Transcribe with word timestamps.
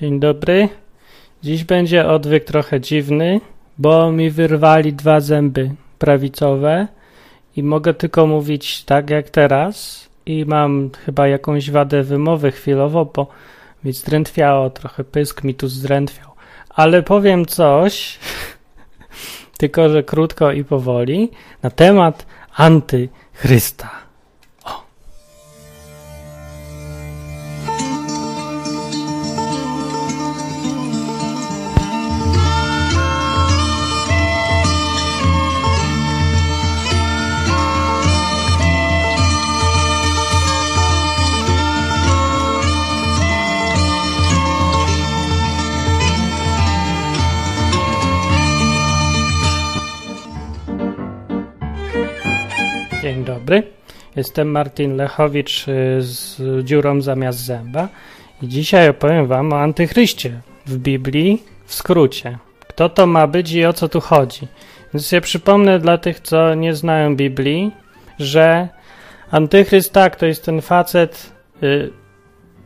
Dzień 0.00 0.20
dobry. 0.20 0.68
Dziś 1.42 1.64
będzie 1.64 2.08
odwyk 2.08 2.44
trochę 2.44 2.80
dziwny, 2.80 3.40
bo 3.78 4.12
mi 4.12 4.30
wyrwali 4.30 4.92
dwa 4.92 5.20
zęby 5.20 5.70
prawicowe 5.98 6.88
i 7.56 7.62
mogę 7.62 7.94
tylko 7.94 8.26
mówić 8.26 8.84
tak 8.84 9.10
jak 9.10 9.30
teraz 9.30 10.08
i 10.26 10.44
mam 10.44 10.90
chyba 11.04 11.28
jakąś 11.28 11.70
wadę 11.70 12.02
wymowy 12.02 12.52
chwilowo, 12.52 13.04
bo 13.04 13.26
mi 13.84 13.92
zdrętwiało, 13.92 14.70
trochę 14.70 15.04
pysk 15.04 15.44
mi 15.44 15.54
tu 15.54 15.68
zdrętwiał. 15.68 16.30
Ale 16.70 17.02
powiem 17.02 17.46
coś, 17.46 18.18
tylko 19.58 19.88
że 19.88 20.02
krótko 20.02 20.52
i 20.52 20.64
powoli, 20.64 21.30
na 21.62 21.70
temat 21.70 22.26
antychrysta. 22.56 24.07
Dobry. 53.48 53.62
Jestem 54.16 54.50
Martin 54.50 54.96
Lechowicz 54.96 55.68
y, 55.68 56.02
z 56.02 56.40
dziurą 56.64 57.00
zamiast 57.00 57.38
zęba 57.38 57.88
i 58.42 58.48
dzisiaj 58.48 58.88
opowiem 58.88 59.26
Wam 59.26 59.52
o 59.52 59.60
antychryście 59.60 60.40
w 60.66 60.76
Biblii 60.76 61.42
w 61.66 61.74
skrócie. 61.74 62.38
Kto 62.68 62.88
to 62.88 63.06
ma 63.06 63.26
być 63.26 63.52
i 63.52 63.64
o 63.64 63.72
co 63.72 63.88
tu 63.88 64.00
chodzi. 64.00 64.48
Więc 64.94 65.12
ja 65.12 65.20
przypomnę 65.20 65.78
dla 65.78 65.98
tych, 65.98 66.20
co 66.20 66.54
nie 66.54 66.74
znają 66.74 67.16
Biblii, 67.16 67.70
że 68.18 68.68
antychryst 69.30 69.92
tak, 69.92 70.16
to 70.16 70.26
jest 70.26 70.44
ten 70.44 70.60
facet, 70.60 71.32
y, 71.62 71.90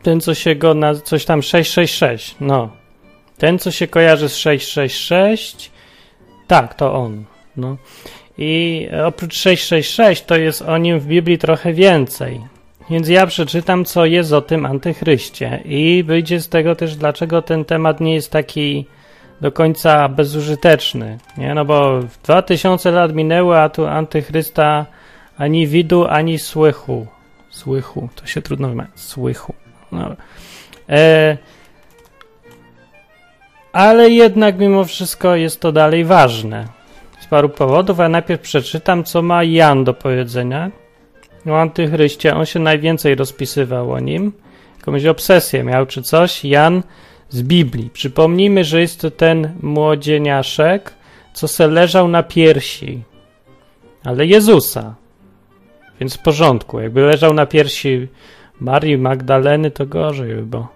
ten 0.02 0.20
co 0.20 0.34
się 0.34 0.54
go 0.54 0.74
na 0.74 0.94
coś 0.94 1.24
tam 1.24 1.42
666, 1.42 2.36
no. 2.40 2.70
Ten 3.38 3.58
co 3.58 3.70
się 3.70 3.86
kojarzy 3.86 4.28
z 4.28 4.36
666, 4.36 5.70
tak, 6.46 6.74
to 6.74 6.94
on, 6.94 7.24
no. 7.56 7.76
I 8.44 8.88
oprócz 9.06 9.34
666 9.34 10.24
to 10.24 10.36
jest 10.36 10.62
o 10.62 10.78
nim 10.78 11.00
w 11.00 11.06
Biblii 11.06 11.38
trochę 11.38 11.72
więcej. 11.72 12.40
Więc 12.90 13.08
ja 13.08 13.26
przeczytam, 13.26 13.84
co 13.84 14.04
jest 14.04 14.32
o 14.32 14.40
tym 14.40 14.66
antychryście 14.66 15.62
i 15.64 16.04
wyjdzie 16.06 16.40
z 16.40 16.48
tego 16.48 16.76
też, 16.76 16.96
dlaczego 16.96 17.42
ten 17.42 17.64
temat 17.64 18.00
nie 18.00 18.14
jest 18.14 18.30
taki 18.30 18.86
do 19.40 19.52
końca 19.52 20.08
bezużyteczny. 20.08 21.18
Nie? 21.38 21.54
No 21.54 21.64
bo 21.64 22.00
2000 22.24 22.90
lat 22.90 23.14
minęło, 23.14 23.60
a 23.60 23.68
tu 23.68 23.86
antychrysta 23.86 24.86
ani 25.36 25.66
widu, 25.66 26.06
ani 26.06 26.38
słychu. 26.38 27.06
Słychu, 27.50 28.08
to 28.14 28.26
się 28.26 28.42
trudno 28.42 28.68
wymawiać. 28.68 29.00
Słychu. 29.00 29.54
No. 29.92 30.16
E, 30.88 31.36
ale 33.72 34.10
jednak 34.10 34.58
mimo 34.58 34.84
wszystko 34.84 35.36
jest 35.36 35.60
to 35.60 35.72
dalej 35.72 36.04
ważne 36.04 36.81
paru 37.32 37.48
powodów, 37.48 38.00
a 38.00 38.08
najpierw 38.08 38.40
przeczytam, 38.40 39.04
co 39.04 39.22
ma 39.22 39.44
Jan 39.44 39.84
do 39.84 39.94
powiedzenia 39.94 40.70
o 41.46 41.60
antychryście. 41.60 42.36
On 42.36 42.46
się 42.46 42.60
najwięcej 42.60 43.14
rozpisywał 43.14 43.92
o 43.92 44.00
nim. 44.00 44.32
Jakąś 44.76 45.06
obsesję 45.06 45.64
miał 45.64 45.86
czy 45.86 46.02
coś. 46.02 46.44
Jan 46.44 46.82
z 47.28 47.42
Biblii. 47.42 47.90
Przypomnijmy, 47.90 48.64
że 48.64 48.80
jest 48.80 49.00
to 49.00 49.10
ten 49.10 49.52
młodzieniaszek, 49.62 50.94
co 51.32 51.48
se 51.48 51.68
leżał 51.68 52.08
na 52.08 52.22
piersi. 52.22 53.02
Ale 54.04 54.26
Jezusa. 54.26 54.94
Więc 56.00 56.16
w 56.16 56.22
porządku. 56.22 56.80
Jakby 56.80 57.00
leżał 57.00 57.34
na 57.34 57.46
piersi 57.46 58.08
Marii 58.60 58.98
Magdaleny, 58.98 59.70
to 59.70 59.86
gorzej 59.86 60.34
było. 60.34 60.68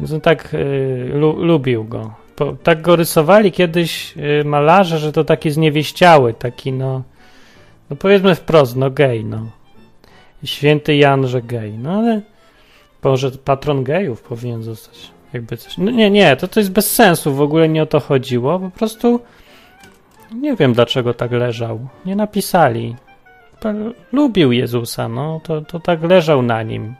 Więc 0.00 0.12
on 0.12 0.20
tak 0.20 0.54
y, 0.54 1.10
lu, 1.14 1.44
lubił 1.44 1.84
go 1.84 2.25
tak 2.62 2.82
go 2.82 2.96
rysowali 2.96 3.52
kiedyś 3.52 4.16
y, 4.16 4.44
malarze, 4.44 4.98
że 4.98 5.12
to 5.12 5.24
taki 5.24 5.50
zniewieściały, 5.50 6.34
taki 6.34 6.72
no, 6.72 7.02
no 7.90 7.96
powiedzmy 7.96 8.34
wprost, 8.34 8.76
no 8.76 8.90
gej, 8.90 9.24
no. 9.24 9.46
Święty 10.44 10.96
Jan, 10.96 11.26
że 11.26 11.42
gej, 11.42 11.78
no 11.78 11.92
ale 11.92 12.20
może 13.04 13.30
patron 13.30 13.84
gejów 13.84 14.22
powinien 14.22 14.62
zostać, 14.62 15.10
jakby 15.32 15.56
coś. 15.56 15.78
No 15.78 15.90
nie, 15.90 16.10
nie, 16.10 16.36
to 16.36 16.48
to 16.48 16.60
jest 16.60 16.72
bez 16.72 16.92
sensu, 16.92 17.34
w 17.34 17.40
ogóle 17.40 17.68
nie 17.68 17.82
o 17.82 17.86
to 17.86 18.00
chodziło, 18.00 18.58
po 18.58 18.70
prostu 18.70 19.20
nie 20.34 20.56
wiem 20.56 20.72
dlaczego 20.72 21.14
tak 21.14 21.32
leżał, 21.32 21.88
nie 22.06 22.16
napisali. 22.16 22.96
Lubił 24.12 24.52
Jezusa, 24.52 25.08
no, 25.08 25.40
to, 25.44 25.60
to 25.60 25.80
tak 25.80 26.02
leżał 26.02 26.42
na 26.42 26.62
nim. 26.62 26.94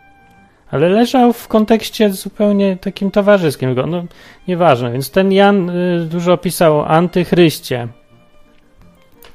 Ale 0.70 0.88
leżał 0.88 1.32
w 1.32 1.48
kontekście 1.48 2.10
zupełnie 2.10 2.76
takim 2.76 3.10
towarzyskim. 3.10 3.74
No, 3.86 4.04
nieważne. 4.48 4.92
Więc 4.92 5.10
ten 5.10 5.32
Jan 5.32 5.70
y, 5.70 6.06
dużo 6.10 6.36
pisał 6.36 6.78
o 6.78 6.88
antychryście. 6.88 7.88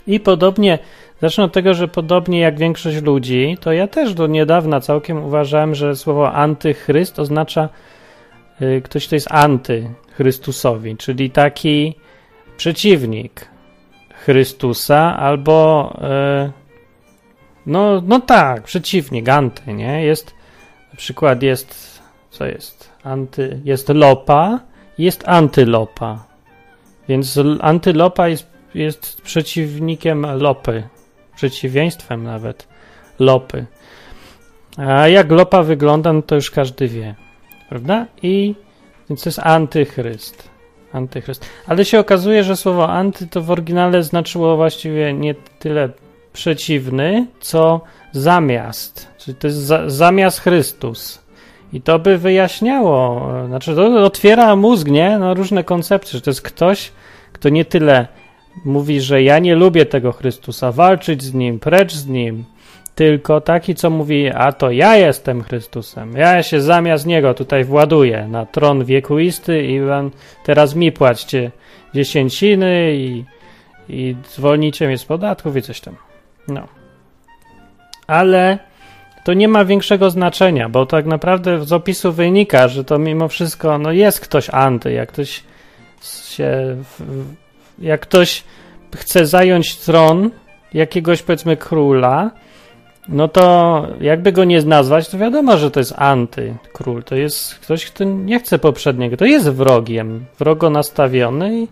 I 0.07 0.19
podobnie, 0.19 0.79
zacznę 1.21 1.43
od 1.43 1.53
tego, 1.53 1.73
że 1.73 1.87
podobnie 1.87 2.39
jak 2.39 2.57
większość 2.57 3.01
ludzi, 3.01 3.57
to 3.61 3.71
ja 3.73 3.87
też 3.87 4.13
do 4.13 4.27
niedawna 4.27 4.81
całkiem 4.81 5.23
uważałem, 5.23 5.75
że 5.75 5.95
słowo 5.95 6.33
antychryst 6.33 7.19
oznacza 7.19 7.69
y, 8.61 8.81
ktoś, 8.81 9.07
kto 9.07 9.15
jest 9.15 9.31
anty 9.31 9.89
Chrystusowi, 10.11 10.97
czyli 10.97 11.29
taki 11.29 11.95
przeciwnik 12.57 13.47
Chrystusa 14.25 15.17
albo 15.17 15.89
y, 16.47 16.51
no, 17.65 18.01
no 18.05 18.19
tak, 18.19 18.63
przeciwnik, 18.63 19.29
anty, 19.29 19.73
nie? 19.73 20.03
Jest 20.03 20.40
na 20.91 20.97
przykład 20.97 21.43
jest, 21.43 22.01
co 22.29 22.45
jest? 22.45 22.89
Anty, 23.03 23.59
jest 23.63 23.89
lopa, 23.89 24.59
jest 24.97 25.27
antylopa. 25.27 26.25
Więc 27.09 27.39
antylopa 27.61 28.27
jest, 28.27 28.47
jest 28.75 29.21
przeciwnikiem 29.21 30.25
lopy, 30.39 30.83
przeciwieństwem 31.35 32.23
nawet 32.23 32.67
lopy. 33.19 33.65
A 34.77 35.07
jak 35.07 35.31
lopa 35.31 35.63
wygląda, 35.63 36.13
no 36.13 36.21
to 36.21 36.35
już 36.35 36.51
każdy 36.51 36.87
wie, 36.87 37.15
prawda? 37.69 38.05
I 38.23 38.55
więc 39.09 39.23
to 39.23 39.29
jest 39.29 39.39
antychryst. 39.39 40.49
Antychryst. 40.93 41.45
Ale 41.67 41.85
się 41.85 41.99
okazuje, 41.99 42.43
że 42.43 42.55
słowo 42.55 42.89
anty 42.89 43.27
to 43.27 43.41
w 43.41 43.51
oryginale 43.51 44.03
znaczyło 44.03 44.55
właściwie 44.55 45.13
nie 45.13 45.35
tyle 45.59 45.89
przeciwny, 46.33 47.27
co 47.39 47.81
zamiast. 48.11 49.07
Czyli 49.17 49.37
to 49.37 49.47
jest 49.47 49.59
za, 49.59 49.89
zamiast 49.89 50.39
Chrystus. 50.39 51.21
I 51.73 51.81
to 51.81 51.99
by 51.99 52.17
wyjaśniało, 52.17 53.29
znaczy 53.47 53.75
to 53.75 54.05
otwiera 54.05 54.55
mózg, 54.55 54.87
nie? 54.87 55.17
No 55.19 55.33
różne 55.33 55.63
koncepcje, 55.63 56.11
że 56.17 56.21
to 56.21 56.29
jest 56.29 56.41
ktoś, 56.41 56.91
kto 57.33 57.49
nie 57.49 57.65
tyle 57.65 58.07
mówi, 58.65 59.01
że 59.01 59.23
ja 59.23 59.39
nie 59.39 59.55
lubię 59.55 59.85
tego 59.85 60.11
Chrystusa, 60.11 60.71
walczyć 60.71 61.23
z 61.23 61.33
nim, 61.33 61.59
precz 61.59 61.93
z 61.93 62.07
nim, 62.07 62.43
tylko 62.95 63.41
taki, 63.41 63.75
co 63.75 63.89
mówi, 63.89 64.29
a 64.29 64.51
to 64.51 64.71
ja 64.71 64.95
jestem 64.95 65.43
Chrystusem, 65.43 66.17
ja 66.17 66.43
się 66.43 66.61
zamiast 66.61 67.05
niego 67.05 67.33
tutaj 67.33 67.63
właduję 67.63 68.27
na 68.27 68.45
tron 68.45 68.85
wiekuisty 68.85 69.63
i 69.63 69.81
wam 69.81 70.11
teraz 70.43 70.75
mi 70.75 70.91
płaćcie 70.91 71.51
dziesięciny 71.95 72.93
i, 72.95 73.23
i 73.89 74.15
zwolnicie 74.29 74.87
mnie 74.87 74.97
z 74.97 75.05
podatków 75.05 75.57
i 75.57 75.61
coś 75.61 75.81
tam. 75.81 76.10
No. 76.51 76.67
Ale 78.07 78.59
to 79.23 79.33
nie 79.33 79.47
ma 79.47 79.65
większego 79.65 80.09
znaczenia, 80.09 80.69
bo 80.69 80.85
tak 80.85 81.05
naprawdę 81.05 81.65
z 81.65 81.73
opisu 81.73 82.11
wynika, 82.11 82.67
że 82.67 82.83
to 82.83 82.99
mimo 82.99 83.27
wszystko 83.27 83.77
no 83.77 83.91
jest 83.91 84.19
ktoś 84.19 84.49
anty, 84.49 84.91
jak 84.91 85.09
ktoś 85.09 85.43
się 86.25 86.77
jak 87.79 88.01
ktoś 88.01 88.43
chce 88.95 89.25
zająć 89.25 89.75
tron 89.77 90.31
jakiegoś 90.73 91.23
powiedzmy 91.23 91.57
króla, 91.57 92.31
no 93.09 93.27
to 93.27 93.87
jakby 94.01 94.31
go 94.31 94.43
nie 94.43 94.61
nazwać, 94.61 95.09
to 95.09 95.17
wiadomo, 95.17 95.57
że 95.57 95.71
to 95.71 95.79
jest 95.79 95.93
anty 95.97 96.55
król. 96.73 97.03
To 97.03 97.15
jest 97.15 97.55
ktoś, 97.55 97.85
kto 97.85 98.03
nie 98.03 98.39
chce 98.39 98.59
poprzedniego. 98.59 99.17
To 99.17 99.25
jest 99.25 99.49
wrogiem, 99.49 100.25
wrogo 100.39 100.69
nastawiony 100.69 101.61
i, 101.61 101.67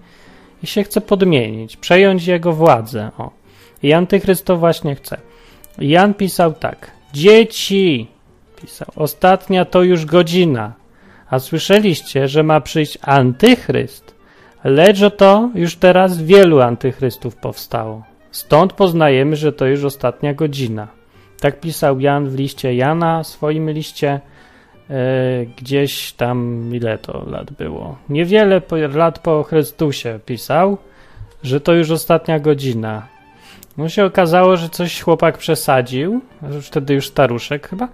i 0.63 0.67
się 0.67 0.83
chce 0.83 1.01
podmienić, 1.01 1.77
przejąć 1.77 2.27
jego 2.27 2.53
władzę. 2.53 3.11
O. 3.17 3.38
I 3.83 3.93
antychryst 3.93 4.45
to 4.45 4.57
właśnie 4.57 4.95
chce. 4.95 5.17
Jan 5.77 6.13
pisał 6.13 6.53
tak. 6.53 6.91
Dzieci, 7.13 8.07
pisał, 8.61 8.87
ostatnia 8.95 9.65
to 9.65 9.83
już 9.83 10.05
godzina. 10.05 10.73
A 11.29 11.39
słyszeliście, 11.39 12.27
że 12.27 12.43
ma 12.43 12.61
przyjść 12.61 12.97
antychryst? 13.01 14.15
Lecz 14.63 14.99
to 15.17 15.49
już 15.55 15.75
teraz 15.75 16.21
wielu 16.21 16.61
antychrystów 16.61 17.35
powstało. 17.35 18.03
Stąd 18.31 18.73
poznajemy, 18.73 19.35
że 19.35 19.53
to 19.53 19.65
już 19.65 19.83
ostatnia 19.83 20.33
godzina. 20.33 20.87
Tak 21.39 21.59
pisał 21.59 21.99
Jan 21.99 22.29
w 22.29 22.35
liście 22.35 22.75
Jana, 22.75 23.23
swoim 23.23 23.69
liście, 23.69 24.19
gdzieś 25.57 26.13
tam, 26.13 26.69
ile 26.73 26.97
to 26.97 27.25
lat 27.29 27.51
było? 27.51 27.97
Niewiele 28.09 28.61
po, 28.61 28.75
lat 28.77 29.19
po 29.19 29.43
Chrystusie 29.43 30.19
pisał, 30.25 30.77
że 31.43 31.61
to 31.61 31.73
już 31.73 31.91
ostatnia 31.91 32.39
godzina. 32.39 33.07
No 33.79 33.89
się 33.89 34.05
okazało, 34.05 34.57
że 34.57 34.69
coś 34.69 35.01
chłopak 35.01 35.37
przesadził, 35.37 36.21
wtedy 36.61 36.93
już 36.93 37.07
staruszek 37.07 37.69
chyba, 37.69 37.87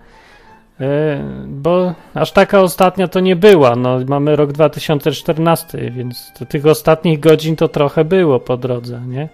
e, 0.82 1.24
bo 1.48 1.94
aż 2.14 2.32
taka 2.32 2.62
ostatnia 2.62 3.08
to 3.08 3.20
nie 3.20 3.36
była. 3.36 3.76
No, 3.76 4.00
mamy 4.08 4.36
rok 4.36 4.52
2014, 4.52 5.92
więc 5.92 6.32
tych 6.50 6.66
ostatnich 6.66 7.20
godzin 7.20 7.56
to 7.56 7.68
trochę 7.68 8.06
było 8.06 8.40
po 8.40 8.58
drodze, 8.58 9.02
nie? 9.08 9.30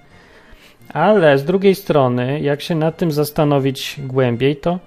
Ale 0.94 1.38
z 1.38 1.46
drugiej 1.46 1.76
strony, 1.76 2.42
jak 2.42 2.62
się 2.62 2.76
nad 2.76 2.98
tym 2.98 3.12
zastanowić 3.12 4.00
głębiej, 4.04 4.56
to 4.56 4.80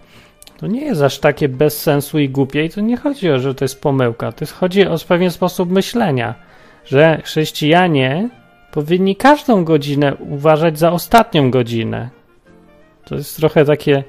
to 0.58 0.66
nie 0.66 0.84
jest 0.84 1.02
aż 1.02 1.18
takie 1.18 1.48
bez 1.48 1.82
sensu 1.82 2.18
i 2.18 2.28
głupie 2.28 2.64
i 2.64 2.70
to 2.70 2.80
nie 2.80 2.96
chodzi 2.96 3.30
o, 3.30 3.38
że 3.38 3.54
to 3.54 3.64
jest 3.64 3.80
pomyłka. 3.80 4.32
To 4.32 4.38
jest, 4.40 4.52
chodzi 4.52 4.86
o 4.86 4.96
pewien 5.08 5.30
sposób 5.30 5.70
myślenia, 5.70 6.34
że 6.84 7.20
chrześcijanie 7.24 8.28
powinni 8.74 9.16
każdą 9.16 9.64
godzinę 9.64 10.14
uważać 10.14 10.78
za 10.78 10.92
ostatnią 10.92 11.50
godzinę. 11.50 12.10
To 13.04 13.14
jest 13.14 13.36
trochę 13.36 13.64
takie 13.64 14.04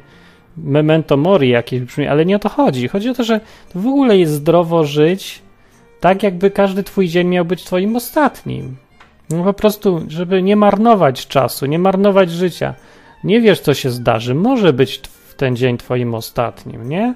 memento 0.58 1.18
mori 1.18 1.50
jakieś 1.50 1.80
brzmi, 1.82 2.08
ale 2.08 2.26
nie 2.26 2.36
o 2.36 2.40
to 2.40 2.50
chodzi. 2.50 2.88
Chodzi 2.88 3.10
o 3.10 3.14
to, 3.14 3.24
że 3.24 3.40
w 3.76 3.88
ogóle 3.88 4.18
jest 4.18 4.34
zdrowo 4.34 4.84
żyć 4.84 5.42
tak, 6.00 6.24
jakby 6.24 6.52
każdy 6.52 6.84
twój 6.84 7.08
dzień 7.08 7.28
miał 7.28 7.46
być 7.46 7.64
twoim 7.64 7.96
ostatnim. 7.96 8.76
No 9.30 9.44
po 9.44 9.54
prostu, 9.54 10.02
żeby 10.08 10.44
nie 10.44 10.56
marnować 10.56 11.28
czasu, 11.28 11.66
nie 11.66 11.80
marnować 11.80 12.32
życia. 12.32 12.74
Nie 13.24 13.42
wiesz, 13.42 13.60
co 13.60 13.74
się 13.74 13.90
zdarzy. 13.90 14.36
Może 14.36 14.74
być 14.74 15.02
ten 15.38 15.56
dzień 15.56 15.78
twoim 15.78 16.16
ostatnim, 16.16 16.90
nie? 16.90 17.16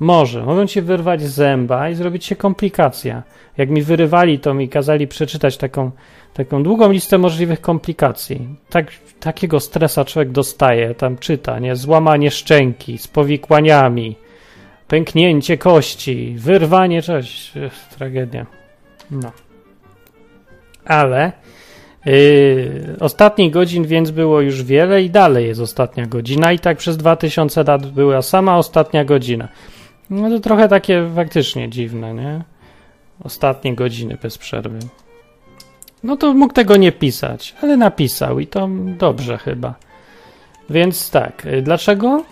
Może. 0.00 0.42
Mogą 0.44 0.66
ci 0.66 0.82
wyrwać 0.82 1.22
zęba 1.22 1.90
i 1.90 1.94
zrobić 1.94 2.24
się 2.24 2.36
komplikacja. 2.36 3.22
Jak 3.56 3.70
mi 3.70 3.82
wyrywali, 3.82 4.38
to 4.38 4.54
mi 4.54 4.68
kazali 4.68 5.08
przeczytać 5.08 5.56
taką, 5.56 5.90
taką 6.34 6.62
długą 6.62 6.92
listę 6.92 7.18
możliwych 7.18 7.60
komplikacji. 7.60 8.48
Tak, 8.70 8.86
takiego 9.20 9.60
stresa 9.60 10.04
człowiek 10.04 10.32
dostaje, 10.32 10.94
tam 10.94 11.18
czyta, 11.18 11.58
nie? 11.58 11.76
Złamanie 11.76 12.30
szczęki 12.30 12.98
z 12.98 13.08
powikłaniami, 13.08 14.16
pęknięcie 14.88 15.58
kości, 15.58 16.34
wyrwanie 16.38 17.02
czegoś. 17.02 17.52
Tragedia. 17.96 18.46
No. 19.10 19.32
Ale 20.84 21.32
Yy, 22.06 22.96
ostatnich 23.00 23.52
godzin 23.52 23.84
więc 23.84 24.10
było 24.10 24.40
już 24.40 24.62
wiele 24.62 25.02
i 25.02 25.10
dalej 25.10 25.46
jest 25.46 25.60
ostatnia 25.60 26.06
godzina 26.06 26.52
i 26.52 26.58
tak 26.58 26.78
przez 26.78 26.96
2000 26.96 27.64
lat 27.64 27.86
była 27.86 28.22
sama 28.22 28.56
ostatnia 28.56 29.04
godzina. 29.04 29.48
No 30.10 30.30
to 30.30 30.40
trochę 30.40 30.68
takie 30.68 31.10
faktycznie 31.14 31.68
dziwne, 31.68 32.14
nie? 32.14 32.42
Ostatnie 33.24 33.74
godziny 33.74 34.18
bez 34.22 34.38
przerwy. 34.38 34.78
No 36.02 36.16
to 36.16 36.34
mógł 36.34 36.54
tego 36.54 36.76
nie 36.76 36.92
pisać, 36.92 37.54
ale 37.62 37.76
napisał 37.76 38.40
i 38.40 38.46
to 38.46 38.68
dobrze 38.98 39.38
chyba. 39.38 39.74
Więc 40.70 41.10
tak, 41.10 41.46
y, 41.46 41.62
dlaczego? 41.62 42.24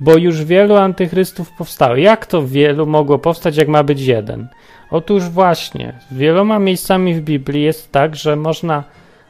Bo 0.00 0.16
już 0.16 0.44
wielu 0.44 0.76
antychrystów 0.76 1.50
powstało. 1.58 1.96
Jak 1.96 2.26
to 2.26 2.46
wielu 2.46 2.86
mogło 2.86 3.18
powstać, 3.18 3.56
jak 3.56 3.68
ma 3.68 3.84
być 3.84 4.00
jeden? 4.00 4.48
Otóż 4.90 5.24
właśnie, 5.24 5.92
wieloma 6.10 6.58
miejscami 6.58 7.14
w 7.14 7.20
Biblii 7.20 7.62
jest 7.62 7.92
tak, 7.92 8.16
że 8.16 8.36
można 8.36 8.84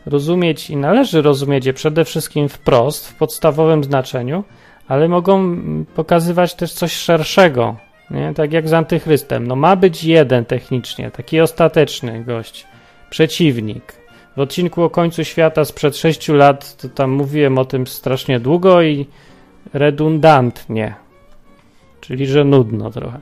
rozumieć 0.07 0.71
i 0.71 0.77
należy 0.77 1.23
rozumieć 1.23 1.67
je 1.67 1.73
przede 1.73 2.05
wszystkim 2.05 2.49
wprost, 2.49 3.09
w 3.09 3.15
podstawowym 3.15 3.85
znaczeniu, 3.85 4.45
ale 4.89 5.09
mogą 5.09 5.57
pokazywać 5.95 6.55
też 6.55 6.73
coś 6.73 6.93
szerszego, 6.93 7.77
nie? 8.11 8.35
tak 8.35 8.53
jak 8.53 8.69
z 8.69 8.73
antychrystem. 8.73 9.47
No 9.47 9.57
ma 9.57 9.77
być 9.77 10.05
jeden 10.05 10.45
technicznie, 10.45 11.11
taki 11.11 11.41
ostateczny 11.41 12.25
gość, 12.25 12.67
przeciwnik. 13.11 13.93
W 14.37 14.41
odcinku 14.41 14.83
o 14.83 14.91
końcu 14.91 15.25
świata 15.25 15.65
sprzed 15.65 15.97
6 15.97 16.29
lat 16.29 16.77
to 16.77 16.89
tam 16.89 17.11
mówiłem 17.11 17.59
o 17.59 17.65
tym 17.65 17.87
strasznie 17.87 18.41
długo 18.41 18.83
i 18.83 19.07
redundantnie, 19.73 20.95
czyli 22.01 22.27
że 22.27 22.45
nudno 22.45 22.91
trochę. 22.91 23.21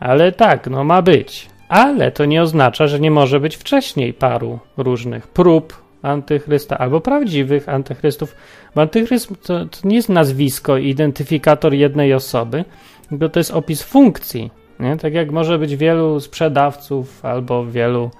Ale 0.00 0.32
tak, 0.32 0.66
no 0.66 0.84
ma 0.84 1.02
być. 1.02 1.48
Ale 1.68 2.12
to 2.12 2.24
nie 2.24 2.42
oznacza, 2.42 2.86
że 2.86 3.00
nie 3.00 3.10
może 3.10 3.40
być 3.40 3.56
wcześniej 3.56 4.14
paru 4.14 4.58
różnych 4.76 5.26
prób 5.26 5.82
antychrysta 6.02 6.78
albo 6.78 7.00
prawdziwych 7.00 7.68
antychrystów, 7.68 8.34
bo 8.74 8.82
antychryst 8.82 9.28
to, 9.42 9.66
to 9.66 9.88
nie 9.88 9.96
jest 9.96 10.08
nazwisko, 10.08 10.76
identyfikator 10.76 11.74
jednej 11.74 12.14
osoby, 12.14 12.64
tylko 13.08 13.28
to 13.28 13.40
jest 13.40 13.50
opis 13.50 13.82
funkcji. 13.82 14.50
Nie? 14.80 14.96
Tak 14.96 15.14
jak 15.14 15.30
może 15.30 15.58
być 15.58 15.76
wielu 15.76 16.20
sprzedawców 16.20 17.24
albo 17.24 17.66
wielu 17.66 18.10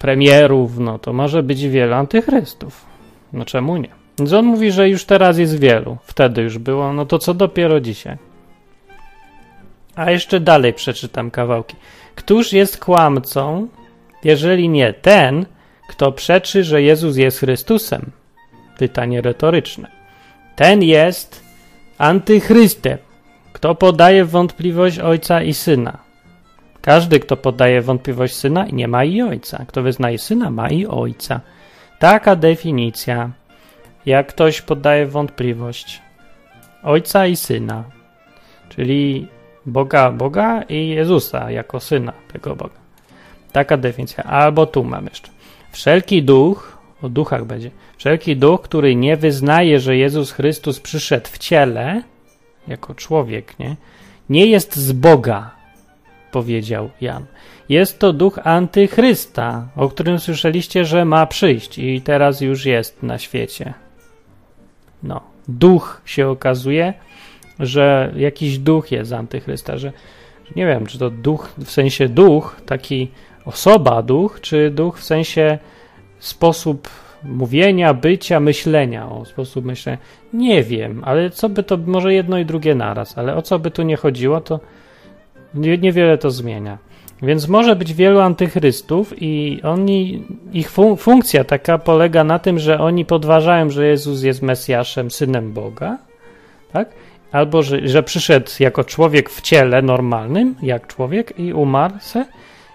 premierów, 0.00 0.78
no 0.78 0.98
to 0.98 1.12
może 1.12 1.42
być 1.42 1.68
wielu 1.68 1.94
antychrystów. 1.94 2.86
No 3.32 3.44
czemu 3.44 3.76
nie? 3.76 3.88
Więc 4.18 4.32
on 4.32 4.44
mówi, 4.44 4.72
że 4.72 4.88
już 4.88 5.04
teraz 5.04 5.38
jest 5.38 5.58
wielu, 5.58 5.96
wtedy 6.04 6.42
już 6.42 6.58
było, 6.58 6.92
no 6.92 7.06
to 7.06 7.18
co 7.18 7.34
dopiero 7.34 7.80
dzisiaj. 7.80 8.16
A 9.94 10.10
jeszcze 10.10 10.40
dalej 10.40 10.72
przeczytam 10.72 11.30
kawałki. 11.30 11.76
Któż 12.14 12.52
jest 12.52 12.84
kłamcą, 12.84 13.68
jeżeli 14.24 14.68
nie 14.68 14.92
ten, 14.92 15.46
kto 15.88 16.12
przeczy, 16.12 16.64
że 16.64 16.82
Jezus 16.82 17.16
jest 17.16 17.38
Chrystusem? 17.38 18.10
Pytanie 18.78 19.20
retoryczne. 19.20 19.90
Ten 20.56 20.82
jest 20.82 21.44
antychrystem, 21.98 22.98
kto 23.52 23.74
podaje 23.74 24.24
wątpliwość 24.24 24.98
ojca 24.98 25.42
i 25.42 25.54
syna. 25.54 26.09
Każdy, 26.82 27.20
kto 27.20 27.36
podaje 27.36 27.80
w 27.80 27.84
wątpliwość 27.84 28.34
syna, 28.34 28.66
nie 28.72 28.88
ma 28.88 29.04
i 29.04 29.22
ojca. 29.22 29.64
Kto 29.68 29.82
wyznaje 29.82 30.18
syna, 30.18 30.50
ma 30.50 30.68
i 30.68 30.86
ojca. 30.86 31.40
Taka 31.98 32.36
definicja. 32.36 33.30
Jak 34.06 34.26
ktoś 34.26 34.62
podaje 34.62 35.06
w 35.06 35.10
wątpliwość 35.10 36.02
ojca 36.82 37.26
i 37.26 37.36
syna, 37.36 37.84
czyli 38.68 39.28
Boga, 39.66 40.10
Boga 40.10 40.62
i 40.62 40.88
Jezusa 40.88 41.50
jako 41.50 41.80
syna 41.80 42.12
tego 42.32 42.56
Boga. 42.56 42.80
Taka 43.52 43.76
definicja. 43.76 44.24
Albo 44.24 44.66
tu 44.66 44.84
mam 44.84 45.06
jeszcze. 45.06 45.30
Wszelki 45.72 46.22
duch, 46.22 46.78
o 47.02 47.08
duchach 47.08 47.44
będzie, 47.44 47.70
wszelki 47.96 48.36
duch, 48.36 48.62
który 48.62 48.96
nie 48.96 49.16
wyznaje, 49.16 49.80
że 49.80 49.96
Jezus 49.96 50.32
Chrystus 50.32 50.80
przyszedł 50.80 51.28
w 51.28 51.38
ciele, 51.38 52.02
jako 52.68 52.94
człowiek, 52.94 53.58
nie, 53.58 53.76
nie 54.28 54.46
jest 54.46 54.76
z 54.76 54.92
Boga, 54.92 55.59
powiedział 56.32 56.90
Jan. 57.00 57.24
Jest 57.68 57.98
to 57.98 58.12
duch 58.12 58.38
antychrysta, 58.44 59.68
o 59.76 59.88
którym 59.88 60.18
słyszeliście, 60.18 60.84
że 60.84 61.04
ma 61.04 61.26
przyjść 61.26 61.78
i 61.78 62.00
teraz 62.00 62.40
już 62.40 62.66
jest 62.66 63.02
na 63.02 63.18
świecie. 63.18 63.74
No, 65.02 65.20
duch 65.48 66.02
się 66.04 66.28
okazuje, 66.28 66.94
że 67.60 68.12
jakiś 68.16 68.58
duch 68.58 68.92
jest 68.92 69.12
antychrysta, 69.12 69.78
że, 69.78 69.92
nie 70.56 70.66
wiem, 70.66 70.86
czy 70.86 70.98
to 70.98 71.10
duch 71.10 71.52
w 71.58 71.70
sensie 71.70 72.08
duch, 72.08 72.56
taki 72.66 73.08
osoba 73.44 74.02
duch, 74.02 74.40
czy 74.40 74.70
duch 74.70 74.98
w 74.98 75.04
sensie 75.04 75.58
sposób 76.18 76.88
mówienia, 77.22 77.94
bycia, 77.94 78.40
myślenia, 78.40 79.10
o 79.10 79.24
sposób 79.24 79.64
myślenia. 79.64 79.98
Nie 80.32 80.62
wiem, 80.62 81.02
ale 81.04 81.30
co 81.30 81.48
by 81.48 81.62
to, 81.62 81.76
może 81.76 82.14
jedno 82.14 82.38
i 82.38 82.44
drugie 82.44 82.74
naraz, 82.74 83.18
ale 83.18 83.36
o 83.36 83.42
co 83.42 83.58
by 83.58 83.70
tu 83.70 83.82
nie 83.82 83.96
chodziło, 83.96 84.40
to 84.40 84.60
niewiele 85.54 86.18
to 86.18 86.30
zmienia. 86.30 86.78
Więc 87.22 87.48
może 87.48 87.76
być 87.76 87.94
wielu 87.94 88.20
antychrystów 88.20 89.14
i 89.22 89.60
oni, 89.62 90.24
ich 90.52 90.70
fun 90.70 90.96
funkcja 90.96 91.44
taka 91.44 91.78
polega 91.78 92.24
na 92.24 92.38
tym, 92.38 92.58
że 92.58 92.80
oni 92.80 93.04
podważają, 93.04 93.70
że 93.70 93.86
Jezus 93.86 94.22
jest 94.22 94.42
Mesjaszem, 94.42 95.10
Synem 95.10 95.52
Boga, 95.52 95.98
tak? 96.72 96.88
Albo, 97.32 97.62
że, 97.62 97.88
że 97.88 98.02
przyszedł 98.02 98.50
jako 98.60 98.84
człowiek 98.84 99.30
w 99.30 99.40
ciele 99.40 99.82
normalnym, 99.82 100.54
jak 100.62 100.86
człowiek 100.86 101.38
i 101.38 101.52
umarł 101.52 101.94
se 102.00 102.26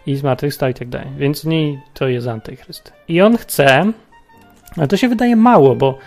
i 0.05 0.15
zmartwychwstał 0.15 0.70
i 0.70 0.74
tak 0.74 0.88
dalej. 0.88 1.08
Więc 1.17 1.46
nie, 1.46 1.82
to 1.94 2.08
jest 2.08 2.27
antychryst. 2.27 2.94
I 3.08 3.22
on 3.22 3.38
chce, 3.38 3.91
ale 4.77 4.88
to 4.88 4.98
się 4.98 5.10
wydaje 5.10 5.36
mało, 5.36 5.75
bo 5.75 5.98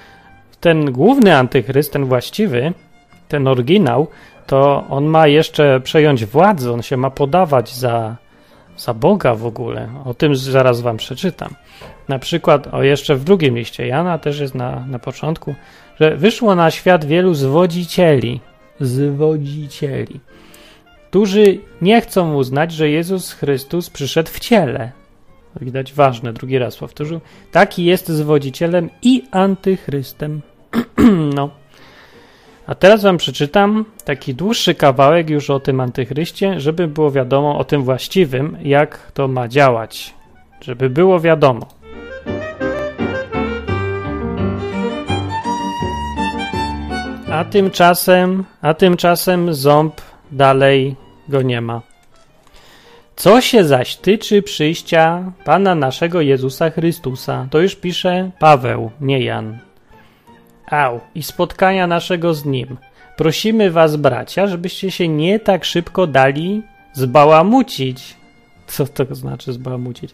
ten 0.60 0.92
główny 0.92 1.36
antychryst, 1.36 1.92
ten 1.92 2.04
właściwy, 2.04 2.72
ten 3.28 3.48
oryginał, 3.48 4.06
to 4.48 4.84
on 4.88 5.04
ma 5.04 5.26
jeszcze 5.26 5.80
przejąć 5.80 6.24
władzę, 6.24 6.72
on 6.72 6.82
się 6.82 6.96
ma 6.96 7.10
podawać 7.10 7.74
za, 7.74 8.16
za 8.76 8.94
Boga 8.94 9.34
w 9.34 9.46
ogóle. 9.46 9.88
O 10.04 10.14
tym 10.14 10.36
zaraz 10.36 10.80
wam 10.80 10.96
przeczytam. 10.96 11.54
Na 12.08 12.18
przykład, 12.18 12.74
o 12.74 12.82
jeszcze 12.82 13.14
w 13.14 13.24
drugim 13.24 13.56
liście 13.58 13.86
Jana 13.86 14.18
też 14.18 14.40
jest 14.40 14.54
na, 14.54 14.86
na 14.86 14.98
początku, 14.98 15.54
że 16.00 16.16
wyszło 16.16 16.54
na 16.54 16.70
świat 16.70 17.04
wielu 17.04 17.34
zwodzicieli, 17.34 18.40
zwodzicieli, 18.80 20.20
którzy 21.08 21.58
nie 21.82 22.00
chcą 22.00 22.34
uznać, 22.34 22.72
że 22.72 22.90
Jezus 22.90 23.32
Chrystus 23.32 23.90
przyszedł 23.90 24.30
w 24.30 24.40
ciele. 24.40 24.92
Widać 25.60 25.92
ważne, 25.92 26.32
drugi 26.32 26.58
raz 26.58 26.76
powtórzył. 26.76 27.20
Taki 27.52 27.84
jest 27.84 28.08
zwodzicielem 28.08 28.90
i 29.02 29.22
antychrystem. 29.30 30.40
no. 31.36 31.50
A 32.68 32.74
teraz 32.74 33.02
wam 33.02 33.16
przeczytam 33.16 33.84
taki 34.04 34.34
dłuższy 34.34 34.74
kawałek 34.74 35.30
już 35.30 35.50
o 35.50 35.60
tym 35.60 35.80
antychryście, 35.80 36.60
żeby 36.60 36.88
było 36.88 37.10
wiadomo 37.10 37.58
o 37.58 37.64
tym 37.64 37.82
właściwym, 37.82 38.56
jak 38.62 39.12
to 39.12 39.28
ma 39.28 39.48
działać. 39.48 40.14
Żeby 40.60 40.90
było 40.90 41.20
wiadomo. 41.20 41.66
A 47.32 47.44
tymczasem, 47.44 48.44
a 48.62 48.74
tymczasem 48.74 49.54
ząb 49.54 50.00
dalej 50.32 50.96
go 51.28 51.42
nie 51.42 51.60
ma. 51.60 51.82
Co 53.16 53.40
się 53.40 53.64
zaś 53.64 53.96
tyczy 53.96 54.42
przyjścia 54.42 55.32
Pana 55.44 55.74
naszego 55.74 56.20
Jezusa 56.20 56.70
Chrystusa, 56.70 57.46
to 57.50 57.60
już 57.60 57.76
pisze 57.76 58.30
Paweł, 58.38 58.90
nie 59.00 59.20
Jan. 59.20 59.67
Au, 60.70 61.00
i 61.14 61.22
spotkania 61.22 61.86
naszego 61.86 62.34
z 62.34 62.44
Nim. 62.44 62.76
Prosimy 63.16 63.70
was, 63.70 63.96
bracia, 63.96 64.46
żebyście 64.46 64.90
się 64.90 65.08
nie 65.08 65.40
tak 65.40 65.64
szybko 65.64 66.06
dali 66.06 66.62
zbałamucić. 66.92 68.14
Co 68.66 68.86
to 68.86 69.14
znaczy 69.14 69.52
zbałamucić? 69.52 70.10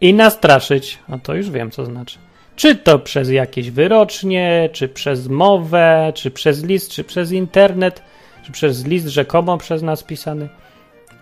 I 0.00 0.14
nastraszyć. 0.14 0.98
A 1.08 1.18
to 1.18 1.34
już 1.34 1.50
wiem, 1.50 1.70
co 1.70 1.84
znaczy. 1.84 2.18
Czy 2.56 2.76
to 2.76 2.98
przez 2.98 3.30
jakieś 3.30 3.70
wyrocznie, 3.70 4.68
czy 4.72 4.88
przez 4.88 5.28
mowę, 5.28 6.12
czy 6.14 6.30
przez 6.30 6.64
list, 6.64 6.90
czy 6.90 7.04
przez 7.04 7.32
internet, 7.32 8.02
czy 8.42 8.52
przez 8.52 8.86
list 8.86 9.06
rzekomo 9.06 9.58
przez 9.58 9.82
nas 9.82 10.02
pisany. 10.02 10.48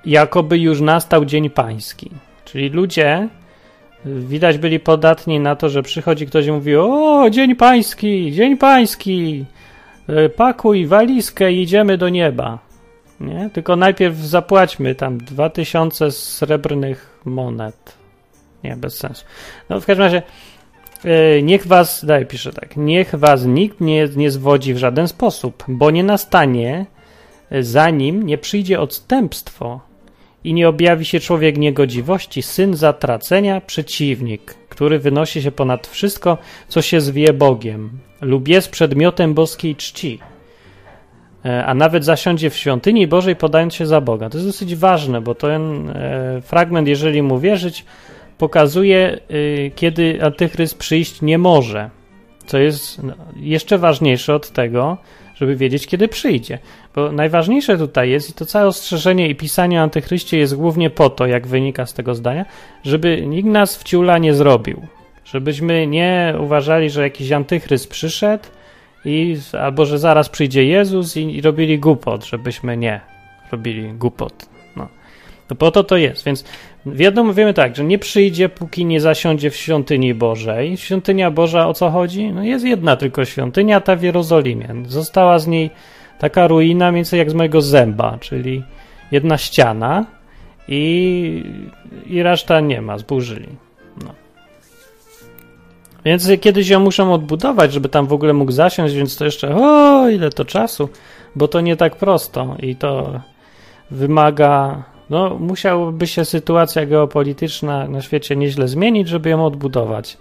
Jakoby 0.04 0.58
już 0.58 0.80
nastał 0.80 1.24
Dzień 1.24 1.50
Pański. 1.50 2.10
Czyli 2.44 2.68
ludzie 2.68 3.28
widać 4.06 4.58
byli 4.58 4.80
podatni 4.80 5.40
na 5.40 5.56
to, 5.56 5.68
że 5.68 5.82
przychodzi 5.82 6.26
ktoś 6.26 6.46
i 6.46 6.52
mówi: 6.52 6.76
O, 6.76 7.26
Dzień 7.30 7.56
Pański, 7.56 8.32
Dzień 8.32 8.56
Pański, 8.56 9.44
e, 10.08 10.28
pakuj 10.28 10.86
walizkę 10.86 11.52
i 11.52 11.62
idziemy 11.62 11.98
do 11.98 12.08
nieba. 12.08 12.58
Nie? 13.20 13.50
Tylko 13.52 13.76
najpierw 13.76 14.16
zapłaćmy 14.16 14.94
tam 14.94 15.18
2000 15.18 16.10
srebrnych 16.10 17.20
monet. 17.24 17.96
Nie, 18.64 18.76
bez 18.76 18.98
sensu. 18.98 19.24
No 19.70 19.80
w 19.80 19.86
każdym 19.86 20.04
razie 20.04 20.22
E, 21.04 21.42
niech 21.42 21.66
was, 21.66 22.04
daj, 22.04 22.26
pisze 22.26 22.52
tak, 22.52 22.76
niech 22.76 23.14
was 23.14 23.44
nikt 23.44 23.80
nie, 23.80 24.08
nie 24.16 24.30
zwodzi 24.30 24.74
w 24.74 24.78
żaden 24.78 25.08
sposób, 25.08 25.64
bo 25.68 25.90
nie 25.90 26.04
nastanie, 26.04 26.86
e, 27.50 27.62
zanim 27.62 28.22
nie 28.22 28.38
przyjdzie 28.38 28.80
odstępstwo 28.80 29.80
i 30.46 30.54
nie 30.54 30.68
objawi 30.68 31.04
się 31.04 31.20
człowiek 31.20 31.58
niegodziwości, 31.58 32.42
syn 32.42 32.76
zatracenia, 32.76 33.60
przeciwnik, 33.60 34.54
który 34.68 34.98
wynosi 34.98 35.42
się 35.42 35.52
ponad 35.52 35.86
wszystko, 35.86 36.38
co 36.68 36.82
się 36.82 37.00
zwie 37.00 37.32
Bogiem 37.32 37.90
lub 38.20 38.48
jest 38.48 38.70
przedmiotem 38.70 39.34
boskiej 39.34 39.76
czci, 39.76 40.18
e, 41.44 41.64
a 41.66 41.74
nawet 41.74 42.04
zasiądzie 42.04 42.50
w 42.50 42.56
świątyni 42.56 43.06
Bożej 43.06 43.36
podając 43.36 43.74
się 43.74 43.86
za 43.86 44.00
Boga. 44.00 44.30
To 44.30 44.38
jest 44.38 44.48
dosyć 44.48 44.74
ważne, 44.74 45.20
bo 45.20 45.34
ten 45.34 45.92
fragment, 46.42 46.88
jeżeli 46.88 47.22
mu 47.22 47.38
wierzyć, 47.38 47.84
pokazuje, 48.38 49.20
y, 49.30 49.70
kiedy 49.74 50.18
antychryst 50.22 50.78
przyjść 50.78 51.22
nie 51.22 51.38
może. 51.38 51.90
Co 52.46 52.58
jest 52.58 53.02
no, 53.02 53.14
jeszcze 53.36 53.78
ważniejsze 53.78 54.34
od 54.34 54.50
tego, 54.50 54.98
żeby 55.34 55.56
wiedzieć, 55.56 55.86
kiedy 55.86 56.08
przyjdzie. 56.08 56.58
Bo 56.96 57.12
najważniejsze 57.12 57.78
tutaj 57.78 58.10
jest, 58.10 58.30
i 58.30 58.32
to 58.32 58.46
całe 58.46 58.66
ostrzeżenie 58.66 59.28
i 59.28 59.34
pisanie 59.34 59.80
o 59.80 59.82
antychryście 59.82 60.38
jest 60.38 60.56
głównie 60.56 60.90
po 60.90 61.10
to, 61.10 61.26
jak 61.26 61.46
wynika 61.46 61.86
z 61.86 61.94
tego 61.94 62.14
zdania, 62.14 62.44
żeby 62.84 63.26
nikt 63.26 63.48
nas 63.48 63.76
w 63.76 63.84
ciula 63.84 64.18
nie 64.18 64.34
zrobił. 64.34 64.86
Żebyśmy 65.24 65.86
nie 65.86 66.34
uważali, 66.40 66.90
że 66.90 67.02
jakiś 67.02 67.32
antychryst 67.32 67.90
przyszedł 67.90 68.44
i, 69.04 69.36
albo 69.60 69.86
że 69.86 69.98
zaraz 69.98 70.28
przyjdzie 70.28 70.64
Jezus 70.64 71.16
i, 71.16 71.36
i 71.36 71.40
robili 71.40 71.78
głupot, 71.78 72.24
żebyśmy 72.24 72.76
nie 72.76 73.00
robili 73.52 73.92
głupot. 73.92 74.48
No. 74.76 74.88
To 75.48 75.54
po 75.54 75.70
to 75.70 75.84
to 75.84 75.96
jest, 75.96 76.24
więc 76.24 76.44
Wiadomo, 76.86 77.34
wiemy 77.34 77.54
tak, 77.54 77.76
że 77.76 77.84
nie 77.84 77.98
przyjdzie, 77.98 78.48
póki 78.48 78.84
nie 78.84 79.00
zasiądzie 79.00 79.50
w 79.50 79.56
świątyni 79.56 80.14
Bożej. 80.14 80.76
Świątynia 80.76 81.30
Boża 81.30 81.68
o 81.68 81.74
co 81.74 81.90
chodzi? 81.90 82.32
No 82.32 82.44
jest 82.44 82.64
jedna 82.64 82.96
tylko 82.96 83.24
świątynia, 83.24 83.80
ta 83.80 83.96
w 83.96 84.02
Jerozolimie. 84.02 84.68
Została 84.86 85.38
z 85.38 85.46
niej 85.46 85.70
taka 86.18 86.46
ruina, 86.46 86.90
mniej 86.90 86.98
więcej 86.98 87.18
jak 87.18 87.30
z 87.30 87.34
mojego 87.34 87.62
zęba, 87.62 88.18
czyli 88.20 88.62
jedna 89.12 89.38
ściana 89.38 90.04
i, 90.68 91.44
i 92.06 92.22
reszta 92.22 92.60
nie 92.60 92.82
ma, 92.82 92.98
zburzyli. 92.98 93.48
No. 94.04 94.14
Więc 96.04 96.30
kiedyś 96.40 96.68
ją 96.68 96.80
muszą 96.80 97.12
odbudować, 97.12 97.72
żeby 97.72 97.88
tam 97.88 98.06
w 98.06 98.12
ogóle 98.12 98.32
mógł 98.32 98.52
zasiąść, 98.52 98.94
więc 98.94 99.16
to 99.16 99.24
jeszcze 99.24 99.56
o, 99.56 100.08
ile 100.08 100.30
to 100.30 100.44
czasu, 100.44 100.88
bo 101.36 101.48
to 101.48 101.60
nie 101.60 101.76
tak 101.76 101.96
prosto 101.96 102.56
i 102.62 102.76
to 102.76 103.20
wymaga 103.90 104.82
no, 105.10 105.36
musiałaby 105.38 106.06
się 106.06 106.24
sytuacja 106.24 106.86
geopolityczna 106.86 107.88
na 107.88 108.02
świecie 108.02 108.36
nieźle 108.36 108.68
zmienić, 108.68 109.08
żeby 109.08 109.30
ją 109.30 109.46
odbudować. 109.46 110.18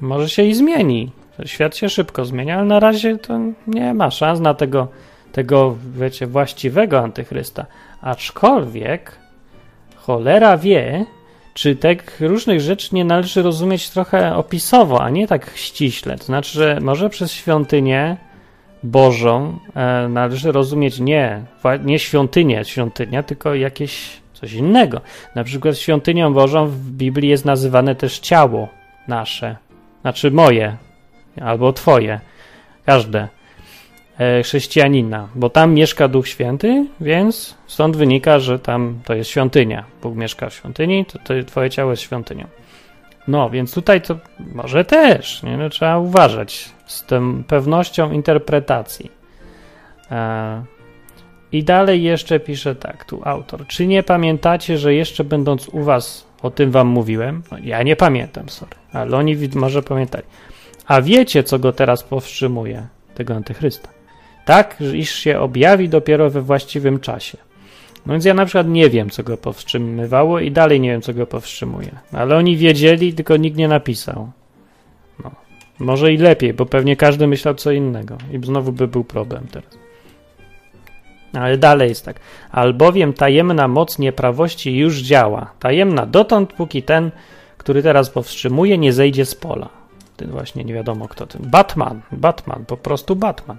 Może 0.00 0.28
się 0.28 0.42
i 0.42 0.54
zmieni. 0.54 1.10
Świat 1.44 1.76
się 1.76 1.88
szybko 1.88 2.24
zmienia, 2.24 2.56
ale 2.56 2.64
na 2.64 2.80
razie 2.80 3.18
to 3.18 3.38
nie 3.66 3.94
ma 3.94 4.10
szans 4.10 4.40
na 4.40 4.54
tego, 4.54 4.88
tego 5.32 5.76
wiecie, 5.96 6.26
właściwego 6.26 7.00
antychrysta. 7.00 7.66
Aczkolwiek 8.02 9.18
cholera 9.96 10.56
wie, 10.56 11.06
czy 11.54 11.76
tych 11.76 12.20
różnych 12.20 12.60
rzeczy 12.60 12.94
nie 12.94 13.04
należy 13.04 13.42
rozumieć 13.42 13.90
trochę 13.90 14.36
opisowo, 14.36 15.02
a 15.02 15.10
nie 15.10 15.26
tak 15.26 15.50
ściśle. 15.54 16.18
To 16.18 16.24
znaczy, 16.24 16.52
że 16.52 16.78
może 16.80 17.10
przez 17.10 17.32
świątynię 17.32 18.16
Bożą 18.82 19.58
e, 19.74 20.08
należy 20.08 20.52
rozumieć 20.52 21.00
nie, 21.00 21.42
nie 21.84 21.98
świątynię, 21.98 22.64
świątynia, 22.64 23.22
tylko 23.22 23.54
jakieś 23.54 24.20
coś 24.32 24.52
innego. 24.52 25.00
Na 25.34 25.44
przykład 25.44 25.78
świątynią 25.78 26.34
Bożą 26.34 26.66
w 26.66 26.90
Biblii 26.90 27.28
jest 27.28 27.44
nazywane 27.44 27.94
też 27.94 28.18
ciało 28.18 28.68
nasze, 29.08 29.56
znaczy 30.02 30.30
moje 30.30 30.76
albo 31.42 31.72
twoje, 31.72 32.20
każde 32.86 33.28
e, 34.18 34.42
chrześcijanina, 34.42 35.28
bo 35.34 35.50
tam 35.50 35.74
mieszka 35.74 36.08
Duch 36.08 36.28
Święty, 36.28 36.86
więc 37.00 37.56
stąd 37.66 37.96
wynika, 37.96 38.38
że 38.38 38.58
tam 38.58 39.00
to 39.04 39.14
jest 39.14 39.30
świątynia. 39.30 39.84
Bóg 40.02 40.16
mieszka 40.16 40.50
w 40.50 40.54
świątyni, 40.54 41.04
to, 41.04 41.18
to 41.18 41.34
twoje 41.46 41.70
ciało 41.70 41.90
jest 41.90 42.02
świątynią. 42.02 42.46
No, 43.28 43.50
więc 43.50 43.74
tutaj 43.74 44.02
to 44.02 44.16
może 44.54 44.84
też, 44.84 45.42
nie? 45.42 45.56
No, 45.56 45.68
trzeba 45.68 45.98
uważać 45.98 46.68
z 46.86 47.04
tą 47.04 47.44
pewnością 47.44 48.12
interpretacji. 48.12 49.10
E, 50.10 50.64
I 51.52 51.64
dalej 51.64 52.02
jeszcze 52.02 52.40
pisze 52.40 52.74
tak, 52.74 53.04
tu 53.04 53.20
autor. 53.24 53.66
Czy 53.66 53.86
nie 53.86 54.02
pamiętacie, 54.02 54.78
że 54.78 54.94
jeszcze 54.94 55.24
będąc 55.24 55.68
u 55.68 55.82
was, 55.82 56.26
o 56.42 56.50
tym 56.50 56.70
wam 56.70 56.88
mówiłem? 56.88 57.42
No, 57.52 57.58
ja 57.62 57.82
nie 57.82 57.96
pamiętam, 57.96 58.48
sorry, 58.48 58.76
ale 58.92 59.16
oni 59.16 59.36
może 59.54 59.82
pamiętali. 59.82 60.24
A 60.86 61.02
wiecie, 61.02 61.44
co 61.44 61.58
go 61.58 61.72
teraz 61.72 62.02
powstrzymuje, 62.02 62.86
tego 63.14 63.34
antychrysta? 63.34 63.88
Tak, 64.44 64.80
iż 64.94 65.14
się 65.14 65.40
objawi 65.40 65.88
dopiero 65.88 66.30
we 66.30 66.42
właściwym 66.42 67.00
czasie. 67.00 67.38
No 68.06 68.12
więc 68.12 68.24
ja 68.24 68.34
na 68.34 68.44
przykład 68.44 68.68
nie 68.68 68.90
wiem, 68.90 69.10
co 69.10 69.22
go 69.22 69.36
powstrzymywało 69.36 70.40
i 70.40 70.50
dalej 70.50 70.80
nie 70.80 70.90
wiem, 70.90 71.02
co 71.02 71.14
go 71.14 71.26
powstrzymuje. 71.26 71.90
Ale 72.12 72.36
oni 72.36 72.56
wiedzieli, 72.56 73.14
tylko 73.14 73.36
nikt 73.36 73.56
nie 73.56 73.68
napisał. 73.68 74.30
No. 75.24 75.30
Może 75.78 76.12
i 76.12 76.16
lepiej, 76.16 76.54
bo 76.54 76.66
pewnie 76.66 76.96
każdy 76.96 77.26
myślał 77.26 77.54
co 77.54 77.72
innego 77.72 78.18
i 78.32 78.46
znowu 78.46 78.72
by 78.72 78.88
był 78.88 79.04
problem 79.04 79.46
teraz. 79.52 79.78
Ale 81.32 81.58
dalej 81.58 81.88
jest 81.88 82.04
tak. 82.04 82.20
Albowiem 82.50 83.12
tajemna 83.12 83.68
moc 83.68 83.98
nieprawości 83.98 84.76
już 84.76 84.98
działa. 84.98 85.50
Tajemna 85.60 86.06
dotąd, 86.06 86.52
póki 86.52 86.82
ten, 86.82 87.10
który 87.58 87.82
teraz 87.82 88.10
powstrzymuje, 88.10 88.78
nie 88.78 88.92
zejdzie 88.92 89.24
z 89.24 89.34
pola. 89.34 89.75
Ten 90.16 90.30
właśnie 90.30 90.64
nie 90.64 90.74
wiadomo 90.74 91.08
kto 91.08 91.26
ten. 91.26 91.50
Batman, 91.50 92.00
Batman, 92.12 92.64
po 92.66 92.76
prostu 92.76 93.16
Batman. 93.16 93.58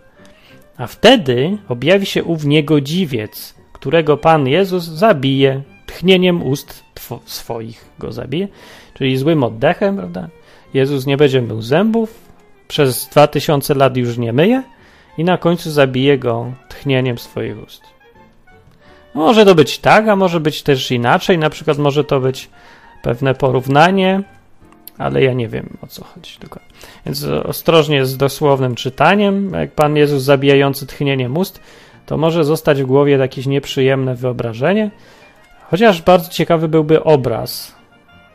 A 0.77 0.87
wtedy 0.87 1.57
objawi 1.67 2.05
się 2.05 2.23
ów 2.23 2.45
niegodziwiec, 2.45 3.55
którego 3.73 4.17
Pan 4.17 4.47
Jezus 4.47 4.83
zabije 4.83 5.61
tchnieniem 5.85 6.43
ust 6.43 6.83
swoich 7.25 7.85
go 7.99 8.11
zabije, 8.11 8.47
czyli 8.93 9.17
złym 9.17 9.43
oddechem, 9.43 9.97
prawda? 9.97 10.29
Jezus 10.73 11.05
nie 11.05 11.17
będzie 11.17 11.41
mył 11.41 11.61
zębów, 11.61 12.27
przez 12.67 13.07
dwa 13.07 13.27
tysiące 13.27 13.73
lat 13.73 13.97
już 13.97 14.17
nie 14.17 14.33
myje 14.33 14.63
i 15.17 15.23
na 15.23 15.37
końcu 15.37 15.71
zabije 15.71 16.17
go 16.17 16.51
tchnieniem 16.69 17.17
swoich 17.17 17.63
ust. 17.63 17.81
Może 19.13 19.45
to 19.45 19.55
być 19.55 19.79
tak, 19.79 20.07
a 20.07 20.15
może 20.15 20.39
być 20.39 20.63
też 20.63 20.91
inaczej, 20.91 21.37
na 21.37 21.49
przykład 21.49 21.77
może 21.77 22.03
to 22.03 22.19
być 22.19 22.49
pewne 23.01 23.35
porównanie, 23.35 24.23
ale 24.97 25.23
ja 25.23 25.33
nie 25.33 25.47
wiem 25.47 25.77
o 25.81 25.87
co 25.87 26.03
chodzi 26.03 26.37
dokładnie. 26.39 26.69
Więc 27.05 27.23
ostrożnie 27.23 28.05
z 28.05 28.17
dosłownym 28.17 28.75
czytaniem, 28.75 29.53
jak 29.53 29.71
Pan 29.71 29.95
Jezus 29.95 30.23
zabijający 30.23 30.87
tchnieniem 30.87 31.37
ust, 31.37 31.61
to 32.05 32.17
może 32.17 32.43
zostać 32.43 32.83
w 32.83 32.85
głowie 32.85 33.17
jakieś 33.17 33.45
nieprzyjemne 33.45 34.15
wyobrażenie, 34.15 34.91
chociaż 35.69 36.01
bardzo 36.01 36.29
ciekawy 36.29 36.67
byłby 36.67 37.03
obraz. 37.03 37.77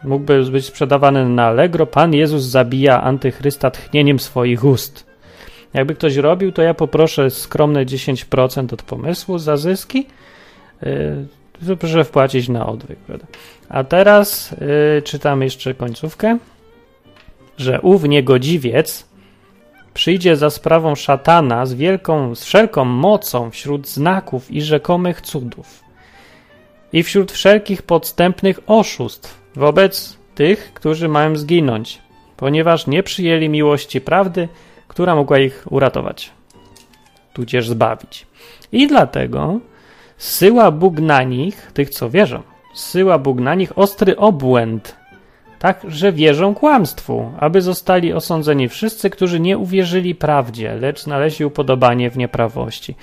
Mógłby 0.05 0.45
być 0.45 0.67
sprzedawany 0.67 1.29
na 1.29 1.47
Allegro. 1.47 1.87
Pan 1.87 2.15
Jezus 2.15 2.43
zabija 2.43 3.03
antychrysta 3.03 3.71
tchnieniem 3.71 4.19
swoich 4.19 4.65
ust. 4.65 5.07
Jakby 5.75 5.95
ktoś 5.95 6.17
robił, 6.17 6.53
to 6.53 6.63
ja 6.63 6.75
poproszę 6.75 7.31
skromne 7.31 7.87
10% 7.87 8.75
od 8.75 8.83
pomysłu 8.83 9.39
za 9.39 9.57
zyski, 9.57 10.07
proszę 11.81 12.05
wpłacić 12.05 12.49
na 12.49 12.67
odwyk. 12.67 12.99
Prawda? 12.99 13.27
A 13.69 13.85
teraz 13.85 14.51
yy, 14.97 15.03
czytam 15.03 15.43
jeszcze 15.43 15.75
końcówkę, 15.75 16.39
że 17.57 17.81
ów 17.81 18.05
niegodziwiec 18.05 19.07
przyjdzie 19.95 20.37
za 20.37 20.51
sprawą 20.51 20.95
szatana 20.95 21.67
z 21.67 21.75
wielką, 21.75 22.35
z 22.35 22.45
wszelką 22.45 22.85
mocą 22.85 23.51
wśród 23.51 23.89
znaków 23.89 24.51
i 24.51 24.63
rzekomych 24.63 25.21
cudów 25.21 25.83
i 26.93 27.03
wśród 27.03 27.33
wszelkich 27.33 27.83
podstępnych 27.83 28.61
oszustw 28.67 29.41
wobec 29.57 30.17
tych, 30.35 30.75
którzy 30.75 31.09
mają 31.09 31.37
zginąć, 31.37 32.03
ponieważ 32.37 32.87
nie 32.87 33.03
przyjęli 33.03 33.49
miłości 33.49 34.01
prawdy, 34.01 34.49
która 34.89 35.15
mogła 35.15 35.39
ich 35.39 35.65
uratować, 35.71 36.31
tudzież 37.33 37.69
zbawić. 37.69 38.27
I 38.73 38.87
dlatego 38.87 39.61
zsyła 40.17 40.71
Bóg 40.71 41.01
na 41.01 41.23
nich, 41.23 41.71
tych 41.75 41.91
co 41.91 42.11
wierzą, 42.11 42.43
zsyła 42.75 43.19
Bóg 43.19 43.41
na 43.41 43.55
nich 43.55 43.79
ostry 43.79 44.17
obłęd, 44.17 44.97
tak, 45.59 45.81
że 45.89 46.13
wierzą 46.13 46.55
kłamstwu, 46.55 47.33
aby 47.39 47.63
zostali 47.63 48.13
osądzeni 48.13 48.69
wszyscy, 48.69 49.11
którzy 49.11 49.41
nie 49.41 49.59
uwierzyli 49.59 50.15
prawdzie, 50.15 50.75
lecz 50.75 51.03
znaleźli 51.03 51.45
upodobanie 51.45 52.11
w 52.11 52.17
nieprawości. 52.17 52.95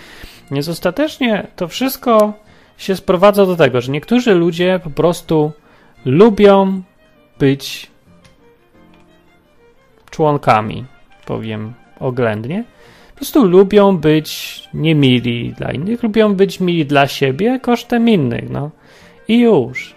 Więc 0.51 0.69
ostatecznie 0.69 1.47
to 1.55 1.67
wszystko 1.67 2.33
się 2.77 2.95
sprowadza 2.95 3.45
do 3.45 3.55
tego, 3.55 3.81
że 3.81 3.91
niektórzy 3.91 4.33
ludzie 4.33 4.79
po 4.83 4.89
prostu 4.89 5.51
lubią 6.05 6.81
być 7.39 7.91
członkami, 10.11 10.85
powiem 11.25 11.73
oględnie. 11.99 12.63
Prostu 13.19 13.43
lubią 13.43 13.97
być 13.97 14.61
niemili 14.73 15.53
dla 15.57 15.71
innych, 15.71 16.03
lubią 16.03 16.33
być 16.35 16.59
mili 16.59 16.85
dla 16.85 17.07
siebie 17.07 17.59
kosztem 17.59 18.09
innych, 18.09 18.49
no. 18.49 18.69
I 19.27 19.39
już. 19.39 19.95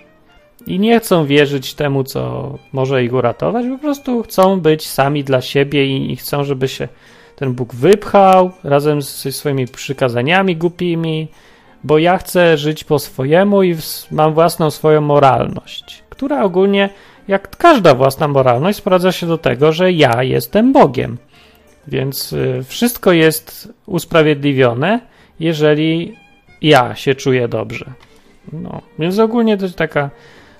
I 0.66 0.78
nie 0.78 1.00
chcą 1.00 1.26
wierzyć 1.26 1.74
temu, 1.74 2.04
co 2.04 2.52
może 2.72 3.04
ich 3.04 3.12
uratować, 3.12 3.66
po 3.66 3.78
prostu 3.78 4.22
chcą 4.22 4.60
być 4.60 4.86
sami 4.88 5.24
dla 5.24 5.40
siebie 5.40 5.86
i, 5.86 6.12
i 6.12 6.16
chcą, 6.16 6.44
żeby 6.44 6.68
się 6.68 6.88
ten 7.36 7.52
Bóg 7.52 7.74
wypchał 7.74 8.50
razem 8.64 9.02
ze 9.02 9.32
swoimi 9.32 9.66
przykazaniami 9.66 10.56
głupimi, 10.56 11.28
bo 11.84 11.98
ja 11.98 12.18
chcę 12.18 12.56
żyć 12.56 12.84
po 12.84 12.98
swojemu 12.98 13.62
i 13.62 13.76
mam 14.10 14.34
własną 14.34 14.70
swoją 14.70 15.00
moralność, 15.00 16.04
która 16.10 16.42
ogólnie, 16.42 16.90
jak 17.28 17.56
każda 17.56 17.94
własna 17.94 18.28
moralność, 18.28 18.78
sprowadza 18.78 19.12
się 19.12 19.26
do 19.26 19.38
tego, 19.38 19.72
że 19.72 19.92
ja 19.92 20.22
jestem 20.22 20.72
Bogiem. 20.72 21.18
Więc 21.88 22.32
y, 22.32 22.64
wszystko 22.64 23.12
jest 23.12 23.72
usprawiedliwione, 23.86 25.00
jeżeli 25.40 26.16
ja 26.62 26.94
się 26.94 27.14
czuję 27.14 27.48
dobrze. 27.48 27.92
No, 28.52 28.80
więc 28.98 29.18
ogólnie 29.18 29.56
to 29.56 29.64
jest 29.64 29.76
taka 29.76 30.10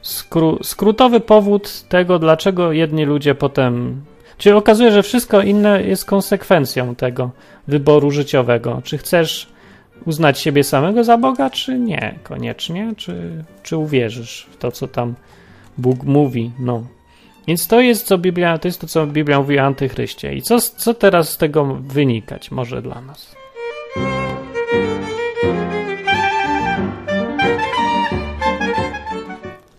skró 0.02 0.58
skrótowy 0.62 1.20
powód 1.20 1.84
tego, 1.88 2.18
dlaczego 2.18 2.72
jedni 2.72 3.04
ludzie 3.04 3.34
potem. 3.34 4.02
Czyli 4.38 4.54
okazuje, 4.54 4.92
że 4.92 5.02
wszystko 5.02 5.42
inne 5.42 5.82
jest 5.82 6.04
konsekwencją 6.04 6.94
tego 6.94 7.30
wyboru 7.68 8.10
życiowego. 8.10 8.80
Czy 8.84 8.98
chcesz 8.98 9.52
uznać 10.06 10.38
siebie 10.38 10.64
samego 10.64 11.04
za 11.04 11.18
Boga, 11.18 11.50
czy 11.50 11.78
nie 11.78 12.14
koniecznie, 12.22 12.92
czy, 12.96 13.44
czy 13.62 13.76
uwierzysz 13.76 14.48
w 14.50 14.56
to, 14.56 14.72
co 14.72 14.88
tam 14.88 15.14
Bóg 15.78 16.04
mówi, 16.04 16.50
no. 16.58 16.84
Więc 17.46 17.66
to 17.66 17.80
jest, 17.80 18.06
co 18.06 18.18
Biblia, 18.18 18.58
to 18.58 18.68
jest 18.68 18.80
to, 18.80 18.86
co 18.86 19.06
Biblia 19.06 19.38
mówi 19.38 19.58
o 19.58 19.62
antychryście. 19.62 20.34
I 20.34 20.42
co, 20.42 20.60
co 20.60 20.94
teraz 20.94 21.28
z 21.28 21.36
tego 21.36 21.64
wynikać 21.74 22.50
może 22.50 22.82
dla 22.82 23.00
nas? 23.00 23.36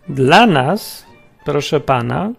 Dla 0.10 0.46
nas, 0.46 1.05
proszę 1.46 1.79
pana, 1.79 2.32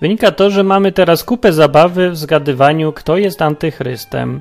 wynika 0.00 0.30
to, 0.30 0.50
że 0.50 0.62
mamy 0.62 0.92
teraz 0.92 1.24
kupę 1.24 1.52
zabawy 1.52 2.10
w 2.10 2.16
zgadywaniu, 2.16 2.92
kto 2.92 3.16
jest 3.16 3.42
antychrystem, 3.42 4.40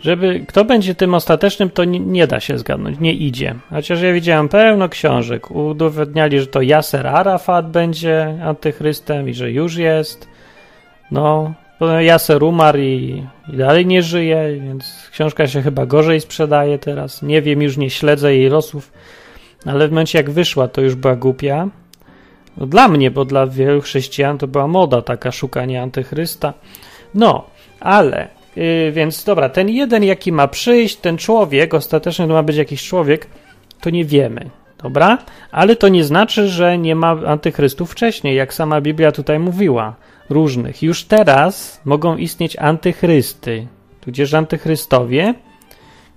żeby 0.00 0.44
kto 0.48 0.64
będzie 0.64 0.94
tym 0.94 1.14
ostatecznym, 1.14 1.70
to 1.70 1.84
nie, 1.84 2.00
nie, 2.00 2.26
da 2.26 2.40
się 2.40 2.58
zgadnąć, 2.58 3.00
nie 3.00 3.12
idzie. 3.12 3.54
Chociaż 3.70 4.02
ja 4.02 4.12
widziałem 4.12 4.48
pełno 4.48 4.88
książek, 4.88 5.50
udowodniali, 5.50 6.40
że 6.40 6.46
to 6.46 6.60
Yasser 6.62 7.06
Arafat 7.06 7.70
będzie 7.70 8.38
antychrystem 8.44 9.28
i 9.28 9.34
że 9.34 9.50
już 9.50 9.76
jest. 9.76 10.28
No, 11.10 11.54
Yasser 11.80 12.42
umarł 12.42 12.78
i, 12.78 13.26
i 13.52 13.56
dalej 13.56 13.86
nie 13.86 14.02
żyje, 14.02 14.60
więc 14.60 15.08
książka 15.12 15.46
się 15.46 15.62
chyba 15.62 15.86
gorzej 15.86 16.20
sprzedaje 16.20 16.78
teraz. 16.78 17.22
Nie 17.22 17.42
wiem, 17.42 17.62
już 17.62 17.76
nie 17.76 17.90
śledzę 17.90 18.36
jej 18.36 18.50
losów, 18.50 18.92
ale 19.66 19.88
w 19.88 19.90
momencie 19.90 20.18
jak 20.18 20.30
wyszła, 20.30 20.68
to 20.68 20.80
już 20.80 20.94
była 20.94 21.16
głupia. 21.16 21.68
No, 22.56 22.66
dla 22.66 22.88
mnie, 22.88 23.10
bo 23.10 23.24
dla 23.24 23.46
wielu 23.46 23.80
chrześcijan 23.80 24.38
to 24.38 24.46
była 24.46 24.68
moda 24.68 25.02
taka 25.02 25.32
szukanie 25.32 25.82
antychrysta. 25.82 26.54
No, 27.14 27.44
ale 27.80 28.39
Yy, 28.56 28.92
więc 28.92 29.24
dobra, 29.24 29.48
ten 29.48 29.68
jeden, 29.68 30.04
jaki 30.04 30.32
ma 30.32 30.48
przyjść, 30.48 30.96
ten 30.96 31.18
człowiek, 31.18 31.74
ostatecznie 31.74 32.26
to 32.26 32.32
ma 32.32 32.42
być 32.42 32.56
jakiś 32.56 32.88
człowiek, 32.88 33.26
to 33.80 33.90
nie 33.90 34.04
wiemy. 34.04 34.50
Dobra? 34.82 35.18
Ale 35.50 35.76
to 35.76 35.88
nie 35.88 36.04
znaczy, 36.04 36.48
że 36.48 36.78
nie 36.78 36.94
ma 36.94 37.10
antychrystów 37.10 37.92
wcześniej, 37.92 38.36
jak 38.36 38.54
sama 38.54 38.80
Biblia 38.80 39.12
tutaj 39.12 39.38
mówiła. 39.38 39.94
Różnych. 40.30 40.82
Już 40.82 41.04
teraz 41.04 41.80
mogą 41.84 42.16
istnieć 42.16 42.56
antychrysty, 42.56 43.66
tudzież 44.00 44.34
antychrystowie, 44.34 45.34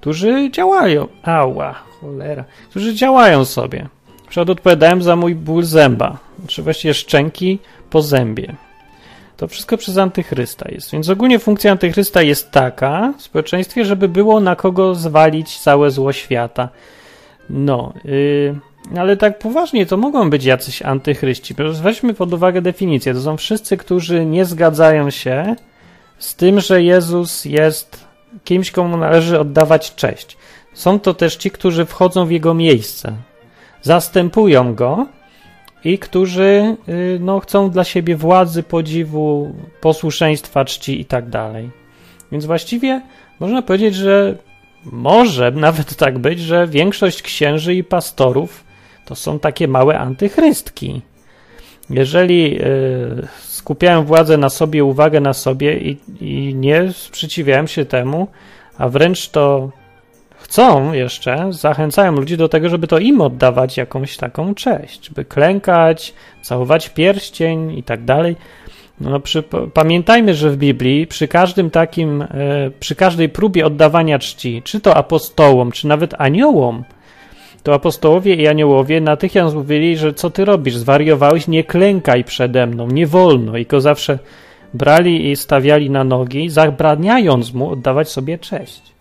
którzy 0.02 0.52
działają. 0.52 1.08
Ała, 1.24 1.74
cholera. 1.74 2.44
Którzy 2.70 2.96
działają 2.96 3.46
sobie. 3.46 3.88
Przykład 4.28 4.50
odpowiadałem 4.50 5.02
za 5.02 5.16
mój 5.16 5.36
ból 5.36 5.64
zęba, 5.64 6.18
czy 6.48 6.64
właściwie 6.64 6.94
szczęki 6.94 7.60
po 7.90 8.02
zębie. 8.02 8.56
To 9.38 9.48
wszystko 9.48 9.78
przez 9.78 9.98
antychrysta 9.98 10.72
jest. 10.72 10.92
Więc 10.92 11.10
ogólnie 11.10 11.40
funkcja 11.40 11.72
antychrysta 11.72 12.22
jest 12.22 12.52
taka 12.52 13.14
w 13.18 13.22
społeczeństwie, 13.22 13.86
żeby 13.86 14.10
było 14.10 14.40
na 14.40 14.56
kogo 14.56 14.96
zwalić 14.96 15.60
całe 15.60 15.92
zło 15.92 16.14
świata. 16.14 16.70
No, 17.50 17.94
yy, 18.06 18.56
ale 18.98 19.18
tak 19.18 19.40
poważnie 19.40 19.86
to 19.86 19.98
mogą 19.98 20.30
być 20.30 20.46
jacyś 20.46 20.82
antychryści. 20.82 21.56
Weźmy 21.82 22.14
pod 22.14 22.34
uwagę 22.34 22.62
definicję. 22.62 23.14
To 23.14 23.22
są 23.22 23.38
wszyscy, 23.38 23.78
którzy 23.78 24.26
nie 24.26 24.46
zgadzają 24.46 25.10
się 25.10 25.56
z 26.18 26.36
tym, 26.36 26.60
że 26.60 26.84
Jezus 26.84 27.46
jest 27.46 28.08
kimś, 28.44 28.72
komu 28.72 28.98
należy 28.98 29.40
oddawać 29.40 29.96
cześć. 29.96 30.38
Są 30.74 31.00
to 31.00 31.14
też 31.14 31.36
ci, 31.36 31.52
którzy 31.52 31.86
wchodzą 31.86 32.26
w 32.26 32.32
jego 32.32 32.54
miejsce. 32.54 33.14
Zastępują 33.82 34.76
go 34.76 35.06
i 35.86 35.98
którzy 35.98 36.76
y, 36.90 37.18
no, 37.22 37.40
chcą 37.40 37.70
dla 37.70 37.84
siebie 37.84 38.16
władzy, 38.16 38.64
podziwu, 38.64 39.56
posłuszeństwa, 39.82 40.66
czci 40.66 41.02
i 41.02 41.06
tak 41.06 41.30
dalej. 41.30 41.70
Więc 42.32 42.46
właściwie 42.46 43.02
można 43.40 43.62
powiedzieć, 43.62 43.96
że 43.96 44.36
może 44.86 45.52
nawet 45.68 45.96
tak 45.96 46.20
być, 46.20 46.40
że 46.40 46.68
większość 46.68 47.22
księży 47.22 47.76
i 47.76 47.84
pastorów 47.84 48.64
to 49.06 49.16
są 49.16 49.40
takie 49.40 49.68
małe 49.68 50.00
antychrystki. 50.00 51.02
Jeżeli 51.90 52.62
y, 52.62 53.28
skupiają 53.40 54.06
władzę 54.06 54.38
na 54.38 54.50
sobie, 54.50 54.84
uwagę 54.84 55.20
na 55.20 55.34
sobie 55.34 55.78
i, 55.78 55.98
i 56.22 56.56
nie 56.56 56.94
sprzeciwiają 56.94 57.68
się 57.68 57.86
temu, 57.86 58.28
a 58.78 58.90
wręcz 58.90 59.30
to 59.30 59.72
chcą 60.54 60.94
jeszcze, 60.94 61.48
zachęcają 61.50 62.12
ludzi 62.12 62.38
do 62.38 62.50
tego, 62.50 62.70
żeby 62.70 62.88
to 62.88 63.00
im 63.00 63.22
oddawać 63.22 63.78
jakąś 63.78 64.18
taką 64.18 64.56
cześć, 64.56 65.12
by 65.12 65.26
klękać, 65.26 66.14
całować 66.42 66.90
pierścień 66.90 67.78
i 67.78 67.84
tak 67.84 68.06
dalej. 68.06 68.36
No, 69.02 69.20
przy, 69.20 69.44
pamiętajmy, 69.74 70.34
że 70.34 70.50
w 70.50 70.58
Biblii 70.58 71.08
przy 71.08 71.28
każdym 71.28 71.70
takim, 71.70 72.22
e, 72.22 72.28
przy 72.80 72.96
każdej 72.96 73.30
próbie 73.30 73.66
oddawania 73.66 74.20
czci, 74.20 74.62
czy 74.64 74.80
to 74.80 74.96
apostołom, 74.96 75.72
czy 75.72 75.88
nawet 75.88 76.14
aniołom, 76.18 76.84
to 77.64 77.74
apostołowie 77.74 78.36
i 78.36 78.48
aniołowie 78.48 79.02
natychmiast 79.02 79.56
mówili, 79.56 79.98
że 79.98 80.14
co 80.14 80.30
ty 80.30 80.46
robisz, 80.46 80.76
zwariowałeś, 80.76 81.48
nie 81.48 81.64
klękaj 81.64 82.24
przede 82.24 82.68
mną, 82.68 82.88
nie 82.88 83.08
wolno. 83.08 83.58
I 83.58 83.66
go 83.66 83.82
zawsze 83.82 84.20
brali 84.74 85.32
i 85.32 85.36
stawiali 85.36 85.90
na 85.90 86.04
nogi, 86.04 86.50
zabraniając 86.50 87.54
mu 87.54 87.72
oddawać 87.72 88.10
sobie 88.10 88.38
cześć. 88.38 88.93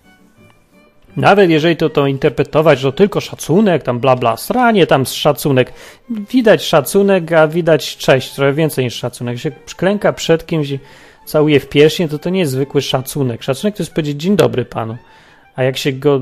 Nawet 1.16 1.50
jeżeli 1.50 1.76
to, 1.76 1.90
to 1.90 2.06
interpretować, 2.06 2.78
że 2.78 2.92
to 2.92 2.98
tylko 2.98 3.20
szacunek, 3.20 3.82
tam 3.82 4.00
bla 4.00 4.16
bla, 4.16 4.36
stranie 4.36 4.86
tam 4.86 5.06
szacunek. 5.06 5.72
Widać 6.10 6.64
szacunek, 6.64 7.32
a 7.32 7.48
widać 7.48 7.96
cześć, 7.96 8.34
trochę 8.34 8.52
więcej 8.52 8.84
niż 8.84 8.94
szacunek. 8.94 9.32
Jak 9.34 9.42
się 9.42 9.50
klęka 9.76 10.12
przed 10.12 10.46
kimś 10.46 10.70
i 10.70 10.78
całuje 11.24 11.60
w 11.60 11.68
pierśnie, 11.68 12.08
to 12.08 12.18
to 12.18 12.30
nie 12.30 12.40
jest 12.40 12.52
zwykły 12.52 12.82
szacunek. 12.82 13.42
Szacunek 13.42 13.76
to 13.76 13.82
jest 13.82 13.94
powiedzieć 13.94 14.22
dzień 14.22 14.36
dobry 14.36 14.64
panu. 14.64 14.96
A 15.56 15.62
jak 15.62 15.76
się 15.76 15.92
go 15.92 16.20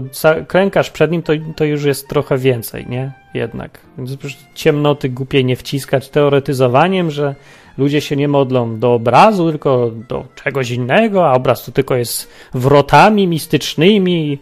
klękasz 0.49 0.91
przed 0.91 1.11
nim, 1.11 1.23
to, 1.23 1.33
to 1.57 1.65
już 1.65 1.85
jest 1.85 2.09
trochę 2.09 2.39
więcej, 2.39 2.87
nie? 2.89 3.13
Jednak. 3.35 3.79
Więc 3.99 4.17
ciemnoty 4.55 5.09
głupiej 5.09 5.45
nie 5.45 5.57
wciskać 5.57 6.09
teoretyzowaniem, 6.09 7.11
że 7.11 7.35
ludzie 7.79 8.01
się 8.01 8.17
nie 8.17 8.29
modlą 8.29 8.79
do 8.79 8.95
obrazu, 8.95 9.51
tylko 9.51 9.91
do 10.09 10.25
czegoś 10.45 10.71
innego, 10.71 11.31
a 11.31 11.33
obraz 11.33 11.65
to 11.65 11.73
tylko 11.73 11.97
jest 11.97 12.29
wrotami 12.55 13.27
mistycznymi, 13.27 14.39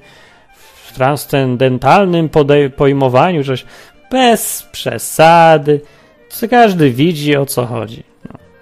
transcendentalnym 0.92 2.28
pojmowaniu, 2.76 3.42
że 3.42 3.54
bez 4.10 4.68
przesady. 4.72 5.80
Co 6.28 6.48
każdy 6.48 6.90
widzi 6.90 7.36
o 7.36 7.46
co 7.46 7.66
chodzi. 7.66 8.02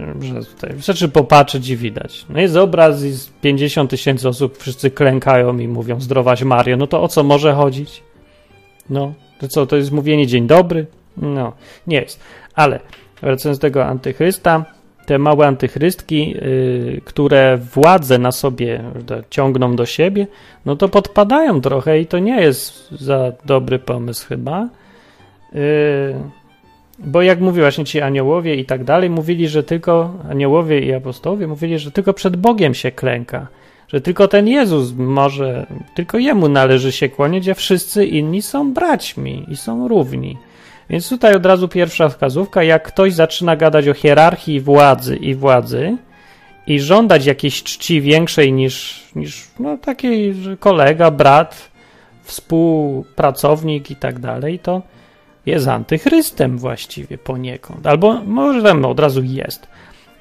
No, 0.01 0.07
że 0.21 0.45
tutaj 0.45 0.73
wystarczy 0.73 1.09
popatrzeć 1.09 1.69
i 1.69 1.77
widać. 1.77 2.27
No 2.29 2.41
jest 2.41 2.57
obraz 2.57 3.05
i 3.05 3.13
50 3.41 3.91
tysięcy 3.91 4.29
osób 4.29 4.59
wszyscy 4.59 4.91
klękają 4.91 5.59
i 5.59 5.69
mówią 5.69 6.01
zdrowaś 6.01 6.43
Mario. 6.43 6.77
No 6.77 6.87
to 6.87 7.03
o 7.03 7.09
co 7.09 7.23
może 7.23 7.55
chodzić? 7.55 8.03
No, 8.91 9.13
to 9.41 9.49
co, 9.49 9.67
to 9.67 9.77
jest 9.77 9.93
mówienie 9.93 10.27
dzień 10.27 10.47
dobry? 10.47 10.87
No, 11.17 11.53
nie 11.87 12.01
jest. 12.01 12.21
Ale 12.55 12.81
wracając 13.23 13.59
do 13.59 13.63
tego 13.63 13.87
antychrysta, 13.87 14.65
te 15.07 15.19
małe 15.19 15.47
antychrystki, 15.47 16.31
yy, 16.31 17.01
które 17.05 17.59
władzę 17.75 18.19
na 18.19 18.33
sobie 18.33 18.83
ciągną 19.31 19.77
do 19.77 19.87
siebie, 19.87 20.27
no 20.67 20.77
to 20.77 20.89
podpadają 20.89 21.61
trochę 21.61 22.01
i 22.01 22.07
to 22.07 22.19
nie 22.19 22.41
jest 22.41 22.91
za 22.91 23.33
dobry 23.45 23.79
pomysł 23.79 24.27
chyba. 24.29 24.69
Yy, 25.53 25.61
bo 26.99 27.23
jak 27.23 27.41
mówił 27.41 27.63
właśnie 27.63 27.85
ci 27.85 28.01
aniołowie 28.01 28.55
i 28.55 28.65
tak 28.65 28.85
dalej, 28.85 29.11
mówili, 29.11 29.49
że 29.49 29.63
tylko 29.63 30.15
aniołowie 30.31 30.81
i 30.81 30.93
apostołowie 30.93 31.47
mówili, 31.47 31.79
że 31.79 31.91
tylko 31.91 32.13
przed 32.13 32.37
Bogiem 32.37 32.75
się 32.75 32.91
klęka, 32.91 33.47
że 33.89 34.01
tylko 34.01 34.29
ten 34.29 34.49
Jezus 34.49 34.93
może, 34.97 35.67
tylko 35.95 36.19
jemu 36.19 36.49
należy 36.49 36.93
się 36.93 37.09
kłonić, 37.09 37.49
a 37.49 37.55
wszyscy 37.55 38.07
inni 38.07 38.43
są 38.43 38.75
braćmi 38.75 39.45
i 39.49 39.57
są 39.57 39.89
równi. 39.89 40.37
Więc 40.91 41.09
tutaj 41.09 41.35
od 41.35 41.47
razu 41.47 41.69
pierwsza 41.69 42.09
wskazówka, 42.09 42.63
jak 42.63 42.83
ktoś 42.83 43.15
zaczyna 43.15 43.57
gadać 43.57 43.89
o 43.89 43.95
hierarchii 43.95 44.61
władzy 44.61 45.17
i 45.17 45.35
władzy 45.35 45.97
i 46.67 46.81
żądać 46.81 47.27
jakiejś 47.27 47.63
czci 47.63 48.01
większej 48.01 48.53
niż, 48.53 49.05
niż 49.17 49.49
no, 49.61 49.79
taki 49.79 50.35
kolega, 50.61 51.11
brat, 51.11 51.71
współpracownik 52.23 53.91
i 53.91 53.97
tak 53.97 54.19
dalej, 54.19 54.59
to 54.59 54.83
jest 55.47 55.69
antychrystem 55.69 56.59
właściwie 56.59 57.19
poniekąd. 57.19 57.87
Albo 57.87 58.21
może 58.25 58.63
tam 58.63 58.85
od 58.85 59.01
razu 59.01 59.23
jest. 59.23 59.69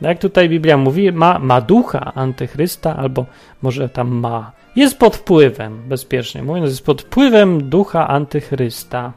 Jak 0.01 0.19
tutaj 0.19 0.49
Biblia 0.49 0.78
mówi, 0.78 1.12
ma, 1.12 1.39
ma 1.39 1.62
ducha 1.62 2.12
antychrysta, 2.15 2.97
albo 2.97 3.25
może 3.62 3.89
tam 3.89 4.08
ma. 4.08 4.51
Jest 4.75 4.97
pod 4.97 5.15
wpływem, 5.15 5.82
bezpiecznie 5.88 6.43
mówiąc, 6.43 6.69
jest 6.69 6.86
pod 6.86 7.01
wpływem 7.01 7.69
ducha 7.69 8.08
antychrysta. 8.08 9.13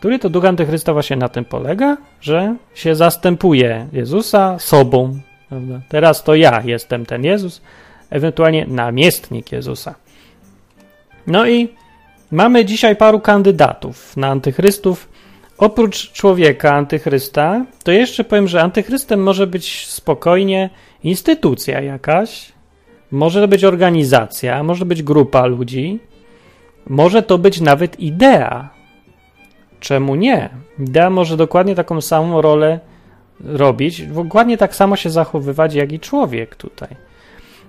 Który 0.00 0.18
to 0.18 0.30
duch 0.30 0.44
antychrysta 0.44 0.92
właśnie 0.92 1.16
na 1.16 1.28
tym 1.28 1.44
polega, 1.44 1.96
że 2.20 2.56
się 2.74 2.94
zastępuje 2.94 3.88
Jezusa 3.92 4.58
sobą. 4.58 5.20
Prawda? 5.48 5.80
Teraz 5.88 6.24
to 6.24 6.34
ja 6.34 6.62
jestem 6.64 7.06
ten 7.06 7.24
Jezus, 7.24 7.62
ewentualnie 8.10 8.66
namiestnik 8.66 9.52
Jezusa. 9.52 9.94
No 11.26 11.46
i 11.46 11.68
mamy 12.30 12.64
dzisiaj 12.64 12.96
paru 12.96 13.20
kandydatów 13.20 14.16
na 14.16 14.28
antychrystów. 14.28 15.08
Oprócz 15.58 16.12
człowieka 16.12 16.74
antychrysta, 16.74 17.64
to 17.84 17.92
jeszcze 17.92 18.24
powiem, 18.24 18.48
że 18.48 18.62
antychrystem 18.62 19.22
może 19.22 19.46
być 19.46 19.86
spokojnie 19.86 20.70
instytucja 21.04 21.80
jakaś, 21.80 22.52
może 23.10 23.40
to 23.40 23.48
być 23.48 23.64
organizacja, 23.64 24.62
może 24.62 24.84
być 24.84 25.02
grupa 25.02 25.46
ludzi, 25.46 26.00
może 26.86 27.22
to 27.22 27.38
być 27.38 27.60
nawet 27.60 28.00
idea, 28.00 28.79
Czemu 29.80 30.14
nie? 30.14 30.48
Idea 30.78 31.10
może 31.10 31.36
dokładnie 31.36 31.74
taką 31.74 32.00
samą 32.00 32.42
rolę 32.42 32.80
robić, 33.44 34.02
dokładnie 34.02 34.56
tak 34.58 34.74
samo 34.74 34.96
się 34.96 35.10
zachowywać 35.10 35.74
jak 35.74 35.92
i 35.92 36.00
człowiek 36.00 36.56
tutaj. 36.56 36.88